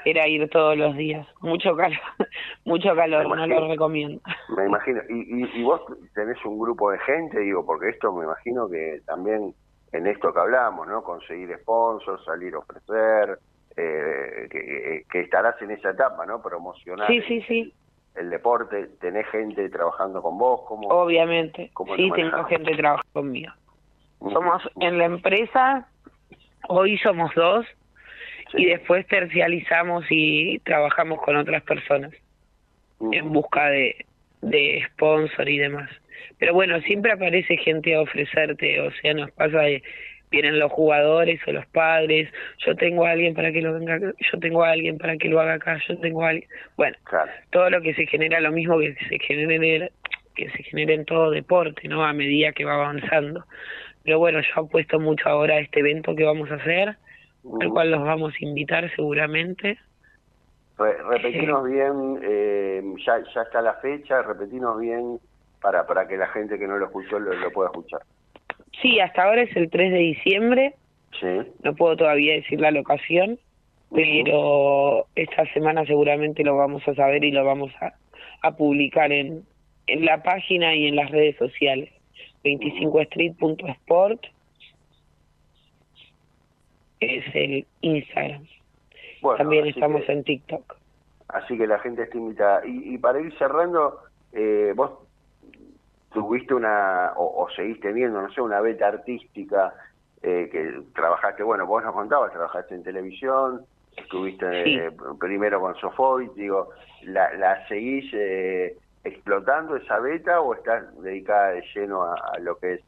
era 0.05 0.27
ir 0.27 0.49
todos 0.51 0.77
los 0.77 0.97
días 0.97 1.27
mucho 1.41 1.77
calor 1.77 1.99
mucho 2.65 2.95
calor 2.95 3.37
no 3.37 3.47
lo 3.47 3.69
recomiendo 3.69 4.21
me 4.57 4.67
imagino 4.67 5.01
y, 5.09 5.43
y, 5.43 5.61
y 5.61 5.63
vos 5.63 5.81
tenés 6.15 6.45
un 6.45 6.59
grupo 6.59 6.91
de 6.91 6.99
gente 7.01 7.39
digo 7.41 7.65
porque 7.65 7.91
esto 7.91 8.13
me 8.13 8.25
imagino 8.25 8.69
que 8.69 9.01
también 9.07 9.55
en 9.93 10.07
esto 10.07 10.33
que 10.33 10.41
hablamos 10.41 10.87
no 10.89 11.03
conseguir 11.03 11.57
sponsors 11.61 12.25
salir 12.25 12.55
a 12.55 12.59
ofrecer 12.59 13.39
eh, 13.81 15.05
que, 15.09 15.21
estarás 15.21 15.61
en 15.63 15.71
esa 15.71 15.91
etapa, 15.91 16.27
¿no? 16.27 16.43
Promocionar. 16.43 17.07
Sí, 17.07 17.23
sí, 17.23 17.43
sí. 17.43 17.73
El 18.17 18.31
deporte, 18.31 18.89
tenés 19.01 19.29
gente 19.29 19.69
trabajando 19.69 20.21
con 20.21 20.37
vos, 20.37 20.63
¿cómo? 20.67 20.89
Obviamente, 20.89 21.71
sí, 21.95 22.11
tengo 22.17 22.45
gente 22.45 22.75
trabajando 22.75 23.13
conmigo. 23.13 23.53
Somos 24.19 24.69
en 24.81 24.99
la 24.99 25.05
empresa, 25.05 25.87
hoy 26.69 26.99
somos 26.99 27.33
dos, 27.37 27.65
y 28.55 28.67
después 28.67 29.07
tercializamos 29.07 30.05
y 30.11 30.59
trabajamos 30.61 31.21
con 31.21 31.37
otras 31.37 31.63
personas 31.63 32.13
en 33.13 33.33
busca 33.33 33.69
de, 33.69 34.05
de 34.43 34.83
sponsor 34.93 35.49
y 35.49 35.59
demás. 35.59 35.91
Pero 36.39 36.55
bueno, 36.55 36.81
siempre 36.83 37.13
aparece 37.13 37.57
gente 37.57 37.95
a 37.95 38.03
ofrecerte, 38.03 38.81
o 38.81 38.91
sea, 38.93 39.15
nos 39.15 39.31
pasa 39.33 39.61
de 39.61 39.83
vienen 40.31 40.59
los 40.59 40.71
jugadores 40.73 41.41
o 41.47 41.53
los 41.53 41.67
padres, 41.67 42.29
yo 42.67 42.77
tengo 42.77 43.07
a 43.07 43.13
alguien 43.13 43.35
para 43.35 43.51
que 43.53 43.63
lo 43.63 43.73
venga, 43.73 43.99
yo 43.99 44.39
tengo 44.39 44.63
a 44.63 44.71
alguien 44.71 44.99
para 44.99 45.17
que 45.17 45.29
lo 45.29 45.41
haga 45.41 45.55
acá, 45.55 45.81
yo 45.89 45.99
tengo 45.99 46.23
a 46.25 46.31
alguien, 46.31 46.49
bueno, 46.77 46.97
todo 47.51 47.71
lo 47.71 47.81
que 47.81 47.95
se 47.95 48.07
genera 48.07 48.41
lo 48.41 48.53
mismo 48.53 48.79
que 48.79 48.95
se 49.09 49.19
genera 49.21 49.89
que 50.35 50.51
se 50.51 50.63
genera 50.65 50.93
en 50.93 51.05
todo 51.05 51.31
deporte, 51.31 51.89
¿no? 51.89 52.05
A 52.05 52.13
medida 52.13 52.53
que 52.53 52.65
va 52.65 52.75
avanzando. 52.75 53.45
Pero 54.05 54.21
bueno, 54.21 54.41
yo 54.41 54.63
apuesto 54.63 55.01
mucho 55.01 55.29
ahora 55.29 55.57
a 55.57 55.59
este 55.59 55.81
evento 55.81 56.15
que 56.15 56.23
vamos 56.23 56.49
a 56.53 56.55
hacer, 56.55 56.97
al 57.61 57.69
cual 57.71 57.91
los 57.91 58.03
vamos 58.03 58.35
a 58.35 58.45
invitar 58.45 58.91
seguramente. 58.95 59.79
repetimos 60.77 61.65
bien, 61.69 62.21
eh, 62.23 62.83
ya, 63.05 63.23
ya 63.35 63.43
está 63.43 63.63
la 63.63 63.75
fecha, 63.75 64.23
repetimos 64.23 64.81
bien 64.81 65.19
para, 65.61 65.87
para 65.87 66.07
que 66.07 66.17
la 66.17 66.29
gente 66.29 66.59
que 66.59 66.67
no 66.67 66.79
lo 66.79 66.87
escuchó 66.87 67.19
lo 67.19 67.51
pueda 67.53 67.71
escuchar. 67.71 68.03
Sí, 68.81 69.01
hasta 69.01 69.25
ahora 69.25 69.43
es 69.43 69.57
el 69.57 69.71
3 69.71 69.93
de 69.93 69.99
diciembre. 69.99 70.75
Sí. 71.21 71.51
No 71.63 71.75
puedo 71.75 71.97
todavía 71.97 72.35
decir 72.35 72.61
la 72.61 72.71
locación, 72.71 73.39
pero 73.93 75.07
esta 75.15 75.51
semana 75.53 75.85
seguramente 75.85 76.45
lo 76.45 76.57
vamos 76.57 76.87
a 76.87 76.95
saber 76.95 77.25
y 77.25 77.33
lo 77.33 77.45
vamos 77.45 77.73
a, 77.81 77.95
a 78.43 78.57
publicar 78.57 79.11
en, 79.11 79.43
en 79.87 80.05
la 80.05 80.23
página 80.23 80.75
y 80.75 80.87
en 80.87 80.97
las 80.97 81.11
redes 81.11 81.37
sociales. 81.37 81.91
25street.sport 82.45 84.27
es 87.01 87.25
el 87.35 87.67
Instagram. 87.81 88.47
También 89.37 89.67
estamos 89.67 90.09
en 90.09 90.25
TikTok. 90.25 90.77
Así 91.29 91.59
que 91.59 91.67
la 91.67 91.79
gente 91.81 92.03
está 92.03 92.17
invitada. 92.17 92.67
Y, 92.67 92.95
y 92.95 92.99
para 92.99 93.21
ir 93.21 93.37
cerrando, 93.37 94.01
eh, 94.33 94.73
vos 94.75 94.93
tuviste 96.13 96.55
una, 96.55 97.13
o, 97.17 97.49
seguiste 97.55 97.93
viendo, 97.93 98.21
no 98.21 98.33
sé, 98.33 98.41
una 98.41 98.61
beta 98.61 98.89
artística 98.89 99.75
eh, 100.23 100.49
que 100.51 100.83
trabajaste, 100.95 101.43
bueno, 101.43 101.67
vos 101.67 101.83
nos 101.85 101.95
contabas, 101.95 102.33
trabajaste 102.33 102.75
en 102.75 102.83
televisión, 102.83 103.65
estuviste 103.97 104.87
eh, 104.87 104.91
primero 105.21 105.61
con 105.61 105.77
Sofoy, 105.77 106.31
digo, 106.35 106.71
¿la, 107.03 107.33
la 107.35 107.67
seguís 107.69 108.11
eh, 108.15 108.77
explotando 109.05 109.77
esa 109.77 109.99
beta 110.01 110.41
o 110.41 110.55
estás 110.55 110.85
dedicada 111.03 111.51
de 111.51 111.65
lleno 111.75 112.03
a, 112.03 112.39
lo 112.41 112.59
que 112.59 112.75
es 112.75 112.81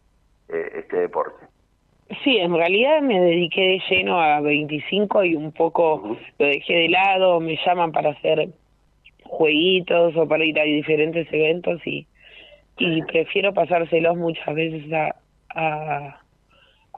este 0.48 0.96
deporte? 0.96 1.46
Sí, 2.24 2.36
en 2.36 2.54
realidad 2.54 3.00
me 3.00 3.20
dediqué 3.20 3.60
de 3.60 3.82
lleno 3.88 4.20
a 4.20 4.40
25 4.40 5.24
y 5.24 5.34
un 5.34 5.52
poco 5.52 6.16
lo 6.38 6.46
dejé 6.46 6.74
de 6.74 6.88
lado, 6.88 7.40
me 7.40 7.58
llaman 7.64 7.92
para 7.92 8.10
hacer 8.10 8.48
jueguitos 9.24 10.16
o 10.16 10.28
para 10.28 10.44
ir 10.44 10.58
a 10.58 10.64
diferentes 10.64 11.26
eventos 11.32 11.80
y 11.86 12.06
y 12.80 13.02
prefiero 13.02 13.52
pasárselos 13.52 14.16
muchas 14.16 14.54
veces 14.54 14.90
a, 14.92 16.20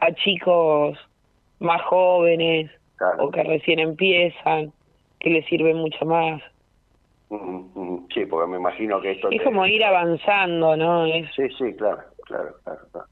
a, 0.00 0.14
chicos 0.14 0.98
más 1.58 1.82
jóvenes 1.82 2.70
o 3.18 3.30
que 3.30 3.42
recién 3.42 3.80
empiezan, 3.80 4.72
que 5.18 5.30
les 5.30 5.44
sirve 5.46 5.74
mucho 5.74 6.04
más. 6.04 6.40
Sí, 8.14 8.26
porque 8.26 8.50
me 8.50 8.58
imagino 8.58 9.00
que 9.00 9.12
esto... 9.12 9.30
Es 9.30 9.42
como 9.42 9.66
ir 9.66 9.82
avanzando, 9.84 10.76
¿no? 10.76 11.06
Sí, 11.34 11.48
sí, 11.58 11.74
claro, 11.76 12.02
claro, 12.26 12.54
claro. 12.62 13.06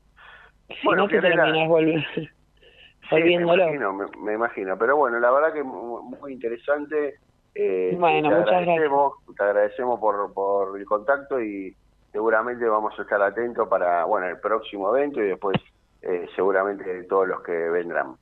No 0.97 1.09
te 1.09 1.21
terminas 1.21 1.69
volviendo... 1.69 2.07
volviéndolo. 3.11 3.67
Me 3.67 3.77
imagino, 3.77 4.11
me, 4.23 4.35
imagino, 4.35 4.79
pero 4.79 4.97
bueno, 4.97 5.19
la 5.19 5.31
verdad 5.31 5.53
que 5.53 5.63
muy 5.63 6.33
interesante. 6.33 7.17
Eh, 7.55 7.97
bueno, 7.99 8.31
muchas 8.31 8.65
gracias. 8.65 8.91
Te 9.37 9.43
agradecemos 9.43 9.99
por, 9.99 10.33
por 10.33 10.79
el 10.79 10.87
contacto 10.87 11.41
y, 11.41 11.75
seguramente 12.13 12.67
vamos 12.67 12.99
a 12.99 13.03
estar 13.03 13.23
atentos 13.23 13.69
para 13.69 14.05
bueno 14.05 14.29
el 14.29 14.39
próximo 14.39 14.95
evento 14.97 15.21
y 15.23 15.29
después 15.29 15.57
eh, 16.03 16.27
seguramente 16.35 17.05
todos 17.05 17.29
los 17.29 17.43
que 17.43 17.53
vendrán. 17.53 18.15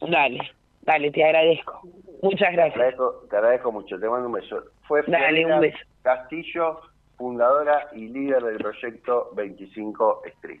Dale, 0.00 0.40
dale, 0.82 1.10
te 1.10 1.24
agradezco. 1.24 1.80
Muchas 2.22 2.52
gracias. 2.52 2.96
Te 3.30 3.36
agradezco, 3.36 3.72
mucho, 3.72 3.98
te 3.98 4.08
mando 4.08 4.26
un 4.26 4.32
beso. 4.32 4.62
Fue 4.86 5.02
dale, 5.06 5.46
un 5.46 5.60
beso. 5.60 5.78
Castillo, 6.02 6.80
fundadora 7.16 7.88
y 7.92 8.08
líder 8.08 8.42
del 8.42 8.58
proyecto 8.58 9.30
25 9.34 10.22
Street. 10.26 10.60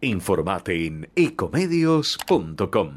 Informate 0.00 0.86
en 0.86 1.08
ecomedios.com. 1.16 2.90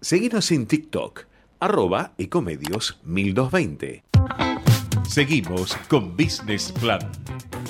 Seguinos 0.00 0.50
en 0.50 0.66
TikTok, 0.66 1.26
arroba 1.60 2.12
ecomedios 2.16 2.98
1220. 3.04 4.02
Seguimos 5.06 5.76
con 5.90 6.16
Business 6.16 6.72
Plan, 6.72 7.00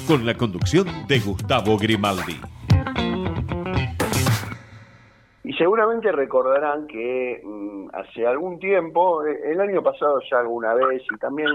con 0.06 0.24
la 0.24 0.34
conducción 0.34 0.86
de 1.08 1.18
Gustavo 1.18 1.76
Grimaldi. 1.76 2.40
Y 5.42 5.52
seguramente 5.54 6.12
recordarán 6.12 6.86
que 6.86 7.42
mm, 7.44 7.88
hace 7.92 8.28
algún 8.28 8.60
tiempo, 8.60 9.26
eh, 9.26 9.40
el 9.50 9.60
año 9.60 9.82
pasado 9.82 10.20
ya 10.30 10.38
alguna 10.38 10.74
vez, 10.74 11.02
y 11.12 11.18
también 11.18 11.50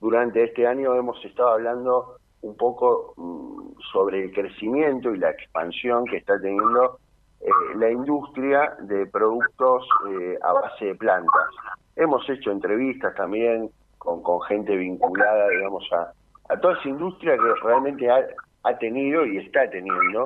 durante 0.00 0.44
este 0.44 0.66
año 0.66 0.94
hemos 0.94 1.22
estado 1.22 1.50
hablando 1.50 2.16
un 2.46 2.56
poco 2.56 3.14
mm, 3.16 3.80
sobre 3.92 4.24
el 4.24 4.32
crecimiento 4.32 5.14
y 5.14 5.18
la 5.18 5.30
expansión 5.30 6.04
que 6.04 6.18
está 6.18 6.40
teniendo 6.40 6.98
eh, 7.40 7.50
la 7.76 7.90
industria 7.90 8.76
de 8.80 9.06
productos 9.06 9.86
eh, 10.08 10.38
a 10.42 10.52
base 10.52 10.86
de 10.86 10.94
plantas. 10.94 11.48
hemos 11.96 12.28
hecho 12.28 12.50
entrevistas 12.50 13.14
también 13.14 13.70
con, 13.98 14.40
gente 14.42 14.76
vinculada, 14.76 15.48
digamos, 15.48 15.84
a, 15.92 16.12
a 16.48 16.60
toda 16.60 16.78
esa 16.78 16.88
industria 16.88 17.36
que 17.36 17.66
realmente 17.66 18.08
ha, 18.10 18.78
tenido 18.78 19.24
y 19.24 19.38
está 19.38 19.70
teniendo 19.70 20.24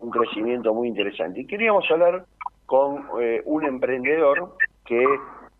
un 0.00 0.10
crecimiento 0.10 0.72
muy 0.72 0.88
interesante. 0.88 1.40
Y 1.40 1.46
queríamos 1.46 1.84
hablar 1.90 2.24
con 2.66 3.04
eh, 3.20 3.42
un 3.44 3.64
emprendedor 3.64 4.56
que 4.84 5.04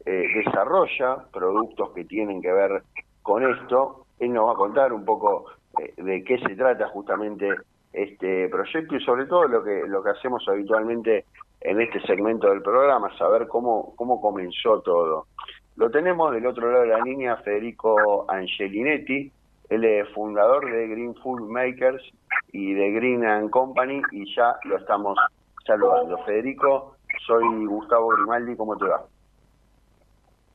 eh, 0.06 0.26
desarrolla 0.44 1.24
productos 1.32 1.90
que 1.90 2.04
tienen 2.04 2.40
que 2.40 2.52
ver 2.52 2.82
con 3.22 3.42
esto. 3.44 4.06
Él 4.20 4.32
nos 4.32 4.48
va 4.48 4.52
a 4.52 4.56
contar 4.56 4.92
un 4.92 5.04
poco 5.04 5.46
de 5.96 6.24
qué 6.24 6.38
se 6.38 6.56
trata 6.56 6.88
justamente 6.88 7.48
este 7.92 8.48
proyecto 8.48 8.96
y 8.96 9.04
sobre 9.04 9.26
todo 9.26 9.48
lo 9.48 9.64
que 9.64 9.84
lo 9.86 10.02
que 10.02 10.10
hacemos 10.10 10.46
habitualmente 10.48 11.24
en 11.60 11.80
este 11.80 12.00
segmento 12.02 12.48
del 12.48 12.62
programa, 12.62 13.16
saber 13.18 13.48
cómo 13.48 13.94
cómo 13.96 14.20
comenzó 14.20 14.80
todo. 14.80 15.26
Lo 15.76 15.90
tenemos 15.90 16.32
del 16.32 16.46
otro 16.46 16.70
lado 16.70 16.82
de 16.82 16.88
la 16.88 17.00
línea 17.00 17.36
Federico 17.38 18.26
Angelinetti, 18.28 19.32
él 19.70 19.84
es 19.84 20.08
fundador 20.10 20.70
de 20.70 20.88
Green 20.88 21.14
Food 21.16 21.48
Makers 21.48 22.02
y 22.52 22.74
de 22.74 22.90
Green 22.90 23.24
and 23.24 23.50
Company 23.50 24.02
y 24.10 24.34
ya 24.34 24.56
lo 24.64 24.76
estamos 24.76 25.16
saludando. 25.64 26.18
Federico, 26.24 26.96
soy 27.26 27.66
Gustavo 27.66 28.08
Grimaldi, 28.08 28.56
¿cómo 28.56 28.76
te 28.76 28.86
va? 28.86 29.04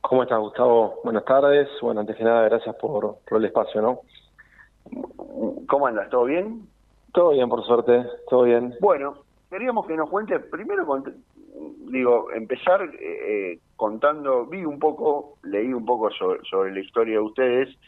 ¿Cómo 0.02 0.22
estás, 0.22 0.38
Gustavo? 0.38 1.00
Buenas 1.02 1.24
tardes. 1.24 1.68
Bueno, 1.80 2.00
antes 2.00 2.14
que 2.14 2.22
nada, 2.22 2.48
gracias 2.48 2.76
por, 2.76 3.16
el 3.28 3.44
espacio, 3.44 3.82
¿no? 3.82 4.00
¿Cómo 5.68 5.86
andas? 5.86 6.08
¿Todo 6.10 6.24
bien? 6.24 6.66
Todo 7.12 7.30
bien, 7.30 7.48
por 7.48 7.64
suerte, 7.64 8.04
todo 8.28 8.44
bien. 8.44 8.74
Bueno, 8.80 9.14
queríamos 9.50 9.86
que 9.86 9.96
nos 9.96 10.10
cuente, 10.10 10.38
primero, 10.38 10.86
digo, 11.90 12.30
empezar 12.32 12.82
eh, 12.82 12.90
eh, 13.00 13.58
contando, 13.76 14.46
vi 14.46 14.64
un 14.64 14.78
poco, 14.78 15.38
leí 15.42 15.72
un 15.72 15.84
poco 15.84 16.10
sobre, 16.10 16.72
la 16.72 16.80
historia 16.80 17.14
de 17.14 17.20
ustedes, 17.20 17.78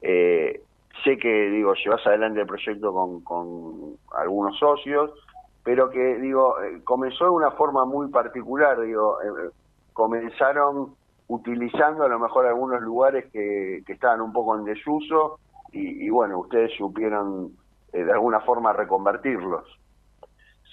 eh, 0.00 0.62
sé 1.04 1.18
que, 1.18 1.50
digo, 1.50 1.74
llevas 1.74 2.06
adelante 2.06 2.40
el 2.40 2.46
proyecto 2.46 2.92
con, 2.92 3.20
con 3.22 3.96
algunos 4.16 4.58
socios, 4.58 5.10
pero 5.64 5.90
que, 5.90 6.16
digo, 6.18 6.60
eh, 6.62 6.80
comenzó 6.84 7.24
de 7.24 7.30
una 7.30 7.50
forma 7.52 7.84
muy 7.84 8.08
particular, 8.08 8.80
digo, 8.80 9.20
eh, 9.22 9.50
comenzaron 9.92 10.94
utilizando 11.28 12.04
a 12.04 12.08
lo 12.08 12.18
mejor 12.18 12.46
algunos 12.46 12.80
lugares 12.80 13.26
que, 13.30 13.82
que 13.86 13.92
estaban 13.92 14.22
un 14.22 14.32
poco 14.32 14.56
en 14.56 14.64
desuso 14.64 15.38
y, 15.72 16.08
bueno, 16.10 16.38
ustedes 16.38 16.72
supieron 16.76 17.52
eh, 17.92 18.04
de 18.04 18.12
alguna 18.12 18.40
forma 18.40 18.72
reconvertirlos. 18.72 19.64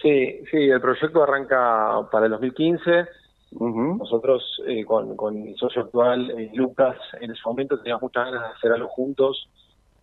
Sí, 0.01 0.43
sí, 0.51 0.57
el 0.69 0.81
proyecto 0.81 1.23
arranca 1.23 2.07
para 2.11 2.25
el 2.25 2.31
2015. 2.31 3.07
Nosotros 3.51 4.43
con, 4.85 5.15
con 5.15 5.41
mi 5.41 5.55
socio 5.55 5.83
actual, 5.83 6.49
Lucas, 6.53 6.97
en 7.21 7.31
ese 7.31 7.41
momento 7.45 7.77
teníamos 7.77 8.01
muchas 8.01 8.25
ganas 8.25 8.41
de 8.41 8.47
hacer 8.55 8.71
algo 8.73 8.89
juntos 8.89 9.47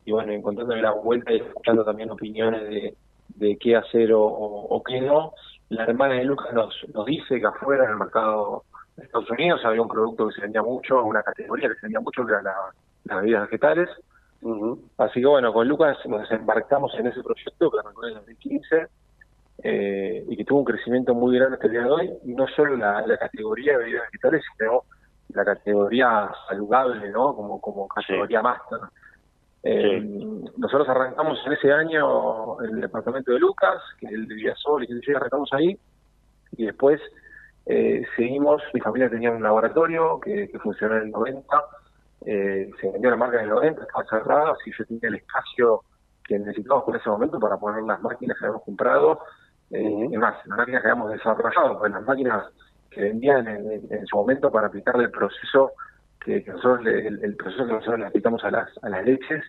y 0.05 0.13
bueno, 0.13 0.33
encontrando 0.33 0.75
la 0.75 0.93
vuelta 0.93 1.33
y 1.33 1.37
escuchando 1.37 1.85
también 1.85 2.11
opiniones 2.11 2.63
de, 2.63 2.97
de 3.29 3.57
qué 3.59 3.77
hacer 3.77 4.13
o, 4.13 4.23
o, 4.23 4.83
qué 4.83 5.01
no. 5.01 5.33
La 5.69 5.85
hermana 5.85 6.15
de 6.15 6.25
Lucas 6.25 6.53
nos, 6.53 6.75
nos 6.93 7.07
dice 7.07 7.41
que 7.41 7.47
afuera 7.47 7.85
en 7.85 7.91
el 7.91 7.97
mercado 7.97 8.65
de 8.97 9.05
Estados 9.05 9.31
Unidos 9.31 9.61
había 9.65 9.83
un 9.83 9.89
producto 9.89 10.29
que 10.29 10.35
se 10.35 10.41
vendía 10.43 10.63
mucho, 10.63 11.03
una 11.05 11.23
categoría 11.23 11.69
que 11.69 11.75
se 11.77 11.83
vendía 11.83 12.01
mucho, 12.01 12.27
que 12.27 12.33
era 12.33 12.43
la, 12.43 12.55
las 13.05 13.23
bebidas 13.23 13.43
vegetales. 13.43 13.89
Así 14.99 15.21
que 15.21 15.27
bueno, 15.27 15.53
con 15.53 15.69
Lucas 15.69 15.99
nos 16.07 16.31
embarcamos 16.31 16.93
en 16.99 17.07
ese 17.07 17.23
proyecto 17.23 17.71
que 17.71 17.79
arrancó 17.79 18.05
en 18.05 18.09
el 18.09 18.15
2015 18.17 18.87
eh, 19.63 20.25
y 20.29 20.37
que 20.37 20.45
tuvo 20.45 20.61
un 20.61 20.65
crecimiento 20.65 21.15
muy 21.15 21.37
grande 21.37 21.55
hasta 21.55 21.67
el 21.67 21.73
día 21.73 21.83
de 21.83 21.91
hoy, 21.91 22.11
y 22.25 22.35
no 22.35 22.47
solo 22.49 22.77
la, 22.77 23.07
la 23.07 23.17
categoría 23.17 23.73
de 23.73 23.79
bebidas 23.79 24.03
vegetales, 24.11 24.43
sino 24.59 24.83
la 25.29 25.45
categoría 25.45 26.31
saludable, 26.49 27.09
¿no? 27.11 27.35
Como, 27.37 27.61
como 27.61 27.87
categoría 27.87 28.43
máster. 28.43 28.79
Eh, 29.63 30.01
nosotros 30.57 30.89
arrancamos 30.89 31.39
en 31.47 31.53
ese 31.53 31.73
año 31.73 32.61
el 32.63 32.81
departamento 32.81 33.33
de 33.33 33.39
Lucas, 33.39 33.81
que 34.01 34.07
el 34.07 34.27
de 34.27 34.35
Villasol, 34.35 34.83
y 34.83 35.01
que 35.01 35.17
arrancamos 35.17 35.51
ahí, 35.53 35.79
y 36.57 36.67
después 36.67 37.01
eh, 37.67 38.05
seguimos, 38.17 38.61
mi 38.75 38.81
familia 38.81 39.09
tenía 39.09 39.31
un 39.31 39.43
laboratorio 39.43 40.19
que, 40.19 40.49
que 40.49 40.59
funcionó 40.59 40.97
en 40.97 41.03
el 41.03 41.11
90, 41.13 41.45
eh, 42.27 42.71
se 42.81 42.91
vendió 42.91 43.11
la 43.11 43.17
marca 43.17 43.39
en 43.39 43.45
el 43.45 43.51
90, 43.51 43.83
estaba 43.83 44.05
cerrada, 44.05 44.53
así 44.53 44.71
yo 44.77 44.85
tenía 44.87 45.09
el 45.09 45.17
espacio 45.17 45.83
que 46.25 46.39
necesitábamos 46.39 46.85
por 46.85 46.97
ese 46.97 47.09
momento 47.09 47.39
para 47.41 47.57
poner 47.57 47.83
las 47.83 48.01
máquinas 48.01 48.39
que 48.39 48.45
habíamos 48.45 48.65
comprado, 48.65 49.21
eh, 49.71 50.09
y 50.11 50.17
más, 50.17 50.35
las 50.47 50.59
máquinas 50.59 50.83
que 50.83 50.89
habíamos 50.89 51.13
desarrollado, 51.13 51.79
pues 51.79 51.93
las 51.93 52.03
máquinas 52.03 52.45
que 52.91 53.01
vendían 53.03 53.49
en, 53.49 54.07
su 54.07 54.17
momento 54.17 54.51
para 54.51 54.67
aplicar 54.67 54.97
el 55.01 55.11
proceso 55.11 55.73
que, 56.21 56.45
nosotros 56.47 56.87
el, 56.87 57.37
proceso 57.37 57.67
que 57.67 57.73
nosotros 57.73 57.99
le 57.99 58.07
aplicamos 58.07 58.45
a 58.45 58.51
las, 58.51 58.69
a 58.83 58.89
las 58.89 59.05
leches, 59.05 59.43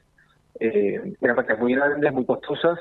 eh, 0.59 1.15
eran 1.21 1.35
máquinas 1.35 1.59
muy 1.59 1.75
grandes, 1.75 2.13
muy 2.13 2.25
costosas, 2.25 2.79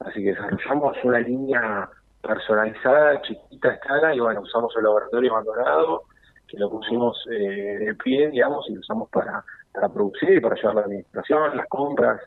así 0.00 0.22
que 0.22 0.34
desarrollamos 0.34 0.96
una 1.04 1.20
línea 1.20 1.88
personalizada, 2.20 3.20
chiquita 3.22 3.72
escala, 3.72 4.14
y 4.14 4.20
bueno, 4.20 4.42
usamos 4.42 4.74
el 4.76 4.84
laboratorio 4.84 5.32
abandonado, 5.32 6.02
que 6.48 6.58
lo 6.58 6.70
pusimos 6.70 7.16
eh, 7.30 7.78
de 7.78 7.94
pie, 7.94 8.30
digamos, 8.30 8.68
y 8.68 8.74
lo 8.74 8.80
usamos 8.80 9.08
para, 9.10 9.44
para 9.72 9.88
producir 9.88 10.34
y 10.36 10.40
para 10.40 10.56
llevar 10.56 10.74
la 10.74 10.80
administración, 10.82 11.56
las 11.56 11.66
compras, 11.68 12.20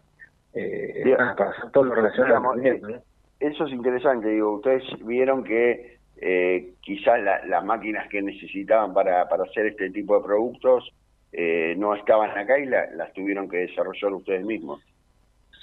eh, 0.53 1.15
para 1.37 1.51
hacer 1.51 1.71
todo 1.71 1.85
lo 1.85 1.95
relacionado 1.95 2.51
al 2.51 3.01
Eso 3.39 3.65
es 3.65 3.71
interesante, 3.71 4.29
digo, 4.29 4.55
ustedes 4.55 4.83
vieron 5.05 5.43
que 5.43 5.97
eh, 6.19 6.73
quizás 6.81 7.19
las 7.47 7.63
máquinas 7.63 8.09
que 8.09 8.21
necesitaban 8.21 8.93
para, 8.93 9.29
para 9.29 9.43
hacer 9.43 9.67
este 9.67 9.91
tipo 9.91 10.17
de 10.17 10.25
productos 10.25 10.91
eh, 11.31 11.75
no 11.77 11.93
estaban 11.93 12.35
acá 12.35 12.57
y 12.57 12.65
las 12.65 13.13
tuvieron 13.13 13.47
que 13.47 13.57
desarrollar 13.57 14.13
ustedes 14.13 14.43
mismos. 14.45 14.81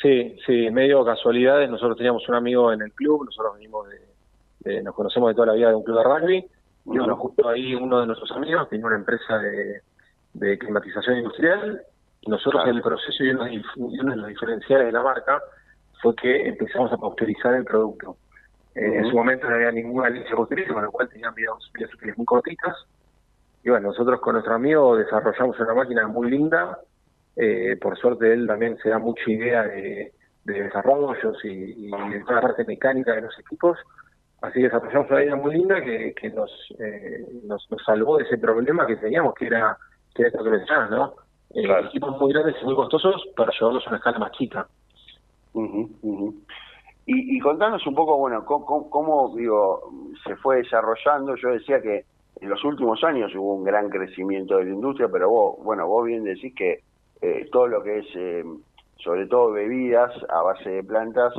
Sí, 0.01 0.37
sí, 0.47 0.71
medio 0.71 1.05
casualidades. 1.05 1.69
Nosotros 1.71 1.97
teníamos 1.97 2.29
un 2.29 2.35
amigo 2.37 2.73
en 2.73 2.83
el 2.83 2.93
club, 2.93 3.25
nosotros 3.25 3.55
venimos 3.55 3.89
de, 4.65 4.83
nos 4.83 4.95
conocemos 4.95 5.31
de 5.31 5.35
toda 5.35 5.49
la 5.49 5.53
vida 5.55 5.71
de 5.71 5.75
un 5.75 5.83
club 5.83 5.99
de 5.99 6.05
rugby. 6.05 6.47
Y 6.87 6.99
bueno, 6.99 7.17
justo 7.17 7.49
ahí 7.49 7.75
uno 7.75 8.01
de 8.01 8.07
nuestros 8.07 8.31
amigos 8.33 8.69
tenía 8.69 8.87
una 8.87 8.97
empresa 8.97 9.39
de, 9.39 10.59
climatización 10.59 11.19
industrial. 11.19 11.83
Y 12.21 12.31
nosotros 12.31 12.63
en 12.67 12.77
el 12.77 12.83
proceso 12.83 13.25
y 13.25 13.31
uno, 13.31 13.45
de 13.45 14.17
los 14.17 14.29
diferenciales 14.29 14.87
de 14.87 14.93
la 14.93 15.03
marca 15.03 15.41
fue 16.01 16.15
que 16.17 16.49
empezamos 16.49 16.93
a 16.93 16.97
pasteurizar 16.97 17.55
el 17.55 17.65
producto. 17.65 18.17
En 18.75 19.09
su 19.09 19.17
momento 19.17 19.49
no 19.49 19.55
había 19.55 19.71
ninguna 19.71 20.11
leche 20.11 20.35
posterior, 20.35 20.75
con 20.75 20.83
lo 20.83 20.91
cual 20.91 21.09
tenían 21.09 21.33
vidas, 21.35 21.55
útiles 21.95 22.19
muy 22.19 22.27
cortitas. 22.27 22.75
Y 23.63 23.71
bueno, 23.71 23.89
nosotros 23.89 24.21
con 24.21 24.35
nuestro 24.35 24.55
amigo 24.55 24.97
desarrollamos 24.97 25.59
una 25.61 25.75
máquina 25.75 26.07
muy 26.09 26.31
linda. 26.31 26.79
Eh, 27.37 27.77
por 27.81 27.97
suerte 27.97 28.33
él 28.33 28.47
también 28.47 28.77
se 28.79 28.91
da 28.91 28.99
mucha 28.99 29.29
idea 29.31 29.63
de, 29.63 30.13
desarrollos 30.45 31.43
y, 31.45 31.91
de 31.91 32.21
toda 32.21 32.37
la 32.37 32.41
parte 32.43 32.65
mecánica 32.65 33.15
de 33.15 33.23
los 33.23 33.39
equipos. 33.39 33.79
Así 34.45 34.61
que 34.61 34.65
desarrollamos 34.65 35.09
una 35.09 35.17
máquina 35.17 35.37
muy 35.37 35.55
linda 35.55 35.83
que, 35.83 36.15
que 36.15 36.29
nos, 36.29 36.51
eh, 36.79 37.27
nos, 37.45 37.67
salvó 37.85 38.19
de 38.19 38.25
ese 38.25 38.37
problema 38.37 38.87
que 38.87 38.97
teníamos, 38.97 39.33
que 39.35 39.47
era, 39.47 39.79
que 40.15 40.21
era 40.21 40.29
esto 40.29 40.45
que 40.45 40.51
mencionas, 40.51 40.91
¿no? 40.91 41.15
Eh, 41.55 41.67
equipos 41.87 42.21
muy 42.21 42.31
grandes 42.31 42.55
y 42.61 42.65
muy 42.67 42.75
costosos 42.75 43.23
para 43.35 43.51
llevarlos 43.53 43.87
a 43.87 43.89
una 43.89 43.97
escala 43.97 44.19
más 44.19 44.33
chica. 44.33 44.67
Y, 45.55 47.37
y 47.37 47.41
contanos 47.41 47.87
un 47.87 47.95
poco, 47.95 48.19
bueno, 48.19 48.45
cómo, 48.45 49.35
digo, 49.35 49.91
se 50.27 50.37
fue 50.37 50.57
desarrollando. 50.59 51.37
Yo 51.37 51.49
decía 51.49 51.81
que 51.81 52.05
en 52.43 52.51
los 52.51 52.63
últimos 52.65 53.03
años 53.03 53.35
hubo 53.35 53.55
un 53.55 53.65
gran 53.65 53.89
crecimiento 53.89 54.59
de 54.59 54.67
la 54.67 54.73
industria, 54.73 55.09
pero 55.11 55.31
vos, 55.31 55.57
bueno, 55.65 55.87
vos 55.87 56.05
bien 56.05 56.23
decís 56.23 56.55
que 56.55 56.83
eh, 57.23 57.49
todo 57.51 57.67
lo 57.67 57.83
que 57.83 58.01
es, 58.01 58.07
eh, 58.15 58.45
sobre 58.97 59.27
todo 59.27 59.53
bebidas 59.53 60.13
a 60.29 60.43
base 60.43 60.69
de 60.69 60.85
plantas, 60.85 61.33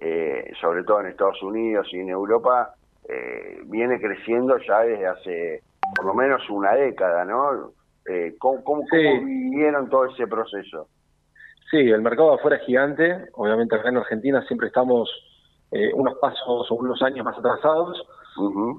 eh, 0.00 0.52
sobre 0.60 0.84
todo 0.84 1.00
en 1.00 1.06
Estados 1.06 1.42
Unidos 1.42 1.86
y 1.92 1.98
en 1.98 2.08
Europa, 2.08 2.74
viene 3.64 4.00
creciendo 4.00 4.56
ya 4.58 4.82
desde 4.82 5.06
hace 5.06 5.62
por 5.96 6.06
lo 6.06 6.14
menos 6.14 6.48
una 6.48 6.74
década, 6.74 7.24
¿no? 7.24 7.72
¿cómo, 8.38 8.62
cómo, 8.62 8.82
vivieron 8.92 9.90
todo 9.90 10.04
ese 10.06 10.28
proceso? 10.28 10.86
Sí, 11.70 11.78
el 11.78 12.02
mercado 12.02 12.34
afuera 12.34 12.56
es 12.56 12.62
gigante. 12.66 13.28
Obviamente 13.34 13.76
acá 13.76 13.90
en 13.90 13.96
Argentina 13.96 14.44
siempre 14.46 14.68
estamos 14.68 15.08
eh, 15.70 15.92
unos 15.94 16.18
pasos 16.18 16.68
o 16.68 16.74
unos 16.74 17.00
años 17.02 17.24
más 17.24 17.38
atrasados. 17.38 18.02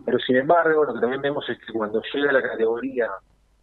Pero 0.05 0.19
sin 0.19 0.38
embargo, 0.38 0.84
lo 0.84 0.93
que 0.93 0.99
también 0.99 1.21
vemos 1.21 1.47
es 1.49 1.57
que 1.60 1.71
cuando 1.71 2.01
llega 2.13 2.31
la 2.31 2.41
categoría 2.41 3.10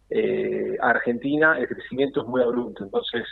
eh, 0.09 0.77
Argentina, 0.81 1.59
el 1.59 1.67
crecimiento 1.67 2.21
es 2.21 2.27
muy 2.27 2.41
abrupto. 2.41 2.83
Entonces, 2.83 3.27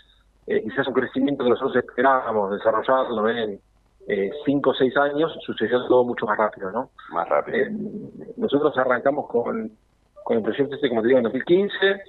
eh, 0.45 0.61
quizás 0.61 0.87
un 0.87 0.93
crecimiento 0.93 1.43
que 1.43 1.49
nosotros 1.49 1.75
esperábamos 1.77 2.51
desarrollarlo 2.51 3.29
en 3.29 3.59
eh, 4.07 4.31
cinco 4.45 4.69
o 4.69 4.73
seis 4.73 4.95
años, 4.95 5.37
sucedió 5.45 5.85
todo 5.85 6.05
mucho 6.05 6.25
más 6.25 6.37
rápido, 6.37 6.71
¿no? 6.71 6.91
Más 7.11 7.27
rápido. 7.27 7.57
Eh, 7.57 7.71
nosotros 8.37 8.77
arrancamos 8.77 9.27
con, 9.27 9.71
con 10.23 10.37
el 10.37 10.43
proyecto 10.43 10.75
este, 10.75 10.87
como 10.89 11.01
te 11.01 11.09
digo, 11.09 11.19
en 11.19 11.23
2015, 11.23 12.01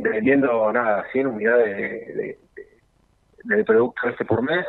vendiendo, 0.00 0.72
nada, 0.72 1.04
100 1.12 1.26
unidades 1.28 2.38
de, 3.44 3.64
producto 3.64 4.08
este 4.08 4.24
por 4.24 4.42
mes. 4.42 4.66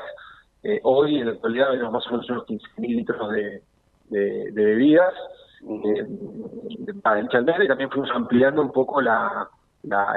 Eh, 0.63 0.79
hoy, 0.83 1.19
en 1.19 1.25
la 1.25 1.31
actualidad, 1.33 1.71
tenemos 1.71 1.93
más 1.93 2.07
o 2.07 2.11
menos 2.11 2.29
unos 2.29 2.45
15.000 2.47 2.87
litros 2.87 3.31
de, 3.31 3.61
de, 4.09 4.51
bebidas. 4.51 5.13
eh, 5.61 6.05
para 7.01 7.19
almendra 7.19 7.63
y 7.63 7.67
también 7.67 7.89
fuimos 7.89 8.11
ampliando 8.13 8.61
un 8.61 8.71
poco 8.71 9.01
la, 9.01 9.49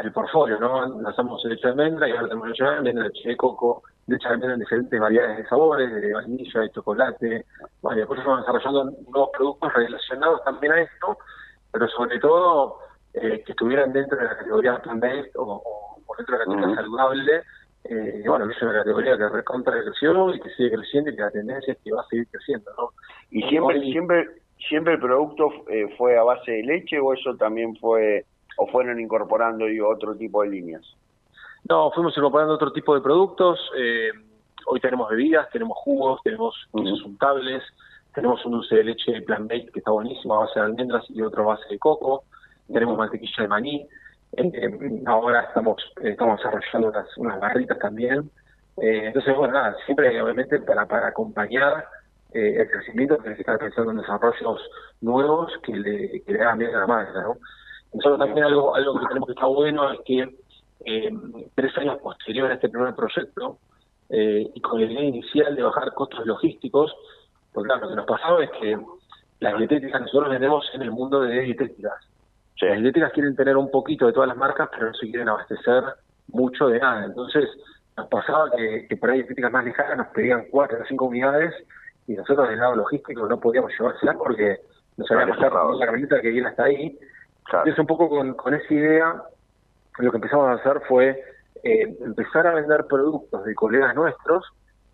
el 0.03 0.13
portfolio, 0.13 0.59
¿no? 0.59 1.01
Lanzamos 1.01 1.43
leche 1.45 1.63
de 1.67 1.71
almendra 1.71 2.09
y 2.09 2.13
ahora 2.13 2.29
tenemos 2.29 2.49
leche 2.49 2.65
de 2.65 2.71
almendra, 2.71 3.05
leche 3.05 3.29
de 3.29 3.37
coco, 3.37 3.83
de 4.09 4.17
almendra 4.25 4.55
en 4.55 4.61
diferentes 4.61 5.01
variedades 5.01 5.37
de 5.39 5.49
sabores, 5.49 5.95
de 5.95 6.13
vainilla, 6.13 6.61
de 6.61 6.71
chocolate. 6.71 7.45
Y 7.93 7.95
después 7.95 8.19
estamos 8.19 8.41
desarrollando 8.41 8.85
nuevos 9.11 9.31
productos 9.37 9.73
relacionados 9.75 10.43
también 10.45 10.73
a 10.73 10.81
esto, 10.81 11.19
pero 11.73 11.89
sobre 11.89 12.19
todo 12.19 12.79
eh, 13.15 13.43
que 13.45 13.53
estuvieran 13.53 13.93
dentro 13.93 14.19
de 14.19 14.25
la 14.25 14.37
categoría 14.37 14.83
plant-based 14.83 15.33
o, 15.37 15.63
dentro 16.17 16.39
de 16.39 16.39
la 16.39 16.45
categoría 16.45 16.77
saludable. 16.77 17.43
Eh, 17.85 18.23
bueno, 18.27 18.51
es 18.51 18.61
una 18.63 18.73
categoría 18.73 19.17
que 19.17 19.29
recontra 19.29 19.83
creció 19.83 20.35
y 20.35 20.41
que 20.41 20.51
sigue 20.51 20.73
creciendo 20.73 21.11
y 21.11 21.17
que 21.17 21.23
la 21.23 21.31
tendencia 21.31 21.73
es 21.73 21.79
que 21.85 21.93
va 21.93 22.03
a 22.03 22.07
seguir 22.09 22.27
creciendo, 22.31 22.71
¿no? 22.77 22.91
Y 23.31 23.43
siempre, 23.49 23.81
siempre, 23.81 24.27
siempre 24.69 24.95
el 24.95 25.01
producto 25.01 25.51
eh, 25.69 25.95
fue 25.97 26.19
a 26.19 26.23
base 26.23 26.51
de 26.51 26.63
leche 26.65 26.99
o 26.99 27.15
eso 27.15 27.37
también 27.37 27.77
fue 27.77 28.27
o 28.59 28.67
fueron 28.67 29.01
incorporando 29.01 29.65
otro 29.87 30.15
tipo 30.17 30.43
de 30.43 30.51
líneas? 30.51 30.83
No, 31.69 31.91
fuimos 31.91 32.17
incorporando 32.17 32.55
otro 32.55 32.73
tipo 32.73 32.95
de 32.95 33.03
productos. 33.03 33.61
Eh, 33.77 34.09
hoy 34.67 34.81
tenemos 34.81 35.11
bebidas, 35.11 35.51
tenemos 35.51 35.77
jugos, 35.77 36.19
tenemos 36.25 36.55
quesos 36.75 37.03
untables, 37.03 37.63
tenemos 38.15 38.43
un 38.47 38.53
dulce 38.53 38.77
de 38.77 38.85
leche 38.85 39.21
plant-based 39.21 39.71
que 39.73 39.81
está 39.81 39.91
buenísimo 39.91 40.35
a 40.35 40.39
base 40.41 40.59
de 40.59 40.65
almendras 40.65 41.05
y 41.11 41.21
otro 41.21 41.43
a 41.43 41.57
base 41.57 41.69
de 41.69 41.79
coco. 41.79 42.25
Tenemos 42.73 42.97
mantequilla 42.97 43.43
de 43.43 43.49
maní. 43.49 43.87
Eh, 44.33 45.03
ahora 45.07 45.43
estamos 45.43 45.77
estamos 46.03 46.39
desarrollando 46.39 46.93
unas, 47.19 47.41
barritas 47.41 47.79
también. 47.79 48.31
Eh, 48.79 49.09
entonces, 49.09 49.37
bueno, 49.37 49.53
nada, 49.53 49.77
siempre 49.85 50.23
obviamente 50.23 50.61
para, 50.61 50.87
para 50.87 51.09
acompañar 51.09 51.87
el 52.31 52.71
crecimiento 52.71 53.17
tenemos 53.17 53.37
que 53.37 53.43
estar 53.43 53.59
pensando 53.59 53.91
en 53.91 53.99
desarrollos 53.99 54.61
nuevos 55.01 55.51
que 55.63 55.75
le, 55.75 56.23
que 56.23 56.33
le 56.33 56.43
hagan 56.43 56.59
bien 56.59 56.75
a 56.75 56.81
la 56.81 56.87
marca, 56.87 57.23
¿no? 57.23 57.37
Nosotros 57.95 58.19
también 58.19 58.45
algo, 58.45 58.75
algo 58.75 59.01
que 59.01 59.07
tenemos 59.07 59.27
que 59.27 59.33
estar 59.33 59.49
bueno 59.49 59.93
es 59.93 60.01
que 60.05 60.29
eh, 60.85 61.11
tres 61.55 61.77
años 61.79 61.99
posterior 61.99 62.51
a 62.51 62.55
este 62.55 62.69
primer 62.69 62.95
proyecto, 62.95 63.59
eh, 64.11 64.51
y 64.55 64.61
con 64.61 64.81
la 64.81 64.87
idea 64.87 65.03
inicial 65.03 65.55
de 65.55 65.63
bajar 65.63 65.93
costos 65.95 66.25
logísticos, 66.27 66.95
porque 67.53 67.69
claro, 67.69 67.83
lo 67.83 67.89
que 67.91 67.97
nos 67.97 68.07
pasaba 68.07 68.45
es 68.45 68.51
que 68.61 68.79
las 69.41 69.59
dietéticas 69.59 70.01
nosotros 70.01 70.31
vendemos 70.31 70.65
en 70.75 70.83
el 70.83 70.91
mundo 70.91 71.21
de 71.21 71.41
dietéticas. 71.41 71.95
Las 72.61 72.81
dietéticas 72.81 73.13
quieren 73.13 73.37
tener 73.37 73.57
un 73.57 73.71
poquito 73.71 74.07
de 74.07 74.13
todas 74.13 74.29
las 74.29 74.37
marcas, 74.37 74.69
pero 74.73 74.87
no 74.87 74.95
se 74.95 75.09
quieren 75.09 75.29
abastecer 75.29 75.85
mucho 76.29 76.69
de 76.69 76.81
nada. 76.81 77.05
Entonces, 77.05 77.49
nos 77.97 78.09
pasaba 78.09 78.51
que, 78.51 78.87
que 78.89 78.97
por 78.97 79.11
ahí 79.11 79.19
dietéticas 79.19 79.53
más 79.53 79.65
lejanas 79.65 79.99
nos 79.99 80.07
pedían 80.09 80.47
cuatro 80.51 80.79
o 80.81 80.87
cinco 80.87 81.07
unidades 81.07 81.55
y 82.07 82.15
nosotros 82.15 82.49
del 82.49 82.59
lado 82.59 82.77
logístico 82.77 83.29
no 83.29 83.39
podíamos 83.39 83.73
llevárselas 83.79 84.17
porque 84.17 84.61
no 84.97 85.05
sabíamos 85.05 85.39
la 85.39 85.87
camioneta 85.87 86.21
que 86.21 86.31
viene 86.31 86.49
hasta 86.49 86.65
ahí 86.65 86.99
entonces, 87.51 87.79
un 87.79 87.87
poco 87.87 88.09
con, 88.09 88.55
esa 88.55 88.75
idea, 88.75 89.23
lo 89.99 90.11
que 90.11 90.17
empezamos 90.17 90.49
a 90.49 90.53
hacer 90.55 90.81
fue 90.89 91.23
eh, 91.63 91.97
empezar 92.01 92.47
a 92.47 92.55
vender 92.55 92.87
productos 92.87 93.45
de 93.45 93.55
colegas 93.55 93.95
nuestros 93.95 94.45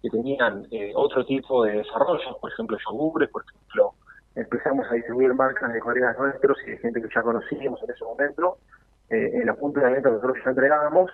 que 0.03 0.11
tenían 0.11 0.67
eh, 0.71 0.93
otro 0.95 1.25
tipo 1.25 1.65
de 1.65 1.79
desarrollo, 1.79 2.39
por 2.41 2.53
ejemplo, 2.53 2.77
yogures, 2.87 3.31
por 3.31 3.45
ejemplo, 3.45 3.95
empezamos 4.35 4.87
a 4.91 4.95
distribuir 4.95 5.33
marcas 5.35 5.73
de 5.73 5.81
colegas 5.81 6.19
nuestros 6.19 6.59
y 6.67 6.71
de 6.71 6.79
gente 6.79 7.01
que 7.01 7.09
ya 7.15 7.23
conocíamos 7.23 7.83
en 7.83 7.91
ese 7.91 8.05
momento, 8.05 8.59
eh, 9.11 9.31
en 9.35 9.47
la 9.47 9.55
punta 9.55 9.81
de 9.81 9.93
venta 9.93 10.09
que 10.09 10.17
nosotros 10.17 10.39
ya 10.45 10.51
entregábamos, 10.51 11.11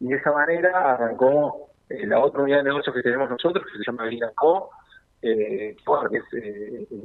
y 0.00 0.08
de 0.08 0.16
esa 0.16 0.32
manera 0.32 0.94
arrancó 0.94 1.68
la 1.88 2.20
otra 2.20 2.42
unidad 2.42 2.58
de 2.58 2.64
negocios 2.64 2.94
que 2.94 3.02
tenemos 3.02 3.28
nosotros, 3.28 3.64
que 3.70 3.78
se 3.78 3.84
llama 3.84 4.06
Green 4.06 4.22
Co., 4.36 4.70
eh, 5.22 5.76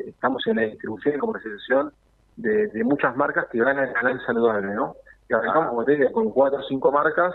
estamos 0.08 0.48
en 0.48 0.56
la 0.56 0.62
distribución 0.63 1.15
y 1.15 1.17
comercialización 1.17 1.91
de, 2.38 2.84
muchas 2.84 3.15
marcas 3.15 3.48
que 3.52 3.62
van 3.62 3.78
al 3.78 3.93
canal 3.93 4.21
saludable, 4.26 4.74
¿no? 4.74 4.95
Y 5.30 5.34
arrancamos, 5.34 5.70
como 5.70 5.86
te 5.86 6.12
con 6.12 6.30
cuatro 6.32 6.60
o 6.60 6.64
cinco 6.64 6.92
marcas, 6.92 7.34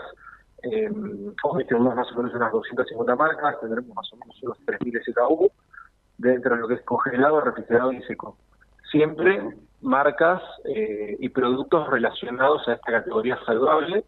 eh, 0.63 0.89
hoy 1.43 1.65
tenemos 1.65 1.95
más 1.95 2.11
o 2.11 2.15
menos 2.15 2.33
unas 2.33 2.51
250 2.51 3.15
marcas, 3.15 3.59
tendremos 3.59 3.95
más 3.95 4.13
o 4.13 4.17
menos 4.17 4.43
unos 4.43 4.57
3.000 4.65 5.01
SKU 5.11 5.51
dentro 6.17 6.55
de 6.55 6.61
lo 6.61 6.67
que 6.67 6.75
es 6.75 6.81
congelado, 6.83 7.41
refrigerado 7.41 7.91
y 7.91 8.01
seco. 8.03 8.37
Siempre 8.91 9.41
marcas 9.81 10.41
eh, 10.65 11.17
y 11.19 11.29
productos 11.29 11.89
relacionados 11.89 12.67
a 12.67 12.73
esta 12.73 12.91
categoría 12.91 13.39
saludable, 13.45 14.05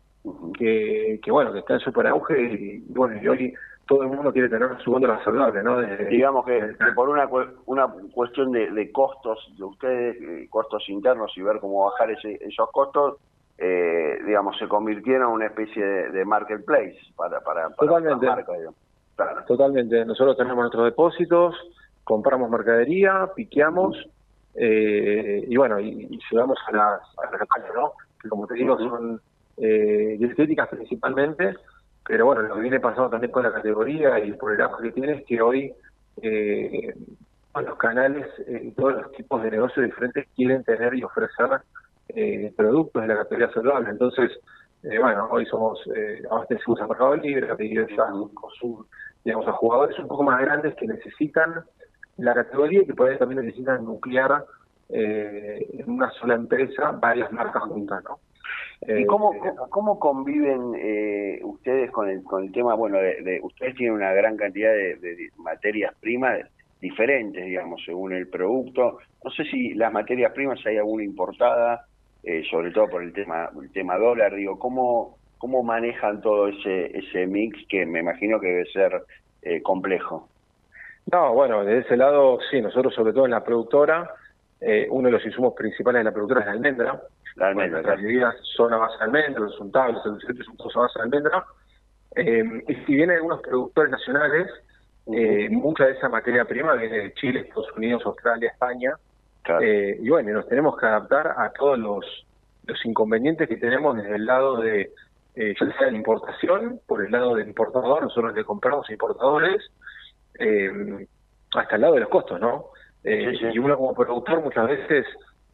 que, 0.58 1.19
que 1.24 1.32
bueno, 1.32 1.52
que 1.52 1.60
está 1.60 1.74
en 1.74 1.80
super 1.80 2.08
auge 2.08 2.39
y, 2.39 2.80
bueno, 2.89 3.22
y 3.22 3.28
hoy 3.28 3.54
todo 3.88 4.04
el 4.04 4.10
mundo 4.10 4.32
quiere 4.32 4.48
tener 4.48 4.69
su 4.84 4.91
góndola 4.91 5.22
saludable, 5.24 5.62
¿no? 5.63 5.82
Digamos 5.82 6.46
que, 6.46 6.76
por 6.96 7.10
una, 7.10 7.28
una 7.65 7.88
cuestión 8.13 8.52
de, 8.52 8.91
costos 8.91 9.52
de 9.58 9.63
ustedes, 9.63 10.22
eh, 10.22 10.48
costos 10.50 10.88
internos 10.88 11.32
y 11.36 11.41
ver 11.41 11.60
cómo 11.60 11.86
bajar 11.86 12.12
ese, 12.12 12.38
esos 12.41 12.69
costos, 12.72 13.17
eh, 13.57 14.19
digamos, 14.25 14.57
se 14.57 14.67
convirtieron 14.67 15.29
en 15.29 15.35
una 15.35 15.45
especie 15.45 15.83
de, 15.83 16.25
marketplace 16.25 16.97
para, 17.15 17.39
para, 17.41 17.69
Totalmente. 17.71 18.27
Totalmente. 19.47 20.05
Nosotros 20.05 20.35
tenemos 20.37 20.63
nuestros 20.63 20.85
depósitos, 20.85 21.55
compramos 22.03 22.49
mercadería, 22.49 23.29
piqueamos 23.35 23.95
eh, 24.55 25.45
y 25.47 25.55
bueno, 25.55 25.79
y, 25.79 26.19
llegamos 26.31 26.57
a 26.67 26.71
las, 26.71 27.01
a 27.17 27.73
¿no? 27.75 27.93
Que 28.21 28.29
como 28.29 28.47
te 28.47 28.55
digo, 28.55 28.77
son 28.77 29.21
eh, 29.57 30.15
dietéticas 30.17 30.69
principalmente 30.69 31.55
pero 32.05 32.25
bueno, 32.25 32.41
lo 32.41 32.55
que 32.55 32.61
viene 32.61 32.79
pasando 32.79 33.09
también 33.09 33.31
con 33.31 33.43
la 33.43 33.53
categoría 33.53 34.19
y 34.19 34.33
por 34.33 34.53
el 34.53 34.61
auge 34.61 34.83
que 34.83 34.91
tiene 34.91 35.13
es 35.13 35.25
que 35.25 35.41
hoy 35.41 35.73
eh, 36.21 36.93
los 37.55 37.77
canales 37.77 38.27
y 38.47 38.51
eh, 38.51 38.73
todos 38.75 38.93
los 38.95 39.11
tipos 39.13 39.41
de 39.41 39.51
negocios 39.51 39.85
diferentes 39.85 40.27
quieren 40.35 40.63
tener 40.63 40.93
y 40.95 41.03
ofrecer 41.03 41.61
eh, 42.15 42.54
productos 42.56 43.02
de 43.02 43.08
la 43.08 43.17
categoría 43.17 43.52
saludable. 43.52 43.89
Entonces, 43.89 44.32
eh, 44.84 44.99
bueno, 44.99 45.28
hoy 45.32 45.45
somos 45.45 45.80
eh, 45.95 46.21
abastecemos 46.30 46.82
a 46.82 46.88
Mercado 46.88 47.15
Libre, 47.15 47.49
a 47.49 47.58
ya 47.58 48.08
digamos, 49.23 49.47
a 49.47 49.54
jugadores 49.54 49.97
un 49.99 50.08
poco 50.08 50.23
más 50.23 50.41
grandes 50.41 50.76
que 50.76 50.86
necesitan 50.86 51.63
la 52.17 52.34
categoría 52.34 52.82
y 52.82 52.86
que 52.86 52.93
por 52.93 53.10
ahí 53.10 53.17
también 53.17 53.45
necesitan 53.45 53.86
nuclear 53.86 54.45
en 54.89 55.89
una 55.89 56.12
sola 56.12 56.36
empresa 56.36 56.91
varias 56.91 57.32
marcas 57.32 57.63
juntas, 57.63 58.04
¿no? 58.04 58.19
¿Y 58.88 59.06
cómo, 59.06 59.34
eh, 59.34 59.54
cómo 59.69 59.99
conviven 59.99 60.73
eh, 60.76 61.39
ustedes 61.43 61.89
con 61.91 62.10
el, 62.10 62.23
con 62.23 62.43
el 62.43 62.52
tema, 62.52 62.73
bueno, 62.76 62.97
de, 62.97 63.39
ustedes 63.41 63.76
tienen 63.76 63.95
una 63.95 64.12
gran 64.12 64.36
cantidad 64.36 64.71
de, 64.71 65.30
materias 65.38 65.93
primas 65.99 66.39
diferentes, 66.82 67.45
digamos, 67.45 67.82
según 67.86 68.13
el 68.13 68.28
producto. 68.28 68.99
No 69.23 69.32
sé 69.32 69.45
si 69.45 69.73
las 69.73 69.91
materias 69.93 70.34
primas 70.34 70.60
hay 70.65 70.78
alguna 70.78 71.04
importada, 71.04 71.86
eh, 72.23 72.43
sobre 72.49 72.71
todo 72.71 72.88
por 72.88 73.03
el 73.03 73.13
tema 73.13 73.49
el 73.62 73.71
tema 73.71 73.97
dólar, 73.97 74.36
digo, 74.36 74.57
¿cómo, 74.57 75.17
cómo 75.38 75.63
manejan 75.63 76.21
todo 76.21 76.47
ese, 76.47 76.97
ese 76.97 77.27
mix 77.27 77.57
que 77.67 77.86
me 77.86 77.99
imagino 77.99 78.39
que 78.39 78.47
debe 78.47 78.65
ser 78.71 79.03
complejo? 79.62 80.29
No, 81.12 81.33
bueno, 81.33 81.65
de 81.65 81.79
ese 81.79 81.97
lado, 81.97 82.39
sí, 82.49 82.62
nosotros 82.62 82.95
sobre 82.95 83.12
todo 83.12 83.25
en 83.25 83.31
la 83.31 83.43
productora, 83.43 84.09
uno 84.89 85.07
de 85.07 85.12
los 85.12 85.25
insumos 85.25 85.53
principales 85.53 85.99
de 85.99 86.03
la 86.05 86.13
productora 86.13 86.39
es 86.39 86.45
la 86.45 86.51
almendra, 86.53 87.01
la 87.36 87.47
almendra. 87.47 87.81
las 87.81 88.01
bebidas 88.01 88.36
son 88.55 88.73
a 88.73 88.77
base 88.77 88.97
de 88.99 89.03
almendra, 89.03 89.41
los 89.41 89.59
untables, 89.59 89.95
los 90.05 90.21
dulces 90.21 90.45
son 90.45 90.55
todos 90.55 90.77
a 90.77 90.79
base 90.79 90.99
de 90.99 91.03
almendra. 91.03 91.45
Eh, 92.15 92.63
y 92.67 92.75
si 92.86 92.95
bien 92.95 93.09
hay 93.09 93.17
algunos 93.17 93.41
productores 93.41 93.91
nacionales, 93.91 94.47
eh, 95.12 95.49
mucha 95.49 95.86
de 95.86 95.93
esa 95.93 96.09
materia 96.09 96.45
prima 96.45 96.73
viene 96.73 96.97
de 96.97 97.13
Chile, 97.13 97.41
Estados 97.41 97.71
Unidos, 97.75 98.03
Australia, 98.05 98.49
España. 98.51 98.93
Eh, 99.62 99.97
y 100.01 100.10
bueno, 100.10 100.32
nos 100.32 100.47
tenemos 100.47 100.77
que 100.77 100.86
adaptar 100.86 101.36
a 101.38 101.51
todos 101.51 101.77
los, 101.77 102.06
los 102.65 102.86
inconvenientes 102.86 103.47
que 103.47 103.58
tenemos 103.58 103.97
desde 103.97 104.15
el 104.15 104.25
lado 104.25 104.62
de, 104.62 104.91
ya 105.36 105.77
sea 105.77 105.91
la 105.91 105.97
importación, 105.97 106.79
por 106.88 107.03
el 107.03 107.12
lado 107.12 107.36
del 107.36 107.47
importador, 107.47 108.03
nosotros 108.03 108.34
le 108.34 108.43
compramos 108.43 108.89
importadores, 108.89 109.62
hasta 111.56 111.75
el 111.75 111.82
lado 111.82 111.95
de 111.95 111.99
los 112.01 112.10
costos, 112.10 112.39
¿no? 112.39 112.67
Y 113.03 113.60
uno 113.60 113.75
como 113.75 113.93
productor 113.93 114.41
muchas 114.41 114.67
veces 114.67 115.06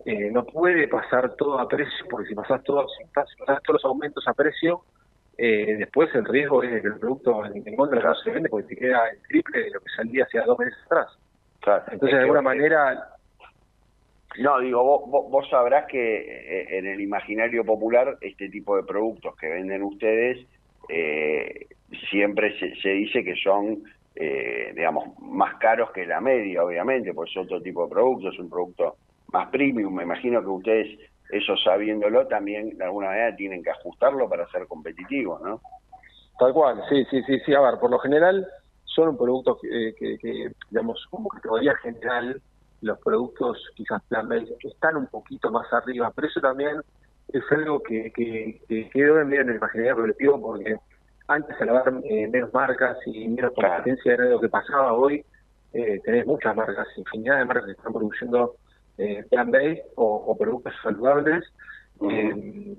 eh, 0.05 0.31
no 0.31 0.45
puede 0.45 0.87
pasar 0.87 1.35
todo 1.35 1.59
a 1.59 1.67
precio, 1.67 2.05
porque 2.09 2.29
si 2.29 2.35
pasas 2.35 2.63
todo, 2.63 2.87
si 2.87 3.03
pasas, 3.13 3.35
todos 3.63 3.81
los 3.81 3.85
aumentos 3.85 4.25
a 4.27 4.33
precio, 4.33 4.81
eh, 5.37 5.75
después 5.77 6.13
el 6.15 6.25
riesgo 6.25 6.63
es 6.63 6.81
que 6.81 6.87
el 6.87 6.99
producto 6.99 7.45
en, 7.45 7.67
el 7.67 7.75
mundo 7.75 7.95
no 7.95 8.15
se 8.15 8.31
vende 8.31 8.49
porque 8.49 8.67
te 8.67 8.75
queda 8.77 9.09
el 9.09 9.21
triple 9.23 9.63
de 9.63 9.71
lo 9.71 9.79
que 9.81 9.89
salía 9.95 10.23
hace 10.23 10.39
dos 10.39 10.57
meses 10.57 10.77
atrás. 10.85 11.07
Entonces, 11.91 12.17
de 12.17 12.23
alguna 12.23 12.41
manera... 12.41 13.15
No, 14.39 14.59
digo, 14.59 14.83
vos, 14.83 15.29
vos, 15.29 15.49
sabrás 15.49 15.85
que 15.87 16.17
eh, 16.17 16.77
en 16.77 16.87
el 16.87 17.01
imaginario 17.01 17.63
popular 17.63 18.17
este 18.21 18.49
tipo 18.49 18.75
de 18.75 18.83
productos 18.83 19.35
que 19.35 19.47
venden 19.47 19.83
ustedes 19.83 20.45
siempre 22.09 22.57
se, 22.59 22.75
se, 22.81 22.89
dice 22.89 23.23
que 23.23 23.35
son, 23.35 23.83
digamos, 24.15 25.19
más 25.19 25.55
caros 25.57 25.91
que 25.91 26.05
la 26.05 26.19
media, 26.19 26.63
obviamente, 26.63 27.13
porque 27.13 27.31
es 27.31 27.37
otro 27.37 27.61
tipo 27.61 27.83
de 27.83 27.91
producto, 27.91 28.29
es 28.29 28.39
un 28.39 28.49
producto 28.49 28.95
más 29.31 29.49
premium. 29.49 29.93
Me 29.93 30.03
imagino 30.03 30.41
que 30.41 30.47
ustedes, 30.47 30.99
eso 31.29 31.55
sabiéndolo, 31.57 32.27
también 32.27 32.77
de 32.77 32.83
alguna 32.83 33.07
manera 33.07 33.35
tienen 33.35 33.63
que 33.63 33.69
ajustarlo 33.69 34.27
para 34.27 34.47
ser 34.49 34.67
competitivos, 34.67 35.41
¿no? 35.41 35.61
Tal 36.39 36.53
cual, 36.53 36.81
sí, 36.89 37.05
sí, 37.11 37.21
sí, 37.23 37.39
sí. 37.45 37.53
A 37.53 37.61
ver, 37.61 37.79
por 37.79 37.91
lo 37.91 37.99
general 37.99 38.47
son 38.85 39.09
un 39.09 39.17
producto 39.17 39.57
que, 39.61 39.93
que, 39.99 40.51
digamos, 40.69 41.05
como 41.09 41.29
categoría 41.29 41.75
general, 41.75 42.41
los 42.81 42.99
productos 42.99 43.57
quizás 43.75 44.01
plant-based 44.07 44.55
están 44.63 44.95
un 44.95 45.07
poquito 45.07 45.51
más 45.51 45.71
arriba, 45.73 46.11
pero 46.15 46.27
eso 46.27 46.39
también 46.39 46.81
es 47.27 47.43
algo 47.51 47.81
que, 47.83 48.11
que, 48.11 48.61
que 48.67 48.89
quedó 48.89 49.21
en 49.21 49.33
el 49.33 49.55
imaginario 49.55 49.95
colectivo 49.95 50.41
porque 50.41 50.77
antes 51.27 51.55
al 51.61 51.69
haber 51.69 51.93
eh, 52.05 52.27
menos 52.27 52.53
marcas 52.53 52.97
y 53.05 53.27
menos 53.27 53.53
competencia 53.53 54.13
era 54.13 54.25
lo 54.25 54.39
que 54.39 54.49
pasaba 54.49 54.93
hoy, 54.93 55.23
eh, 55.73 56.01
tenés 56.03 56.25
muchas 56.25 56.55
marcas, 56.55 56.87
infinidad 56.97 57.37
de 57.37 57.45
marcas 57.45 57.65
que 57.65 57.71
están 57.73 57.93
produciendo 57.93 58.55
eh, 58.97 59.23
plant-based 59.29 59.83
o, 59.95 60.35
productos 60.37 60.73
saludables. 60.81 61.43
Eh, 62.01 62.75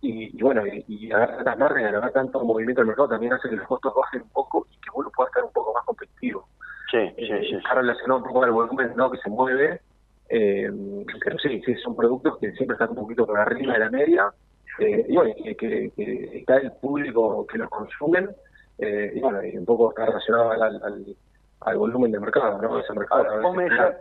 y, 0.00 0.40
bueno, 0.40 0.64
y, 0.64 0.84
y 0.86 1.08
tantas 1.08 1.58
marcas 1.58 1.82
y 1.82 1.84
haber 1.86 2.12
tanto 2.12 2.44
movimiento 2.44 2.82
en 2.82 2.84
el 2.84 2.88
mercado 2.88 3.08
también 3.08 3.32
hace 3.32 3.48
que 3.48 3.56
los 3.56 3.66
costos 3.66 3.92
bajen 3.94 4.22
un 4.22 4.28
poco 4.28 4.66
y 4.70 4.76
que 4.76 4.90
uno 4.94 5.10
pueda 5.10 5.28
estar 5.28 5.42
un 5.42 5.52
poco 5.52 5.74
más 5.74 5.84
competitivo. 5.84 6.48
Sí, 6.90 6.98
sí, 7.16 7.26
sí. 7.26 7.54
Está 7.56 7.74
relacionado 7.74 8.20
un 8.20 8.24
poco 8.24 8.44
al 8.44 8.52
volumen 8.52 8.92
¿no? 8.96 9.10
que 9.10 9.18
se 9.18 9.28
mueve, 9.28 9.80
pero 10.28 11.38
sí, 11.42 11.60
sí, 11.64 11.74
son 11.76 11.94
productos 11.96 12.38
que 12.38 12.52
siempre 12.52 12.74
están 12.74 12.90
un 12.90 12.96
poquito 12.96 13.26
por 13.26 13.38
arriba 13.38 13.74
de 13.74 13.78
la 13.78 13.90
media. 13.90 14.32
y 14.78 15.14
bueno, 15.14 15.34
que, 15.44 15.90
que, 15.94 16.38
está 16.38 16.56
el 16.56 16.72
público 16.72 17.46
que 17.46 17.58
los 17.58 17.68
consumen, 17.68 18.30
y 18.78 19.20
bueno, 19.20 19.44
y 19.44 19.56
un 19.56 19.64
poco 19.64 19.90
está 19.90 20.06
relacionado 20.06 20.50
al 20.52 21.16
al 21.60 21.76
volumen 21.76 22.12
de 22.12 22.20
mercado, 22.20 22.60
¿no? 22.60 22.78
Ese 22.78 22.92
mercado. 22.92 23.42
vos, 23.42 23.56
me 23.56 23.64
decías, 23.64 23.96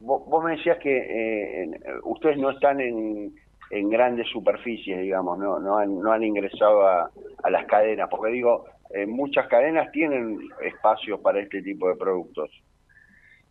vos, 0.00 0.44
me 0.44 0.52
decías, 0.52 0.78
que 0.78 1.64
eh, 1.64 1.70
ustedes 2.04 2.38
no 2.38 2.50
están 2.50 2.80
en, 2.80 3.34
en 3.70 3.90
grandes 3.90 4.28
superficies, 4.30 5.00
digamos, 5.00 5.38
no 5.38 5.58
no 5.58 5.78
han, 5.78 5.98
no 6.00 6.12
han 6.12 6.24
ingresado 6.24 6.86
a, 6.86 7.10
a 7.42 7.50
las 7.50 7.66
cadenas, 7.66 8.08
porque 8.10 8.32
digo, 8.32 8.64
eh, 8.90 9.06
muchas 9.06 9.46
cadenas 9.48 9.90
tienen 9.92 10.38
espacios 10.62 11.20
para 11.20 11.40
este 11.40 11.62
tipo 11.62 11.88
de 11.88 11.96
productos. 11.96 12.50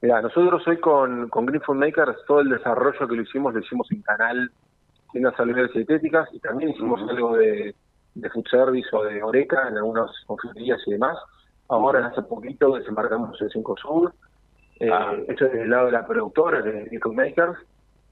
Mira, 0.02 0.22
nosotros 0.22 0.68
hoy 0.68 0.80
con, 0.80 1.30
con 1.30 1.46
Green 1.46 1.62
Food 1.62 1.78
Makers, 1.78 2.18
todo 2.28 2.42
el 2.42 2.50
desarrollo 2.50 3.08
que 3.08 3.16
lo 3.16 3.22
hicimos, 3.22 3.54
lo 3.54 3.60
hicimos 3.60 3.92
en 3.92 4.02
canal, 4.04 4.52
tiendas 5.12 5.36
saludables 5.36 5.72
sintéticas, 5.72 6.30
y 6.34 6.40
también 6.40 6.72
hicimos 6.72 7.02
algo 7.10 7.36
de, 7.36 7.74
de 8.14 8.30
food 8.30 8.46
service 8.50 8.88
o 8.94 9.04
de 9.04 9.24
oreca 9.24 9.68
en 9.68 9.78
algunas 9.78 10.12
confiterías 10.26 10.80
y 10.86 10.92
demás. 10.92 11.18
Ahora, 11.70 12.08
hace 12.08 12.22
poquito, 12.22 12.76
desembarcamos 12.76 13.42
en 13.42 13.50
Cinco 13.50 13.76
Sur. 13.78 14.14
Eh, 14.80 14.90
ah. 14.92 15.16
Esto 15.28 15.46
es 15.46 15.54
del 15.54 15.70
lado 15.70 15.88
de 15.88 15.92
la 15.94 16.06
productora, 16.06 16.62
de 16.62 16.88
Nickel 16.92 17.14
Makers. 17.14 17.58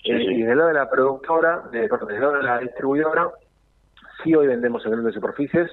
Eh, 0.03 0.21
y 0.21 0.43
del 0.43 0.57
lado 0.57 0.69
de 0.69 0.75
la 0.75 0.89
productora, 0.89 1.63
de, 1.71 1.87
perdón, 1.87 2.09
del 2.09 2.21
lado 2.21 2.33
de 2.37 2.43
la 2.43 2.59
distribuidora, 2.59 3.29
sí 4.23 4.35
hoy 4.35 4.47
vendemos 4.47 4.85
en 4.85 4.91
grandes 4.91 5.15
superficies, 5.15 5.71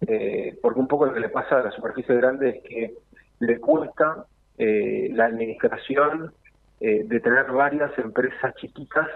eh, 0.00 0.58
porque 0.60 0.80
un 0.80 0.88
poco 0.88 1.06
lo 1.06 1.14
que 1.14 1.20
le 1.20 1.28
pasa 1.28 1.58
a 1.58 1.64
la 1.64 1.70
superficie 1.70 2.14
grande 2.16 2.50
es 2.50 2.62
que 2.62 2.94
le 3.40 3.60
cuesta 3.60 4.26
eh, 4.58 5.10
la 5.12 5.26
administración 5.26 6.32
eh, 6.80 7.04
de 7.04 7.20
tener 7.20 7.50
varias 7.52 7.96
empresas 7.98 8.54
chiquitas 8.56 9.08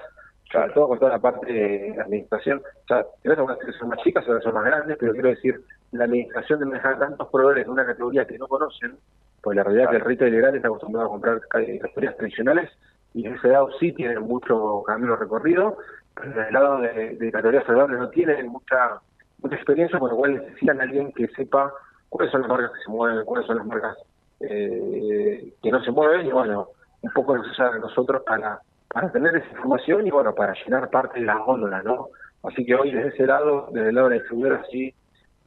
sobre 0.51 0.73
todo 0.73 0.89
con 0.89 0.99
toda 0.99 1.13
la 1.13 1.19
parte 1.21 1.53
de 1.53 2.01
administración, 2.01 2.61
o 2.61 2.87
sea, 2.87 3.07
algunas 3.25 3.59
que 3.59 3.73
son 3.73 3.89
más 3.89 4.01
chicas, 4.01 4.25
otras 4.25 4.43
son 4.43 4.55
más 4.55 4.65
grandes, 4.65 4.97
pero 4.99 5.13
quiero 5.13 5.29
decir, 5.29 5.61
la 5.93 6.05
administración 6.05 6.59
de 6.61 6.67
manejar 6.67 6.99
tantos 6.99 7.29
proveedores 7.29 7.67
de 7.67 7.71
una 7.71 7.87
categoría 7.87 8.27
que 8.27 8.39
no 8.39 8.49
conocen, 8.49 8.97
pues 9.43 9.57
la 9.57 9.63
realidad 9.63 9.85
es 9.87 9.91
que 9.91 9.97
el 9.97 10.05
retail 10.05 10.37
grande 10.37 10.59
está 10.59 10.69
acostumbrado 10.69 11.07
a 11.07 11.11
comprar 11.11 11.41
categorías 11.49 12.17
tradicionales 12.17 12.71
y 13.15 13.27
en 13.27 13.35
ese 13.35 13.49
lado 13.49 13.71
sí 13.79 13.93
tienen 13.93 14.23
mucho 14.23 14.83
camino 14.87 15.17
recorrido, 15.17 15.79
pero 16.15 16.33
en 16.33 16.47
el 16.47 16.53
lado 16.53 16.81
de, 16.81 17.31
categorías 17.33 17.65
saludables 17.65 17.99
no 17.99 18.11
tienen 18.11 18.49
mucha 18.49 19.01
mucha 19.43 19.57
experiencia, 19.57 19.99
por 19.99 20.11
lo 20.11 20.17
cual 20.17 20.35
necesitan 20.35 20.81
a 20.81 20.85
alguien 20.85 21.13
que 21.13 21.29
sepa 21.29 21.73
cuáles 22.09 22.33
son 22.33 22.43
las 22.43 22.51
marcas 22.51 22.73
que 22.73 22.85
se 22.85 22.91
mueven, 22.91 23.25
cuáles 23.25 23.47
son 23.47 23.57
las 23.57 23.67
marcas 23.67 23.97
eh, 24.41 25.55
que 25.63 25.71
no 25.71 25.83
se 25.83 25.91
mueven, 25.91 26.27
y 26.27 26.31
bueno, 26.31 26.69
un 27.03 27.11
poco 27.13 27.37
nos 27.37 27.49
ayuda 27.49 27.77
a 27.77 27.79
nosotros 27.79 28.23
para 28.27 28.61
para 28.93 29.11
tener 29.13 29.37
esa 29.37 29.49
información 29.51 30.07
y 30.07 30.11
bueno, 30.11 30.35
para 30.35 30.53
llenar 30.65 30.91
parte 30.91 31.21
de 31.21 31.27
la 31.27 31.39
góndola, 31.39 31.83
¿no? 31.83 32.09
Así 32.43 32.65
que 32.65 32.75
hoy 32.75 32.91
desde 32.91 33.11
ese 33.11 33.27
lado, 33.27 33.69
desde 33.73 33.91
el 33.91 33.95
lado 33.95 34.09
de 34.09 34.17
la 34.17 34.21
distribuidora, 34.21 34.65
sí, 34.71 34.93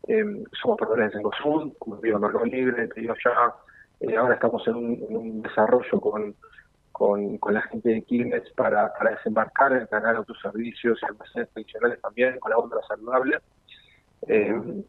eh, 0.08 0.44
somos 0.62 0.78
proveedores 0.78 1.14
en 1.16 1.24
Sud, 1.42 1.74
como 1.78 1.98
digo, 1.98 2.20
Mercado 2.20 2.46
Libre, 2.46 2.88
te 2.88 3.02
digo 3.02 3.14
ya, 3.24 3.54
eh, 4.00 4.16
ahora 4.16 4.36
estamos 4.36 4.66
en 4.68 4.76
un, 4.76 5.42
desarrollo 5.42 6.00
con, 6.00 6.36
con, 6.92 7.38
con, 7.38 7.54
la 7.54 7.62
gente 7.64 7.90
de 7.90 8.02
Quilmes 8.04 8.50
para, 8.56 8.94
para 8.94 9.12
desembarcar 9.12 9.74
el 9.74 9.90
canal 9.90 10.18
autoservicios 10.18 11.00
y 11.02 11.06
almacenes 11.06 11.50
tradicionales 11.50 12.02
también, 12.02 12.40
con 12.40 12.50
la 12.50 12.58
góndola 12.58 12.82
saludable. 12.88 13.40
Eh, 14.28 14.84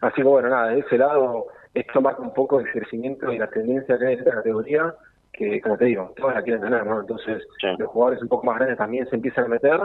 así 0.00 0.16
que 0.16 0.22
bueno, 0.22 0.48
nada, 0.48 0.68
de 0.68 0.80
ese 0.80 0.98
lado, 0.98 1.46
esto 1.74 2.00
marca 2.00 2.22
un 2.22 2.34
poco 2.34 2.60
el 2.60 2.70
crecimiento 2.70 3.32
y 3.32 3.38
la 3.38 3.48
tendencia 3.48 3.98
que 3.98 4.06
hay 4.06 4.12
en 4.14 4.18
esta 4.20 4.32
categoría, 4.32 4.94
que, 5.32 5.60
como 5.60 5.78
te 5.78 5.86
digo, 5.86 6.12
todas 6.16 6.34
la 6.34 6.42
quieren 6.42 6.62
tener, 6.62 6.84
¿no? 6.84 7.00
Entonces, 7.00 7.42
los 7.78 7.88
jugadores 7.88 8.22
un 8.22 8.28
poco 8.28 8.46
más 8.46 8.56
grandes 8.56 8.78
también 8.78 9.06
se 9.08 9.16
empiezan 9.16 9.44
a 9.44 9.48
meter, 9.48 9.80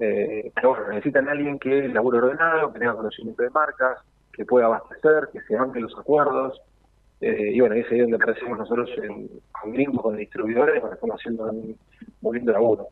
eh, 0.00 0.50
pero 0.54 0.70
bueno, 0.70 0.88
necesitan 0.88 1.28
a 1.28 1.32
alguien 1.32 1.58
que 1.58 1.88
labure 1.88 2.18
ordenado, 2.18 2.72
que 2.72 2.78
tenga 2.78 2.94
conocimiento 2.94 3.42
de 3.42 3.50
marcas, 3.50 3.98
que 4.32 4.44
pueda 4.44 4.66
abastecer, 4.66 5.28
que 5.32 5.40
se 5.42 5.56
banque 5.56 5.80
los 5.80 5.96
acuerdos, 5.98 6.60
eh, 7.20 7.50
y 7.52 7.60
bueno, 7.60 7.74
ahí 7.74 7.80
es 7.80 7.90
ahí 7.90 8.00
donde 8.00 8.16
aparecemos 8.16 8.58
nosotros 8.58 8.90
en, 9.02 9.28
con 9.52 9.72
gringos, 9.72 10.02
con 10.02 10.16
distribuidores, 10.16 10.80
bueno, 10.80 10.94
estamos 10.94 11.16
haciendo 11.16 11.44
un 11.44 11.76
muy 12.20 12.36
lindo 12.36 12.52
laburo. 12.52 12.88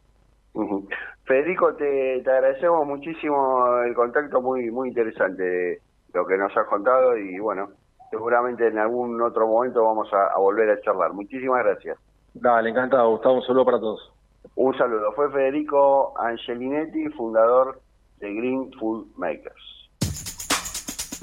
Federico, 1.25 1.75
te, 1.75 2.21
te 2.23 2.31
agradecemos 2.31 2.87
muchísimo 2.87 3.79
el 3.85 3.95
contacto, 3.95 4.41
muy 4.41 4.71
muy 4.71 4.89
interesante 4.89 5.81
lo 6.13 6.25
que 6.27 6.39
nos 6.39 6.57
has 6.57 6.67
contado 6.67 7.17
y 7.17 7.39
bueno, 7.41 7.71
seguramente 8.11 8.69
en 8.69 8.79
algún 8.79 9.21
otro 9.21 9.49
momento 9.49 9.85
vamos 9.85 10.09
a, 10.13 10.39
volver 10.39 10.71
a 10.71 10.81
charlar. 10.81 11.13
Muchísimas 11.13 11.65
gracias. 11.65 11.99
Dale, 12.33 12.71
encantado, 12.71 13.11
Gustavo, 13.11 13.37
un 13.37 13.43
saludo 13.43 13.65
para 13.65 13.81
todos. 13.81 14.13
Un 14.55 14.77
saludo. 14.79 15.13
Fue 15.13 15.31
Federico 15.33 16.15
Angelinetti, 16.19 17.09
fundador 17.11 17.81
de 18.19 18.33
Green 18.35 18.71
Food 18.79 19.09
Makers. 19.17 19.91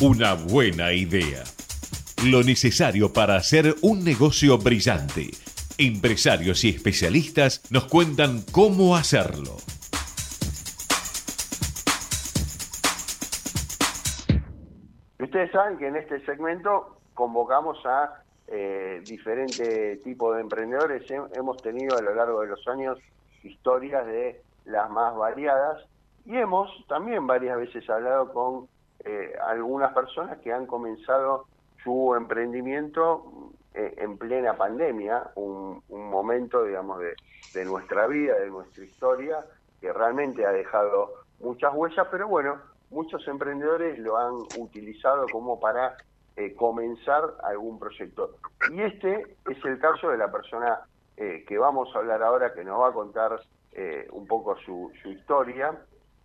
Una 0.01 0.33
buena 0.33 0.91
idea. 0.91 1.43
Lo 2.25 2.43
necesario 2.43 3.13
para 3.13 3.35
hacer 3.35 3.75
un 3.81 4.03
negocio 4.03 4.57
brillante. 4.57 5.31
Empresarios 5.77 6.63
y 6.63 6.69
especialistas 6.69 7.61
nos 7.71 7.85
cuentan 7.85 8.41
cómo 8.51 8.95
hacerlo. 8.95 9.57
ustedes 15.31 15.51
saben 15.53 15.77
que 15.77 15.87
en 15.87 15.95
este 15.95 16.19
segmento 16.25 16.97
convocamos 17.13 17.77
a 17.85 18.21
eh, 18.47 19.01
diferentes 19.05 20.03
tipos 20.03 20.35
de 20.35 20.41
emprendedores. 20.41 21.09
Hemos 21.09 21.55
tenido 21.61 21.97
a 21.97 22.01
lo 22.01 22.13
largo 22.13 22.41
de 22.41 22.47
los 22.47 22.67
años 22.67 22.99
historias 23.41 24.05
de 24.07 24.41
las 24.65 24.89
más 24.89 25.15
variadas 25.15 25.85
y 26.25 26.35
hemos 26.35 26.69
también 26.89 27.27
varias 27.27 27.55
veces 27.55 27.89
hablado 27.89 28.33
con 28.33 28.67
eh, 29.05 29.33
algunas 29.47 29.93
personas 29.93 30.37
que 30.39 30.51
han 30.51 30.65
comenzado 30.65 31.45
su 31.81 32.13
emprendimiento 32.13 33.53
eh, 33.73 33.95
en 33.97 34.17
plena 34.17 34.55
pandemia, 34.55 35.31
un, 35.35 35.81
momento, 35.89 36.63
digamos, 36.63 36.99
de, 36.99 37.15
de 37.53 37.65
nuestra 37.65 38.05
vida, 38.07 38.35
de 38.35 38.49
nuestra 38.49 38.83
historia, 38.83 39.45
que 39.79 39.91
realmente 39.91 40.45
ha 40.45 40.51
dejado 40.51 41.13
muchas 41.39 41.73
huellas, 41.73 42.07
pero 42.11 42.27
bueno, 42.27 42.59
muchos 42.91 43.27
emprendedores 43.27 43.97
lo 43.97 44.17
han 44.17 44.33
utilizado 44.57 45.25
como 45.31 45.59
para 45.59 45.95
eh, 46.35 46.53
comenzar 46.55 47.35
algún 47.43 47.79
proyecto. 47.79 48.35
Y 48.71 48.81
este 48.81 49.35
es 49.49 49.65
el 49.65 49.79
caso 49.79 50.09
de 50.09 50.17
la 50.17 50.31
persona 50.31 50.81
eh, 51.17 51.43
que 51.47 51.57
vamos 51.57 51.93
a 51.93 51.99
hablar 51.99 52.21
ahora, 52.23 52.53
que 52.53 52.63
nos 52.63 52.79
va 52.79 52.89
a 52.89 52.93
contar 52.93 53.39
eh, 53.73 54.07
un 54.11 54.27
poco 54.27 54.55
su, 54.57 54.91
su, 55.01 55.09
historia. 55.09 55.77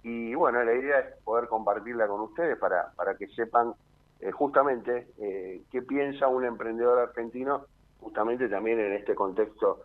Y 0.02 0.34
bueno, 0.34 0.62
la 0.62 0.74
idea 0.74 1.00
es 1.00 1.16
poder 1.24 1.48
compartirla 1.48 2.06
con 2.06 2.20
ustedes 2.20 2.56
para, 2.58 2.92
para 2.94 3.16
que 3.16 3.26
sepan 3.28 3.74
justamente 4.32 5.08
qué 5.70 5.82
piensa 5.82 6.28
un 6.28 6.44
emprendedor 6.44 6.98
argentino, 6.98 7.66
justamente 8.00 8.48
también 8.48 8.80
en 8.80 8.92
este 8.92 9.14
contexto 9.14 9.84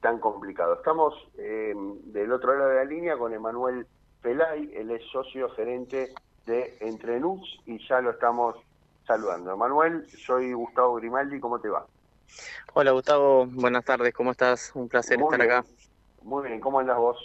tan 0.00 0.18
complicado. 0.18 0.74
Estamos 0.74 1.14
del 1.34 2.32
otro 2.32 2.56
lado 2.56 2.70
de 2.70 2.76
la 2.76 2.84
línea 2.84 3.16
con 3.16 3.32
Emanuel 3.32 3.86
Pelay, 4.22 4.72
él 4.74 4.90
es 4.90 5.02
socio 5.12 5.48
gerente 5.50 6.12
de 6.44 6.76
Entrenux 6.80 7.42
y 7.66 7.78
ya 7.86 8.00
lo 8.00 8.10
estamos 8.10 8.56
saludando. 9.06 9.56
Manuel, 9.56 10.08
soy 10.08 10.52
Gustavo 10.52 10.96
Grimaldi, 10.96 11.38
¿cómo 11.40 11.60
te 11.60 11.68
va? 11.68 11.86
Hola 12.74 12.90
Gustavo, 12.90 13.46
buenas 13.46 13.84
tardes, 13.84 14.12
¿cómo 14.12 14.32
estás? 14.32 14.72
Un 14.74 14.88
placer 14.88 15.20
estar 15.20 15.40
acá. 15.40 15.64
Muy 16.22 16.48
bien, 16.48 16.60
¿cómo 16.60 16.80
andas 16.80 16.98
vos? 16.98 17.16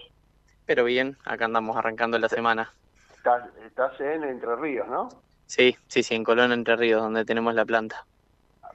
Pero 0.65 0.85
bien, 0.85 1.17
acá 1.25 1.45
andamos 1.45 1.75
arrancando 1.75 2.17
la 2.19 2.29
semana. 2.29 2.71
Estás, 3.17 3.49
estás 3.65 3.99
en 3.99 4.23
Entre 4.23 4.55
Ríos, 4.55 4.87
¿no? 4.87 5.09
Sí, 5.45 5.75
sí, 5.87 6.03
sí, 6.03 6.15
en 6.15 6.23
Colón, 6.23 6.51
Entre 6.51 6.75
Ríos, 6.75 7.01
donde 7.01 7.25
tenemos 7.25 7.53
la 7.53 7.65
planta. 7.65 8.05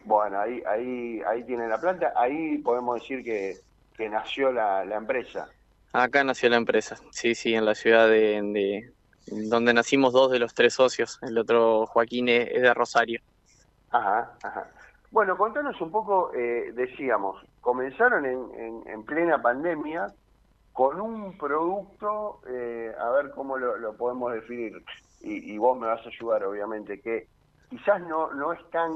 Bueno, 0.04 0.40
ahí 0.40 0.62
ahí 0.66 1.20
ahí 1.26 1.42
tiene 1.44 1.68
la 1.68 1.78
planta, 1.78 2.12
ahí 2.16 2.58
podemos 2.58 3.00
decir 3.00 3.22
que, 3.24 3.56
que 3.96 4.08
nació 4.08 4.52
la, 4.52 4.84
la 4.84 4.96
empresa. 4.96 5.48
Acá 5.92 6.22
nació 6.22 6.50
la 6.50 6.56
empresa, 6.56 6.96
sí, 7.10 7.34
sí, 7.34 7.54
en 7.54 7.64
la 7.64 7.74
ciudad 7.74 8.08
de, 8.08 8.92
donde 9.26 9.72
nacimos 9.72 10.12
dos 10.12 10.30
de 10.30 10.38
los 10.38 10.54
tres 10.54 10.74
socios. 10.74 11.18
El 11.22 11.38
otro 11.38 11.86
Joaquín 11.86 12.28
es, 12.28 12.60
de 12.60 12.74
Rosario. 12.74 13.20
Ajá, 13.90 14.32
ajá. 14.42 14.70
Bueno, 15.10 15.38
contanos 15.38 15.80
un 15.80 15.90
poco, 15.90 16.32
eh, 16.34 16.72
decíamos, 16.74 17.42
comenzaron 17.62 18.26
en, 18.26 18.82
en, 18.86 19.02
plena 19.04 19.40
pandemia 19.40 20.12
con 20.74 21.00
un 21.00 21.38
producto, 21.38 22.40
eh, 22.46 22.92
a 23.00 23.08
ver 23.10 23.30
cómo 23.30 23.56
lo, 23.56 23.96
podemos 23.96 24.34
definir, 24.34 24.84
y, 25.20 25.54
y, 25.54 25.58
vos 25.58 25.78
me 25.78 25.86
vas 25.86 26.04
a 26.04 26.08
ayudar 26.08 26.44
obviamente, 26.44 27.00
que 27.00 27.26
quizás 27.68 28.00
no, 28.02 28.32
no 28.32 28.52
es 28.52 28.70
tan, 28.70 28.90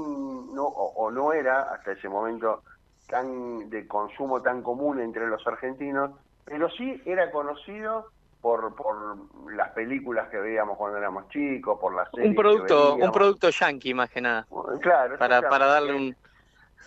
no, 0.53 0.65
o, 0.65 1.11
no 1.11 1.33
era 1.33 1.73
hasta 1.73 1.91
ese 1.91 2.09
momento 2.09 2.63
tan 3.07 3.69
de 3.69 3.87
consumo 3.87 4.41
tan 4.41 4.61
común 4.61 4.99
entre 4.99 5.27
los 5.27 5.45
argentinos, 5.45 6.11
pero 6.45 6.69
sí 6.69 7.01
era 7.05 7.29
conocido 7.31 8.07
por, 8.41 8.75
por 8.75 9.17
las 9.53 9.69
películas 9.71 10.29
que 10.29 10.37
veíamos 10.37 10.77
cuando 10.77 10.97
éramos 10.97 11.27
chicos, 11.29 11.79
por 11.79 11.95
las 11.95 12.09
series 12.11 12.29
un 12.29 12.35
producto 12.35 12.95
un 12.95 13.11
producto 13.11 13.49
yankee 13.49 13.93
más 13.93 14.09
que 14.09 14.21
nada. 14.21 14.45
Claro, 14.81 15.17
para, 15.17 15.47
para 15.47 15.65
darle 15.67 15.93
un 15.93 16.15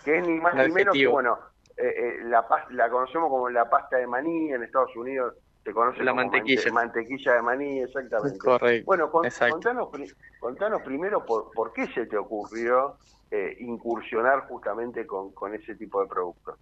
que 0.03 0.19
es 0.19 0.27
ni 0.27 0.39
más 0.39 0.55
ni 0.55 0.69
menos 0.69 0.95
que 0.95 1.07
bueno, 1.07 1.39
eh, 1.75 1.83
eh, 1.87 2.19
la 2.25 2.45
la 2.69 2.89
conocemos 2.89 3.29
como 3.29 3.49
la 3.49 3.69
pasta 3.69 3.97
de 3.97 4.07
maní 4.07 4.51
en 4.51 4.63
Estados 4.63 4.95
Unidos 4.95 5.35
se 5.67 5.73
conoce 5.73 6.01
la 6.01 6.11
como 6.11 6.23
mantequilla. 6.23 6.71
mantequilla 6.71 7.33
de 7.33 7.41
maní, 7.41 7.79
exactamente. 7.81 8.37
Correcto. 8.37 8.85
Bueno, 8.85 9.11
contanos, 9.11 9.89
contanos, 10.39 10.81
primero 10.81 11.25
por, 11.25 11.51
por 11.51 11.73
qué 11.73 11.87
se 11.87 12.05
te 12.05 12.15
ocurrió 12.15 12.97
eh, 13.29 13.57
incursionar 13.59 14.47
justamente 14.47 15.05
con, 15.05 15.33
con 15.33 15.53
ese 15.53 15.75
tipo 15.75 16.01
de 16.01 16.07
productos. 16.07 16.57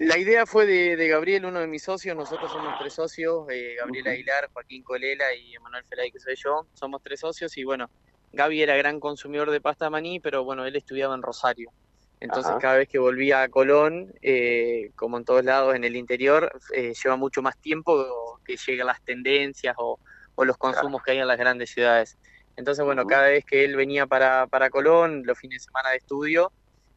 La 0.00 0.18
idea 0.18 0.44
fue 0.44 0.66
de, 0.66 1.08
Gabriel, 1.08 1.46
uno 1.46 1.60
de 1.60 1.66
mis 1.66 1.82
socios. 1.82 2.14
Nosotros 2.14 2.52
somos 2.52 2.74
tres 2.78 2.92
socios: 2.92 3.46
eh, 3.48 3.76
Gabriel 3.78 4.08
Aguilar, 4.08 4.50
Joaquín 4.52 4.82
Colela 4.82 5.34
y 5.34 5.54
Emanuel 5.54 5.84
Felay, 5.88 6.10
que 6.10 6.20
soy 6.20 6.34
yo. 6.36 6.66
Somos 6.74 7.02
tres 7.02 7.20
socios 7.20 7.56
y 7.56 7.64
bueno, 7.64 7.88
Gaby 8.34 8.60
era 8.60 8.76
gran 8.76 9.00
consumidor 9.00 9.50
de 9.50 9.62
pasta 9.62 9.86
de 9.86 9.92
maní, 9.92 10.20
pero 10.20 10.44
bueno, 10.44 10.66
él 10.66 10.76
estudiaba 10.76 11.14
en 11.14 11.22
Rosario. 11.22 11.70
Entonces 12.20 12.52
cada 12.60 12.76
vez 12.76 12.88
que 12.88 12.98
volvía 12.98 13.42
a 13.42 13.48
Colón, 13.48 14.12
eh, 14.22 14.90
como 14.96 15.18
en 15.18 15.24
todos 15.24 15.44
lados 15.44 15.74
en 15.74 15.84
el 15.84 15.94
interior, 15.94 16.50
eh, 16.74 16.92
lleva 16.92 17.16
mucho 17.16 17.42
más 17.42 17.56
tiempo 17.58 18.40
que 18.44 18.56
lleguen 18.56 18.86
las 18.86 19.00
tendencias 19.02 19.74
o, 19.78 19.98
los 20.44 20.56
consumos 20.56 21.02
que 21.02 21.12
hay 21.12 21.18
en 21.18 21.26
las 21.26 21.38
grandes 21.38 21.70
ciudades. 21.70 22.16
Entonces, 22.56 22.84
bueno, 22.84 23.06
cada 23.06 23.28
vez 23.28 23.44
que 23.44 23.64
él 23.64 23.74
venía 23.74 24.06
para, 24.06 24.46
para 24.46 24.70
Colón, 24.70 25.22
los 25.24 25.36
fines 25.36 25.62
de 25.62 25.64
semana 25.64 25.90
de 25.90 25.96
estudio, 25.96 26.52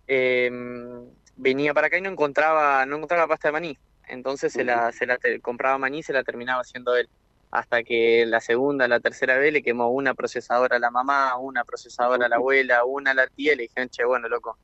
em, 0.07 1.09
venía 1.37 1.73
para 1.73 1.87
acá 1.87 1.97
y 1.97 2.01
no 2.01 2.09
encontraba, 2.09 2.85
no 2.85 2.97
encontraba 2.97 3.27
pasta 3.27 3.47
de 3.47 3.51
maní. 3.53 3.77
Entonces 4.07 4.53
se 4.53 4.63
la, 4.63 4.91
se 4.91 5.05
la 5.05 5.17
compraba 5.41 5.77
maní 5.77 5.99
y 5.99 6.03
se 6.03 6.13
la 6.13 6.23
terminaba 6.23 6.61
haciendo 6.61 6.95
él. 6.95 7.09
Hasta 7.49 7.83
que 7.83 8.25
la 8.27 8.41
segunda, 8.41 8.87
la 8.87 8.99
tercera 8.99 9.37
vez 9.37 9.51
le 9.51 9.63
quemó 9.63 9.89
una 9.89 10.13
procesadora 10.13 10.77
a 10.77 10.79
la 10.79 10.91
mamá, 10.91 11.35
una 11.37 11.63
procesadora 11.63 12.27
a 12.27 12.29
la 12.29 12.35
abuela, 12.37 12.85
una 12.85 13.11
a 13.11 13.13
la 13.13 13.27
tía, 13.27 13.53
y 13.53 13.55
le 13.55 13.63
dijeron, 13.63 13.89
che, 13.89 14.05
bueno, 14.05 14.29
loco, 14.29 14.57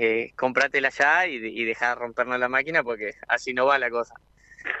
eh, 0.00 0.32
comprátela 0.36 0.90
ya 0.90 1.26
y, 1.26 1.34
y 1.36 1.64
dejar 1.64 1.96
de 1.96 2.04
rompernos 2.04 2.38
la 2.38 2.48
máquina 2.48 2.84
porque 2.84 3.14
así 3.26 3.52
no 3.52 3.66
va 3.66 3.78
la 3.78 3.90
cosa. 3.90 4.14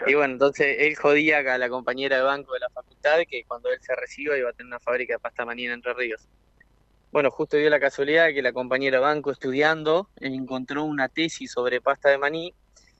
Y 0.06 0.14
bueno, 0.14 0.34
entonces 0.34 0.76
él 0.78 0.94
jodía 0.94 1.38
a 1.38 1.58
la 1.58 1.68
compañera 1.68 2.16
de 2.16 2.22
banco 2.22 2.54
de 2.54 2.60
la 2.60 2.68
facultad 2.70 3.18
que 3.28 3.42
cuando 3.44 3.68
él 3.68 3.78
se 3.80 3.96
reciba 3.96 4.38
iba 4.38 4.50
a 4.50 4.52
tener 4.52 4.68
una 4.68 4.78
fábrica 4.78 5.14
de 5.14 5.18
pasta 5.18 5.44
maní 5.44 5.66
en 5.66 5.72
Entre 5.72 5.92
Ríos. 5.92 6.28
Bueno, 7.10 7.32
justo 7.32 7.56
dio 7.56 7.68
la 7.68 7.80
casualidad 7.80 8.26
de 8.26 8.34
que 8.34 8.42
la 8.42 8.52
compañera 8.52 8.98
de 8.98 9.02
banco 9.02 9.32
estudiando 9.32 10.08
encontró 10.20 10.84
una 10.84 11.08
tesis 11.08 11.50
sobre 11.50 11.80
pasta 11.80 12.10
de 12.10 12.18
maní 12.18 12.54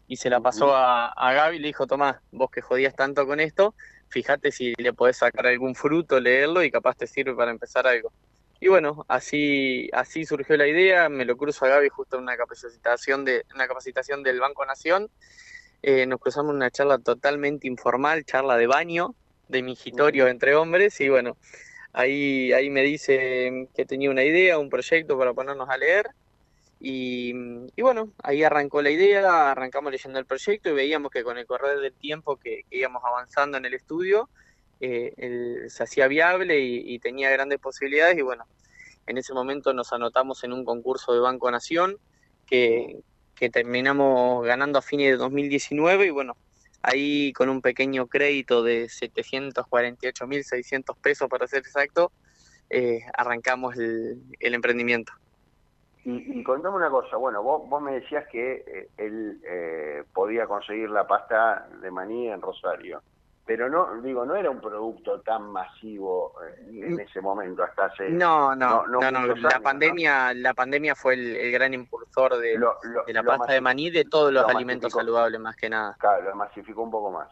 y 0.09 0.16
se 0.16 0.29
la 0.29 0.41
pasó 0.41 0.75
a, 0.75 1.09
a 1.09 1.33
Gaby 1.35 1.57
y 1.57 1.61
le 1.61 1.69
dijo, 1.69 1.87
Tomás, 1.87 2.16
vos 2.33 2.51
que 2.51 2.62
jodías 2.62 2.97
tanto 2.97 3.27
con 3.27 3.39
esto, 3.39 3.75
fíjate 4.09 4.51
si 4.51 4.75
le 4.77 4.93
podés 4.93 5.19
sacar 5.19 5.47
algún 5.47 5.77
fruto, 5.77 6.19
leerlo 6.19 6.64
y 6.64 6.71
capaz 6.73 6.97
te 6.97 7.07
sirve 7.07 7.35
para 7.35 7.53
empezar 7.53 7.87
algo. 7.87 8.11
Y 8.61 8.69
bueno, 8.69 9.05
así, 9.09 9.89
así 9.93 10.25
surgió 10.25 10.57
la 10.57 10.67
idea, 10.67 11.09
me 11.09 11.25
lo 11.25 11.37
cruzo 11.37 11.65
a 11.65 11.69
Gaby 11.69 11.89
justo 11.91 12.17
en 12.17 12.25
una 12.25 12.37
capacitación, 12.37 13.25
de, 13.25 13.45
una 13.55 13.69
capacitación 13.69 14.23
del 14.23 14.41
Banco 14.41 14.67
Nación, 14.67 15.09
eh, 15.83 16.07
nos 16.07 16.21
cruzamos 16.21 16.55
una 16.55 16.71
charla 16.71 16.99
totalmente 16.99 17.69
informal, 17.69 18.25
charla 18.25 18.57
de 18.57 18.67
baño, 18.67 19.15
de 19.49 19.63
mingitorio 19.63 20.27
entre 20.27 20.57
hombres, 20.57 21.01
y 21.01 21.09
bueno, 21.09 21.37
ahí, 21.93 22.53
ahí 22.53 22.69
me 22.69 22.83
dice 22.83 23.69
que 23.75 23.85
tenía 23.85 24.11
una 24.11 24.25
idea, 24.25 24.59
un 24.59 24.71
proyecto 24.71 25.17
para 25.17 25.35
ponernos 25.35 25.69
a 25.69 25.77
leer, 25.77 26.11
y, 26.81 27.33
bueno, 27.81 28.13
ahí 28.23 28.45
arrancó 28.45 28.83
la 28.83 28.91
idea, 28.91 29.51
arrancamos 29.51 29.91
leyendo 29.91 30.19
el 30.19 30.27
proyecto 30.27 30.71
y 30.71 30.75
veíamos 30.75 31.11
que 31.11 31.25
con 31.25 31.37
el 31.37 31.47
correr 31.47 31.81
del 31.81 31.93
tiempo 31.93 32.37
que, 32.37 32.65
íbamos 32.71 33.03
avanzando 33.05 33.59
en 33.59 33.65
el 33.65 33.75
estudio, 33.75 34.29
eh, 34.81 35.66
se 35.68 35.83
hacía 35.83 36.09
viable 36.09 36.61
y, 36.61 36.99
tenía 36.99 37.31
grandes 37.31 37.59
posibilidades 37.59 38.18
y 38.18 38.22
bueno, 38.22 38.45
en 39.07 39.18
ese 39.18 39.35
momento 39.35 39.72
nos 39.72 39.93
anotamos 39.93 40.45
en 40.45 40.53
un 40.53 40.64
concurso 40.64 41.12
de 41.12 41.20
Banco 41.20 41.51
Nación 41.51 41.97
que, 42.47 43.01
que 43.35 43.51
terminamos 43.51 44.47
ganando 44.47 44.79
a 44.79 44.83
fines 44.83 45.11
de 45.11 45.16
2019 45.16 46.07
y 46.07 46.11
bueno, 46.11 46.37
ahí 46.83 47.33
con 47.33 47.49
un 47.49 47.62
pequeño 47.62 48.07
crédito 48.07 48.62
de 48.62 48.85
748.600 48.87 50.97
pesos 51.01 51.29
para 51.29 51.47
ser 51.47 51.61
exacto, 51.61 52.12
eh, 52.70 53.01
arrancamos 53.16 53.76
el, 53.76 54.20
emprendimiento. 54.41 55.12
Y, 56.05 56.43
contame 56.43 56.76
una 56.76 56.91
cosa, 56.91 57.16
bueno, 57.16 57.43
vos, 57.43 57.66
vos 57.68 57.83
me 57.83 57.93
decías 57.93 58.26
que 58.29 58.64
eh, 58.66 58.89
él 58.97 59.41
eh, 59.47 60.05
podía 60.14 60.47
conseguir 60.47 60.89
la 60.91 61.07
pasta 61.07 61.68
de 61.83 61.91
maní 61.91 62.29
en 62.29 62.41
Rosario, 62.41 63.03
pero 63.49 63.71
no, 63.71 64.03
digo, 64.03 64.27
no 64.27 64.37
era 64.37 64.51
un 64.51 64.61
producto 64.61 65.23
tan 65.23 65.51
masivo 65.51 66.35
eh, 66.45 66.69
en 66.71 67.01
ese 67.01 67.23
momento, 67.23 67.63
hasta 67.63 67.87
hace... 67.87 68.11
No, 68.11 68.55
no, 68.55 68.87
no, 68.87 69.11
no, 69.11 69.35
la 69.37 69.61
pandemia 69.61 70.35
la 70.35 70.53
pandemia 70.53 70.95
fue 70.95 71.15
el, 71.15 71.51
gran 71.51 71.73
impulsor 71.73 72.37
de, 72.37 72.59
la 72.59 73.23
pasta 73.23 73.55
de 73.55 73.63
maní, 73.63 73.89
de 73.89 74.05
todos 74.05 74.35
los 74.35 74.47
alimentos 74.47 74.93
saludables 74.93 75.41
más 75.41 75.57
que 75.57 75.71
nada. 75.71 75.97
Claro, 75.99 76.29
lo 76.29 76.37
masificó 76.37 76.83
un 76.83 76.91
poco 76.91 77.11
más. 77.11 77.31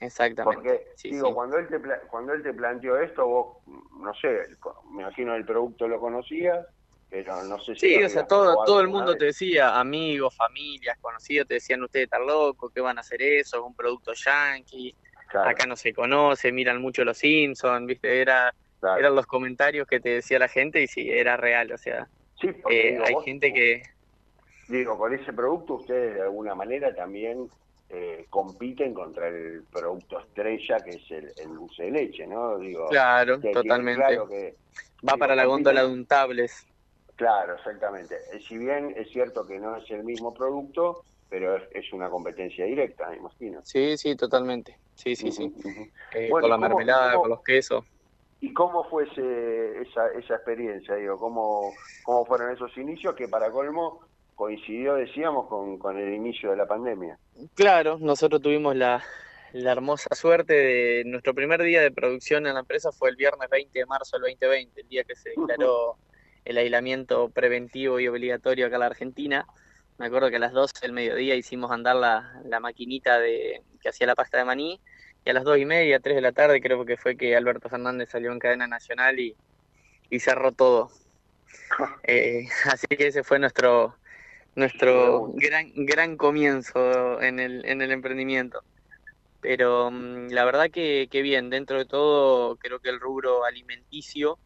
Exactamente. 0.00 0.56
Porque, 0.56 0.86
digo, 1.02 1.34
Cuando, 1.34 1.58
él 1.58 1.68
te, 1.68 1.78
cuando 2.08 2.32
él 2.32 2.42
te 2.42 2.54
planteó 2.54 2.96
esto, 2.96 3.26
vos, 3.26 3.56
no 4.00 4.14
sé, 4.14 4.46
me 4.90 5.02
imagino 5.02 5.34
el 5.34 5.44
producto 5.44 5.86
lo 5.86 6.00
conocías, 6.00 6.66
pero 7.10 7.42
no 7.42 7.58
sé 7.58 7.74
si... 7.74 7.80
Sí, 7.80 8.02
o 8.02 8.08
sea, 8.08 8.26
todo, 8.26 8.64
todo 8.64 8.80
el 8.80 8.88
mundo 8.88 9.14
te 9.16 9.26
decía, 9.26 9.78
amigos, 9.78 10.34
familias, 10.34 10.96
conocidos, 11.02 11.46
te 11.46 11.54
decían, 11.54 11.82
ustedes 11.82 12.04
están 12.04 12.26
locos, 12.26 12.72
¿qué 12.72 12.80
van 12.80 12.96
a 12.96 13.02
hacer 13.02 13.20
eso? 13.20 13.58
Es 13.58 13.62
un 13.62 13.74
producto 13.74 14.14
yankee, 14.14 14.96
acá 15.34 15.66
no 15.66 15.76
se 15.76 15.92
conoce, 15.92 16.52
miran 16.52 16.80
mucho 16.80 17.04
los 17.04 17.18
Simpsons, 17.18 17.86
¿viste? 17.86 18.20
Era, 18.20 18.54
Eran 18.98 19.14
los 19.14 19.26
comentarios 19.26 19.86
que 19.86 20.00
te 20.00 20.10
decía 20.10 20.38
la 20.38 20.48
gente 20.48 20.82
y 20.82 20.86
sí, 20.86 21.10
era 21.10 21.36
real, 21.36 21.72
o 21.72 21.78
sea, 21.78 22.08
eh, 22.70 22.98
hay 23.04 23.14
gente 23.24 23.52
que... 23.52 23.82
Digo, 24.68 24.98
con 24.98 25.14
ese 25.14 25.32
producto 25.32 25.74
ustedes 25.74 26.14
de 26.16 26.22
alguna 26.22 26.54
manera 26.54 26.94
también 26.94 27.48
eh, 27.90 28.26
compiten 28.28 28.92
contra 28.92 29.28
el 29.28 29.62
producto 29.72 30.20
estrella 30.20 30.78
que 30.80 30.90
es 30.90 31.10
el, 31.10 31.54
dulce 31.54 31.84
de 31.84 31.90
leche, 31.90 32.26
¿no? 32.26 32.58
Digo, 32.58 32.86
claro, 32.88 33.40
totalmente. 33.40 34.54
Va 35.08 35.16
para 35.16 35.34
la 35.34 35.46
góndola 35.46 35.82
de 35.82 35.92
untables. 35.92 36.66
Claro, 37.16 37.54
exactamente. 37.54 38.16
Si 38.46 38.58
bien 38.58 38.94
es 38.96 39.08
cierto 39.10 39.46
que 39.46 39.58
no 39.58 39.76
es 39.76 39.90
el 39.90 40.04
mismo 40.04 40.34
producto, 40.34 41.02
pero 41.28 41.56
es, 41.56 41.92
una 41.92 42.08
competencia 42.08 42.64
directa, 42.64 43.08
me 43.10 43.16
imagino. 43.16 43.60
Sí, 43.62 43.96
sí, 43.96 44.16
totalmente. 44.16 44.78
Sí, 44.94 45.14
sí, 45.14 45.30
sí. 45.30 45.52
Eh, 46.14 46.28
con 46.30 46.48
la 46.48 46.56
mermelada, 46.56 47.14
con 47.14 47.28
los 47.28 47.42
quesos. 47.42 47.84
¿Y 48.40 48.52
cómo 48.52 48.84
fue 48.84 49.04
esa, 49.04 50.08
esa 50.12 50.34
experiencia? 50.34 50.94
Digo, 50.94 51.18
¿cómo, 51.18 51.72
¿Cómo 52.04 52.24
fueron 52.24 52.52
esos 52.52 52.76
inicios 52.76 53.14
que 53.14 53.28
para 53.28 53.50
colmo 53.50 54.00
coincidió, 54.36 54.94
decíamos, 54.94 55.48
con, 55.48 55.78
con 55.78 55.98
el 55.98 56.14
inicio 56.14 56.50
de 56.50 56.56
la 56.56 56.66
pandemia? 56.66 57.18
Claro, 57.54 57.98
nosotros 57.98 58.40
tuvimos 58.40 58.76
la, 58.76 59.02
la 59.52 59.72
hermosa 59.72 60.14
suerte 60.14 60.52
de 60.52 61.02
nuestro 61.06 61.34
primer 61.34 61.62
día 61.62 61.80
de 61.80 61.90
producción 61.90 62.46
en 62.46 62.54
la 62.54 62.60
empresa 62.60 62.92
fue 62.92 63.10
el 63.10 63.16
viernes 63.16 63.48
20 63.50 63.78
de 63.78 63.86
marzo 63.86 64.16
del 64.16 64.32
2020, 64.32 64.80
el 64.80 64.88
día 64.88 65.04
que 65.04 65.16
se 65.16 65.30
declaró 65.30 65.96
el 66.44 66.58
aislamiento 66.58 67.30
preventivo 67.30 67.98
y 67.98 68.08
obligatorio 68.08 68.66
acá 68.66 68.76
en 68.76 68.80
la 68.80 68.86
Argentina. 68.86 69.46
Me 69.98 70.06
acuerdo 70.06 70.30
que 70.30 70.36
a 70.36 70.40
las 70.40 70.52
12 70.52 70.74
del 70.80 70.92
mediodía 70.92 71.34
hicimos 71.34 71.72
andar 71.72 71.96
la, 71.96 72.40
la 72.44 72.60
maquinita 72.60 73.18
de, 73.18 73.62
que 73.80 73.88
hacía 73.88 74.06
la 74.06 74.14
pasta 74.14 74.38
de 74.38 74.44
maní 74.44 74.80
y 75.24 75.30
a 75.30 75.32
las 75.32 75.42
2 75.42 75.58
y 75.58 75.64
media, 75.64 75.98
3 75.98 76.14
de 76.14 76.22
la 76.22 76.32
tarde 76.32 76.60
creo 76.60 76.84
que 76.84 76.96
fue 76.96 77.16
que 77.16 77.36
Alberto 77.36 77.68
Fernández 77.68 78.08
salió 78.10 78.30
en 78.30 78.38
cadena 78.38 78.68
nacional 78.68 79.18
y, 79.18 79.36
y 80.08 80.20
cerró 80.20 80.52
todo. 80.52 80.90
Eh, 82.04 82.46
así 82.64 82.86
que 82.86 83.08
ese 83.08 83.22
fue 83.22 83.38
nuestro 83.38 83.94
nuestro 84.54 85.28
gran 85.34 85.70
gran 85.74 86.16
comienzo 86.16 87.20
en 87.20 87.40
el, 87.40 87.64
en 87.66 87.82
el 87.82 87.92
emprendimiento. 87.92 88.62
Pero 89.40 89.90
mm, 89.90 90.28
la 90.30 90.44
verdad 90.44 90.70
que, 90.70 91.08
que 91.10 91.22
bien, 91.22 91.50
dentro 91.50 91.78
de 91.78 91.84
todo 91.84 92.56
creo 92.56 92.80
que 92.80 92.88
el 92.90 93.00
rubro 93.00 93.44
alimenticio 93.44 94.38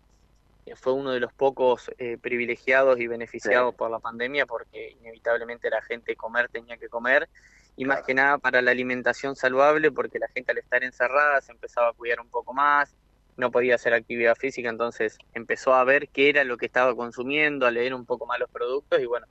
fue 0.76 0.92
uno 0.92 1.10
de 1.10 1.20
los 1.20 1.32
pocos 1.32 1.90
eh, 1.98 2.18
privilegiados 2.18 2.98
y 3.00 3.06
beneficiados 3.06 3.74
por 3.74 3.90
la 3.90 3.98
pandemia 3.98 4.46
porque 4.46 4.90
inevitablemente 5.00 5.68
la 5.70 5.82
gente 5.82 6.16
comer 6.16 6.48
tenía 6.48 6.76
que 6.76 6.88
comer 6.88 7.28
y 7.76 7.84
más 7.84 8.02
que 8.02 8.14
nada 8.14 8.38
para 8.38 8.62
la 8.62 8.70
alimentación 8.70 9.34
saludable 9.34 9.90
porque 9.90 10.18
la 10.18 10.28
gente 10.28 10.52
al 10.52 10.58
estar 10.58 10.84
encerrada 10.84 11.40
se 11.40 11.52
empezaba 11.52 11.88
a 11.88 11.92
cuidar 11.92 12.20
un 12.20 12.28
poco 12.28 12.52
más, 12.52 12.94
no 13.36 13.50
podía 13.50 13.76
hacer 13.76 13.94
actividad 13.94 14.36
física, 14.36 14.68
entonces 14.68 15.18
empezó 15.34 15.74
a 15.74 15.84
ver 15.84 16.08
qué 16.08 16.28
era 16.28 16.44
lo 16.44 16.56
que 16.56 16.66
estaba 16.66 16.94
consumiendo, 16.94 17.66
a 17.66 17.70
leer 17.70 17.94
un 17.94 18.04
poco 18.04 18.26
más 18.26 18.38
los 18.38 18.50
productos 18.50 19.00
y 19.00 19.06
bueno, 19.06 19.26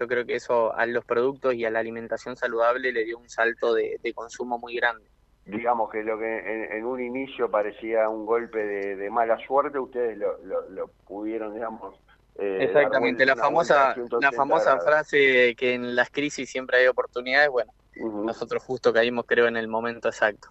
yo 0.00 0.08
creo 0.08 0.26
que 0.26 0.34
eso 0.34 0.74
a 0.74 0.86
los 0.86 1.04
productos 1.04 1.54
y 1.54 1.64
a 1.64 1.70
la 1.70 1.78
alimentación 1.78 2.36
saludable 2.36 2.92
le 2.92 3.04
dio 3.04 3.18
un 3.18 3.28
salto 3.28 3.74
de, 3.74 4.00
consumo 4.14 4.58
muy 4.58 4.74
grande. 4.74 5.04
Digamos 5.44 5.90
que 5.90 6.04
lo 6.04 6.18
que 6.18 6.76
en, 6.76 6.84
un 6.84 7.00
inicio 7.00 7.50
parecía 7.50 8.08
un 8.08 8.24
golpe 8.24 8.58
de, 8.64 9.10
mala 9.10 9.38
suerte, 9.44 9.78
ustedes 9.78 10.16
lo, 10.16 10.38
lo, 10.70 10.88
pudieron, 11.06 11.54
digamos... 11.54 11.96
Eh, 12.36 12.58
Exactamente, 12.60 13.26
la 13.26 13.36
famosa, 13.36 13.94
la 14.20 14.32
famosa 14.32 14.78
frase 14.78 15.54
que 15.56 15.74
en 15.74 15.94
las 15.96 16.10
crisis 16.10 16.48
siempre 16.48 16.78
hay 16.78 16.86
oportunidades, 16.86 17.50
bueno, 17.50 17.72
nosotros 17.96 18.62
justo 18.62 18.92
caímos 18.92 19.26
creo 19.26 19.48
en 19.48 19.56
el 19.56 19.68
momento 19.68 20.08
exacto. 20.08 20.48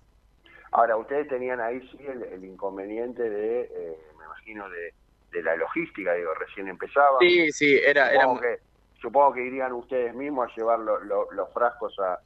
Ahora, 0.71 0.95
ustedes 0.97 1.27
tenían 1.27 1.59
ahí 1.59 1.81
sí 1.89 1.97
el, 2.05 2.43
inconveniente 2.43 3.29
de, 3.29 3.61
eh, 3.61 3.97
me 4.17 4.25
imagino, 4.25 4.65
de, 4.69 4.93
la 5.41 5.55
logística, 5.55 6.13
digo, 6.13 6.33
recién 6.33 6.67
empezaban. 6.67 7.19
Sí, 7.21 7.51
sí, 7.51 7.79
era... 7.83 8.11
Supongo, 8.11 8.41
Que, 8.41 8.59
supongo 9.01 9.33
que 9.33 9.45
irían 9.45 9.71
ustedes 9.71 10.13
mismos 10.13 10.49
a 10.51 10.55
llevar 10.55 10.79
los 10.79 11.53
frascos 11.53 11.97
a, 11.99 12.19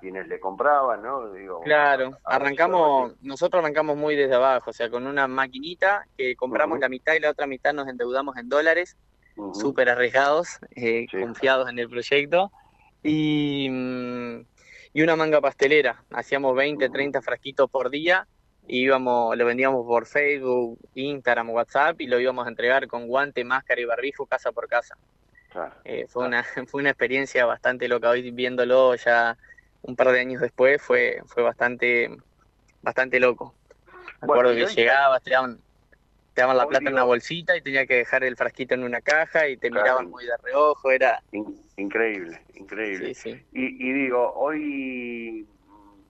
quienes 0.00 0.28
le 0.28 0.40
compraban, 0.40 1.02
¿no? 1.02 1.32
Digo, 1.32 1.60
claro, 1.60 2.18
arrancamos, 2.24 3.14
nosotros 3.20 3.62
arrancamos 3.62 3.96
muy 3.96 4.16
desde 4.16 4.34
abajo, 4.34 4.70
o 4.70 4.72
sea, 4.72 4.88
con 4.88 5.06
una 5.06 5.26
maquinita 5.26 6.06
que 6.16 6.36
compramos 6.36 6.78
la 6.78 6.88
mitad 6.88 7.14
y 7.14 7.20
la 7.20 7.30
otra 7.30 7.46
mitad 7.46 7.72
nos 7.72 7.88
endeudamos 7.88 8.36
en 8.36 8.48
dólares, 8.48 8.96
súper 9.54 9.88
arriesgados, 9.88 10.58
eh, 10.76 11.06
confiados 11.10 11.68
en 11.68 11.78
el 11.78 11.88
proyecto. 11.88 12.52
Y... 13.02 13.68
Mm, 13.70 14.52
y 14.94 15.02
una 15.02 15.16
manga 15.16 15.40
pastelera. 15.40 16.04
Hacíamos 16.10 16.54
20, 16.54 16.88
30 16.88 17.22
frasquitos 17.22 17.70
por 17.70 17.90
día 17.90 18.26
y 18.68 18.82
íbamos, 18.82 19.36
lo 19.36 19.44
vendíamos 19.44 19.86
por 19.86 20.06
Facebook, 20.06 20.78
Instagram, 20.94 21.50
WhatsApp 21.50 22.00
y 22.00 22.06
lo 22.06 22.20
íbamos 22.20 22.46
a 22.46 22.50
entregar 22.50 22.86
con 22.86 23.06
guante, 23.06 23.44
máscara 23.44 23.80
y 23.80 23.84
barbijo 23.84 24.26
casa 24.26 24.52
por 24.52 24.68
casa. 24.68 24.96
Eh, 25.84 26.06
fue, 26.08 26.26
Una, 26.26 26.44
fue 26.66 26.80
una 26.80 26.90
experiencia 26.90 27.46
bastante 27.46 27.88
loca. 27.88 28.10
Hoy 28.10 28.30
viéndolo 28.30 28.94
ya 28.96 29.36
un 29.82 29.96
par 29.96 30.12
de 30.12 30.20
años 30.20 30.40
después 30.40 30.80
fue, 30.80 31.20
fue 31.26 31.42
bastante, 31.42 32.10
bastante 32.82 33.20
loco. 33.20 33.54
Me 34.20 34.26
acuerdo 34.26 34.54
que 34.54 34.66
llegabas, 34.66 35.22
te 35.22 35.30
daban, 35.30 35.58
te 36.34 36.40
daban 36.40 36.56
la 36.56 36.66
plata 36.66 36.88
en 36.88 36.94
una 36.94 37.04
bolsita 37.04 37.56
y 37.56 37.62
tenía 37.62 37.86
que 37.86 37.96
dejar 37.96 38.22
el 38.24 38.36
frasquito 38.36 38.74
en 38.74 38.84
una 38.84 39.00
caja 39.00 39.48
y 39.48 39.56
te 39.56 39.70
miraban 39.70 40.08
muy 40.08 40.24
de 40.24 40.36
reojo, 40.42 40.90
era... 40.90 41.20
increíble, 41.76 42.40
increíble. 42.54 43.12
Y, 43.52 43.92
digo, 43.92 44.32
hoy 44.34 45.46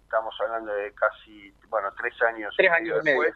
estamos 0.04 0.34
hablando 0.40 0.72
de 0.74 0.92
casi, 0.92 1.52
bueno, 1.68 1.88
tres 1.96 2.14
años, 2.22 2.54
tres 2.56 2.70
años 2.70 3.02
después, 3.02 3.34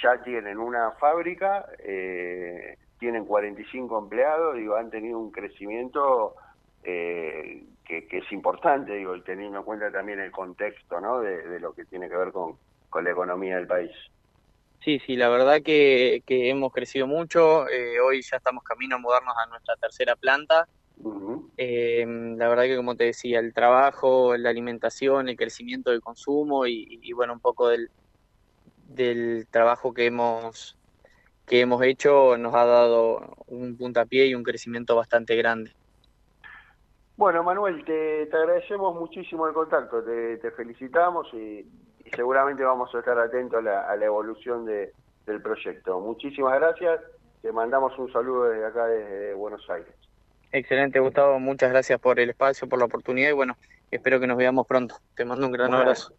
ya 0.00 0.22
tienen 0.22 0.58
una 0.58 0.92
fábrica, 0.92 1.66
eh, 1.80 2.78
tienen 3.00 3.24
45 3.24 3.98
empleados, 3.98 4.56
digo, 4.56 4.76
han 4.76 4.90
tenido 4.90 5.18
un 5.18 5.32
crecimiento 5.32 6.36
eh, 6.84 7.64
que, 7.88 8.06
es 8.10 8.32
importante, 8.32 8.92
digo, 8.92 9.16
y 9.16 9.22
teniendo 9.22 9.58
en 9.58 9.64
cuenta 9.64 9.90
también 9.90 10.20
el 10.20 10.30
contexto, 10.30 11.00
¿no?, 11.00 11.20
de, 11.20 11.58
lo 11.58 11.72
que 11.72 11.86
tiene 11.86 12.08
que 12.08 12.16
ver 12.16 12.32
con, 12.32 12.56
con 12.90 13.02
la 13.02 13.10
economía 13.10 13.56
del 13.56 13.66
país. 13.66 13.90
Sí, 14.84 15.00
sí, 15.04 15.16
la 15.16 15.28
verdad 15.28 15.62
que, 15.62 16.22
hemos 16.26 16.72
crecido 16.72 17.06
mucho. 17.06 17.68
Eh, 17.68 17.98
hoy 18.00 18.22
ya 18.22 18.36
estamos 18.36 18.62
camino 18.62 18.96
a 18.96 18.98
mudarnos 18.98 19.34
a 19.36 19.46
nuestra 19.46 19.74
tercera 19.76 20.14
planta. 20.16 20.68
Eh, 21.56 22.04
la 22.36 22.48
verdad 22.48 22.64
que, 22.64 22.76
como 22.76 22.94
te 22.94 23.04
decía, 23.04 23.40
el 23.40 23.54
trabajo, 23.54 24.36
la 24.36 24.50
alimentación, 24.50 25.28
el 25.28 25.36
crecimiento 25.36 25.90
del 25.90 26.00
consumo 26.00 26.66
y, 26.66 27.12
bueno, 27.12 27.32
un 27.32 27.40
poco 27.40 27.68
del, 27.68 27.90
del 28.88 29.46
trabajo 29.50 29.94
que 29.94 30.06
hemos, 30.06 30.76
que 31.46 31.60
hemos 31.60 31.82
hecho 31.82 32.36
nos 32.36 32.54
ha 32.54 32.64
dado 32.64 33.34
un 33.46 33.76
puntapié 33.76 34.26
y 34.26 34.34
un 34.34 34.42
crecimiento 34.42 34.94
bastante 34.94 35.34
grande. 35.36 35.72
Bueno, 37.18 37.42
Manuel, 37.42 37.84
te, 37.84 38.28
agradecemos 38.32 38.94
muchísimo 38.94 39.48
el 39.48 39.52
contacto, 39.52 40.04
te 40.04 40.50
felicitamos 40.52 41.26
y, 41.34 41.66
seguramente 42.14 42.62
vamos 42.62 42.94
a 42.94 43.00
estar 43.00 43.18
atentos 43.18 43.58
a 43.58 43.96
la, 43.96 44.04
evolución 44.04 44.64
del 44.64 45.42
proyecto. 45.42 45.98
Muchísimas 45.98 46.54
gracias, 46.60 47.00
te 47.42 47.50
mandamos 47.50 47.98
un 47.98 48.12
saludo 48.12 48.44
desde 48.44 48.66
acá, 48.66 48.86
desde 48.86 49.34
Buenos 49.34 49.68
Aires. 49.68 49.92
Excelente, 50.52 51.00
Gustavo, 51.00 51.40
muchas 51.40 51.70
gracias 51.72 51.98
por 51.98 52.20
el 52.20 52.30
espacio, 52.30 52.68
por 52.68 52.78
la 52.78 52.84
oportunidad 52.84 53.30
y 53.30 53.32
bueno, 53.32 53.56
espero 53.90 54.20
que 54.20 54.28
nos 54.28 54.36
veamos 54.36 54.64
pronto. 54.68 54.94
Te 55.16 55.24
mando 55.24 55.44
un 55.44 55.52
gran 55.52 55.74
abrazo. 55.74 56.14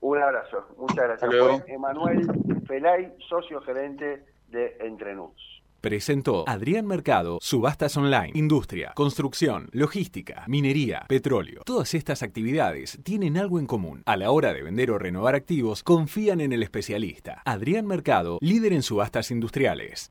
Un 0.00 0.22
abrazo, 0.22 0.64
muchas 0.76 1.18
gracias. 1.18 1.64
Emanuel 1.66 2.24
Felay, 2.68 3.12
socio 3.28 3.60
gerente 3.62 4.24
de 4.50 4.76
Entrenus. 4.78 5.55
Presentó 5.86 6.42
Adrián 6.48 6.84
Mercado, 6.84 7.38
subastas 7.40 7.96
online, 7.96 8.32
industria, 8.34 8.90
construcción, 8.96 9.68
logística, 9.70 10.42
minería, 10.48 11.04
petróleo. 11.08 11.62
Todas 11.64 11.94
estas 11.94 12.24
actividades 12.24 12.98
tienen 13.04 13.36
algo 13.36 13.60
en 13.60 13.66
común. 13.66 14.02
A 14.04 14.16
la 14.16 14.32
hora 14.32 14.52
de 14.52 14.64
vender 14.64 14.90
o 14.90 14.98
renovar 14.98 15.36
activos, 15.36 15.84
confían 15.84 16.40
en 16.40 16.52
el 16.52 16.64
especialista. 16.64 17.40
Adrián 17.44 17.86
Mercado, 17.86 18.38
líder 18.40 18.72
en 18.72 18.82
subastas 18.82 19.30
industriales. 19.30 20.10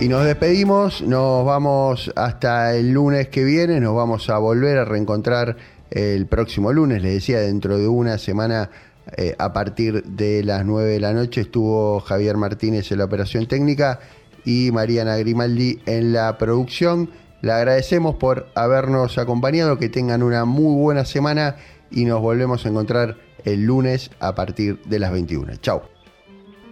Y 0.00 0.08
nos 0.08 0.24
despedimos, 0.24 1.02
nos 1.02 1.44
vamos 1.44 2.10
hasta 2.16 2.74
el 2.74 2.90
lunes 2.90 3.28
que 3.28 3.44
viene, 3.44 3.80
nos 3.80 3.94
vamos 3.94 4.30
a 4.30 4.38
volver 4.38 4.78
a 4.78 4.86
reencontrar 4.86 5.58
el 5.90 6.26
próximo 6.26 6.72
lunes, 6.72 7.02
les 7.02 7.12
decía, 7.12 7.40
dentro 7.40 7.76
de 7.76 7.86
una 7.86 8.16
semana 8.16 8.70
eh, 9.18 9.34
a 9.38 9.52
partir 9.52 10.02
de 10.04 10.42
las 10.42 10.64
9 10.64 10.88
de 10.88 11.00
la 11.00 11.12
noche 11.12 11.42
estuvo 11.42 12.00
Javier 12.00 12.38
Martínez 12.38 12.90
en 12.90 12.96
la 12.96 13.04
operación 13.04 13.46
técnica 13.46 14.00
y 14.46 14.70
Mariana 14.72 15.18
Grimaldi 15.18 15.80
en 15.84 16.14
la 16.14 16.38
producción. 16.38 17.10
Le 17.42 17.52
agradecemos 17.52 18.14
por 18.14 18.46
habernos 18.54 19.18
acompañado, 19.18 19.76
que 19.78 19.90
tengan 19.90 20.22
una 20.22 20.46
muy 20.46 20.80
buena 20.80 21.04
semana 21.04 21.56
y 21.90 22.06
nos 22.06 22.22
volvemos 22.22 22.64
a 22.64 22.70
encontrar 22.70 23.18
el 23.44 23.64
lunes 23.64 24.10
a 24.18 24.34
partir 24.34 24.80
de 24.86 24.98
las 24.98 25.12
21. 25.12 25.56
Chao. 25.56 25.82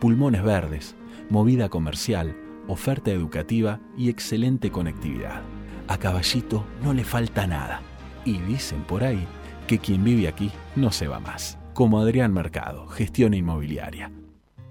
Pulmones 0.00 0.42
verdes, 0.42 0.94
movida 1.28 1.68
comercial 1.68 2.47
oferta 2.68 3.10
educativa 3.10 3.80
y 3.96 4.08
excelente 4.08 4.70
conectividad. 4.70 5.42
A 5.88 5.98
Caballito 5.98 6.64
no 6.82 6.92
le 6.94 7.04
falta 7.04 7.46
nada. 7.46 7.82
Y 8.24 8.38
dicen 8.38 8.82
por 8.82 9.02
ahí 9.02 9.26
que 9.66 9.78
quien 9.78 10.04
vive 10.04 10.28
aquí 10.28 10.50
no 10.76 10.92
se 10.92 11.08
va 11.08 11.18
más. 11.18 11.58
Como 11.74 12.00
Adrián 12.00 12.32
Mercado, 12.32 12.86
gestión 12.86 13.34
inmobiliaria. 13.34 14.12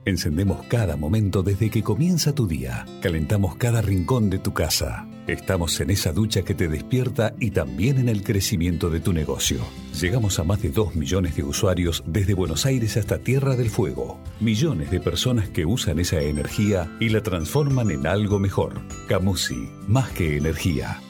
Encendemos 0.06 0.64
cada 0.68 0.96
momento 0.96 1.44
desde 1.44 1.70
que 1.70 1.84
comienza 1.84 2.34
tu 2.34 2.48
día. 2.48 2.86
Calentamos 3.02 3.56
cada 3.56 3.82
rincón 3.82 4.30
de 4.30 4.40
tu 4.40 4.54
casa. 4.54 5.06
Estamos 5.28 5.78
en 5.82 5.90
esa 5.90 6.14
ducha 6.14 6.44
que 6.44 6.54
te 6.54 6.70
despierta 6.70 7.34
y 7.38 7.52
también 7.52 7.98
en 7.98 8.08
el 8.08 8.24
crecimiento 8.24 8.90
de 8.90 9.02
tu 9.02 9.12
negocio. 9.12 9.60
Llegamos 10.00 10.40
a 10.40 10.46
más 10.46 10.62
de 10.62 10.70
2 10.70 10.96
millones 10.96 11.36
de 11.36 11.44
usuarios 11.44 12.02
desde 12.08 12.34
Buenos 12.34 12.66
Aires 12.66 12.96
hasta 12.96 13.18
Tierra 13.18 13.58
del 13.58 13.70
Fuego. 13.70 14.20
Millones 14.40 14.90
de 14.90 15.02
personas 15.02 15.50
que 15.50 15.66
usan 15.66 16.00
esa 16.00 16.22
energía 16.22 16.90
y 17.02 17.10
la 17.10 17.22
transforman 17.22 17.92
en 17.92 18.08
algo 18.08 18.40
mejor. 18.40 18.82
Camusi, 19.10 19.68
más 19.86 20.10
que 20.12 20.38
energía. 20.38 21.02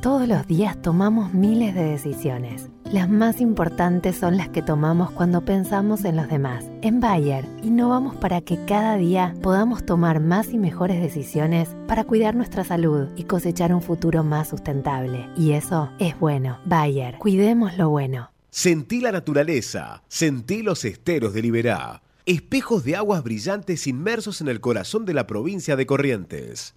Todos 0.00 0.28
los 0.28 0.46
días 0.46 0.80
tomamos 0.80 1.34
miles 1.34 1.74
de 1.74 1.82
decisiones. 1.82 2.70
Las 2.92 3.08
más 3.08 3.40
importantes 3.40 4.16
son 4.16 4.36
las 4.36 4.50
que 4.50 4.60
tomamos 4.60 5.10
cuando 5.10 5.44
pensamos 5.44 6.04
en 6.04 6.16
los 6.16 6.28
demás. 6.28 6.64
En 6.82 7.00
Bayer, 7.00 7.46
innovamos 7.62 8.14
para 8.14 8.42
que 8.42 8.62
cada 8.66 8.96
día 8.96 9.34
podamos 9.42 9.86
tomar 9.86 10.20
más 10.20 10.52
y 10.52 10.58
mejores 10.58 11.00
decisiones 11.00 11.74
para 11.88 12.04
cuidar 12.04 12.34
nuestra 12.36 12.62
salud 12.62 13.08
y 13.16 13.24
cosechar 13.24 13.74
un 13.74 13.80
futuro 13.80 14.22
más 14.22 14.48
sustentable. 14.48 15.28
Y 15.36 15.52
eso 15.52 15.90
es 15.98 16.18
bueno. 16.20 16.58
Bayer, 16.66 17.16
cuidemos 17.18 17.76
lo 17.78 17.88
bueno. 17.88 18.30
Sentí 18.50 19.00
la 19.00 19.12
naturaleza, 19.12 20.02
sentí 20.08 20.62
los 20.62 20.84
esteros 20.84 21.32
de 21.32 21.42
Liberá. 21.42 22.02
Espejos 22.26 22.84
de 22.84 22.96
aguas 22.96 23.24
brillantes 23.24 23.86
inmersos 23.86 24.40
en 24.40 24.48
el 24.48 24.60
corazón 24.60 25.06
de 25.06 25.14
la 25.14 25.26
provincia 25.26 25.74
de 25.74 25.86
Corrientes. 25.86 26.74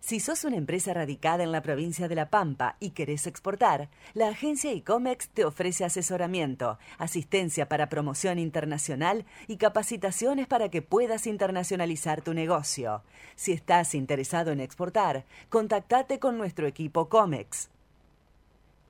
Si 0.00 0.20
sos 0.20 0.44
una 0.44 0.56
empresa 0.56 0.94
radicada 0.94 1.42
en 1.42 1.50
la 1.52 1.62
provincia 1.62 2.06
de 2.08 2.14
La 2.14 2.30
Pampa 2.30 2.76
y 2.80 2.90
querés 2.90 3.26
exportar, 3.26 3.88
la 4.14 4.28
agencia 4.28 4.72
ICOMEX 4.72 5.28
te 5.30 5.44
ofrece 5.44 5.84
asesoramiento, 5.84 6.78
asistencia 6.98 7.68
para 7.68 7.88
promoción 7.88 8.38
internacional 8.38 9.24
y 9.48 9.56
capacitaciones 9.56 10.46
para 10.46 10.68
que 10.68 10.82
puedas 10.82 11.26
internacionalizar 11.26 12.22
tu 12.22 12.34
negocio. 12.34 13.02
Si 13.34 13.50
estás 13.52 13.94
interesado 13.94 14.52
en 14.52 14.60
exportar, 14.60 15.24
contactate 15.48 16.18
con 16.18 16.36
nuestro 16.38 16.66
equipo 16.66 17.08
COMEX 17.08 17.70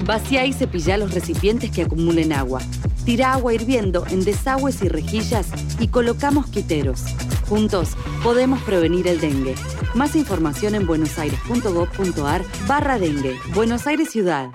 Vacía 0.05 0.47
y 0.47 0.53
cepilla 0.53 0.97
los 0.97 1.13
recipientes 1.13 1.71
que 1.71 1.83
acumulen 1.83 2.33
agua. 2.33 2.61
Tira 3.05 3.33
agua 3.33 3.53
hirviendo 3.53 4.07
en 4.07 4.25
desagües 4.25 4.83
y 4.83 4.89
rejillas 4.89 5.51
y 5.81 5.89
colocamos 5.89 6.47
quiteros. 6.47 7.05
Juntos 7.49 7.97
podemos 8.23 8.63
prevenir 8.63 9.09
el 9.09 9.21
dengue. 9.21 9.57
Más 9.95 10.15
información 10.15 10.77
en 10.77 10.87
buenosaires.gov.ar 10.87 12.43
barra 12.69 12.99
dengue. 13.01 13.37
Buenos 13.55 13.89
Aires 13.89 14.11
Ciudad. 14.11 14.51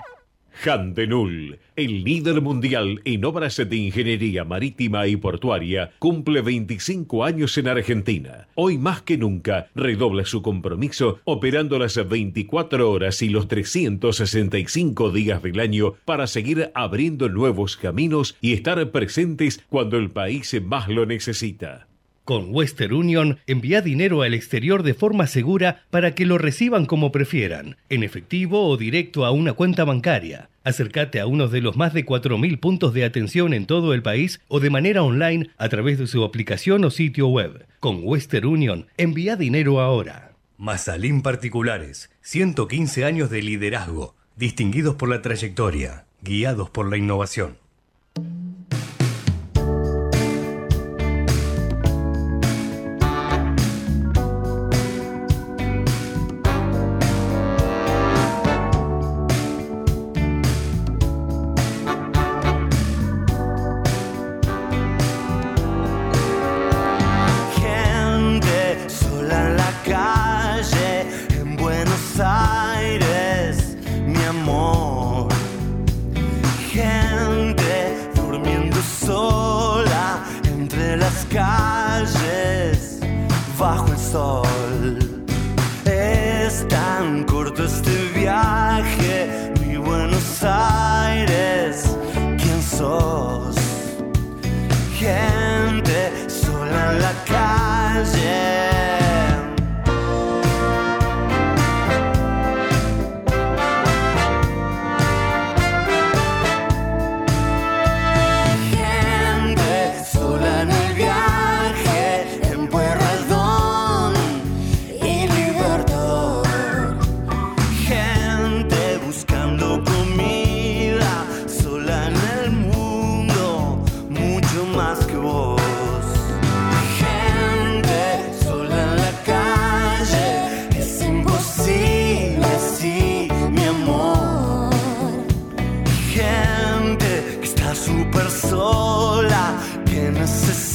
Handenul, 0.64 1.58
el 1.76 2.04
líder 2.04 2.40
mundial 2.40 3.00
en 3.04 3.24
obras 3.24 3.56
de 3.56 3.76
ingeniería 3.76 4.44
marítima 4.44 5.06
y 5.06 5.16
portuaria, 5.16 5.92
cumple 5.98 6.40
25 6.42 7.24
años 7.24 7.56
en 7.58 7.68
Argentina. 7.68 8.48
Hoy 8.54 8.78
más 8.78 9.02
que 9.02 9.16
nunca 9.16 9.68
redobla 9.74 10.24
su 10.24 10.42
compromiso 10.42 11.20
operando 11.24 11.78
las 11.78 11.96
24 12.08 12.90
horas 12.90 13.22
y 13.22 13.28
los 13.28 13.48
365 13.48 15.10
días 15.10 15.42
del 15.42 15.60
año 15.60 15.94
para 16.04 16.26
seguir 16.26 16.70
abriendo 16.74 17.28
nuevos 17.28 17.76
caminos 17.76 18.36
y 18.40 18.52
estar 18.52 18.90
presentes 18.90 19.64
cuando 19.68 19.96
el 19.96 20.10
país 20.10 20.54
más 20.62 20.88
lo 20.88 21.06
necesita. 21.06 21.87
Con 22.28 22.54
Western 22.54 22.92
Union, 22.92 23.38
envía 23.46 23.80
dinero 23.80 24.20
al 24.20 24.34
exterior 24.34 24.82
de 24.82 24.92
forma 24.92 25.26
segura 25.26 25.86
para 25.88 26.14
que 26.14 26.26
lo 26.26 26.36
reciban 26.36 26.84
como 26.84 27.10
prefieran, 27.10 27.78
en 27.88 28.02
efectivo 28.02 28.68
o 28.68 28.76
directo 28.76 29.24
a 29.24 29.30
una 29.30 29.54
cuenta 29.54 29.84
bancaria. 29.84 30.50
Acércate 30.62 31.20
a 31.20 31.26
uno 31.26 31.48
de 31.48 31.62
los 31.62 31.78
más 31.78 31.94
de 31.94 32.04
4.000 32.04 32.60
puntos 32.60 32.92
de 32.92 33.06
atención 33.06 33.54
en 33.54 33.64
todo 33.64 33.94
el 33.94 34.02
país 34.02 34.42
o 34.48 34.60
de 34.60 34.68
manera 34.68 35.02
online 35.02 35.48
a 35.56 35.70
través 35.70 35.98
de 35.98 36.06
su 36.06 36.22
aplicación 36.22 36.84
o 36.84 36.90
sitio 36.90 37.28
web. 37.28 37.64
Con 37.80 38.00
Western 38.02 38.44
Union, 38.44 38.88
envía 38.98 39.34
dinero 39.34 39.80
ahora. 39.80 40.32
Mazalín 40.58 41.22
Particulares, 41.22 42.10
115 42.20 43.06
años 43.06 43.30
de 43.30 43.40
liderazgo, 43.40 44.16
distinguidos 44.36 44.96
por 44.96 45.08
la 45.08 45.22
trayectoria, 45.22 46.04
guiados 46.20 46.68
por 46.68 46.90
la 46.90 46.98
innovación. 46.98 47.56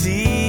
see 0.04 0.43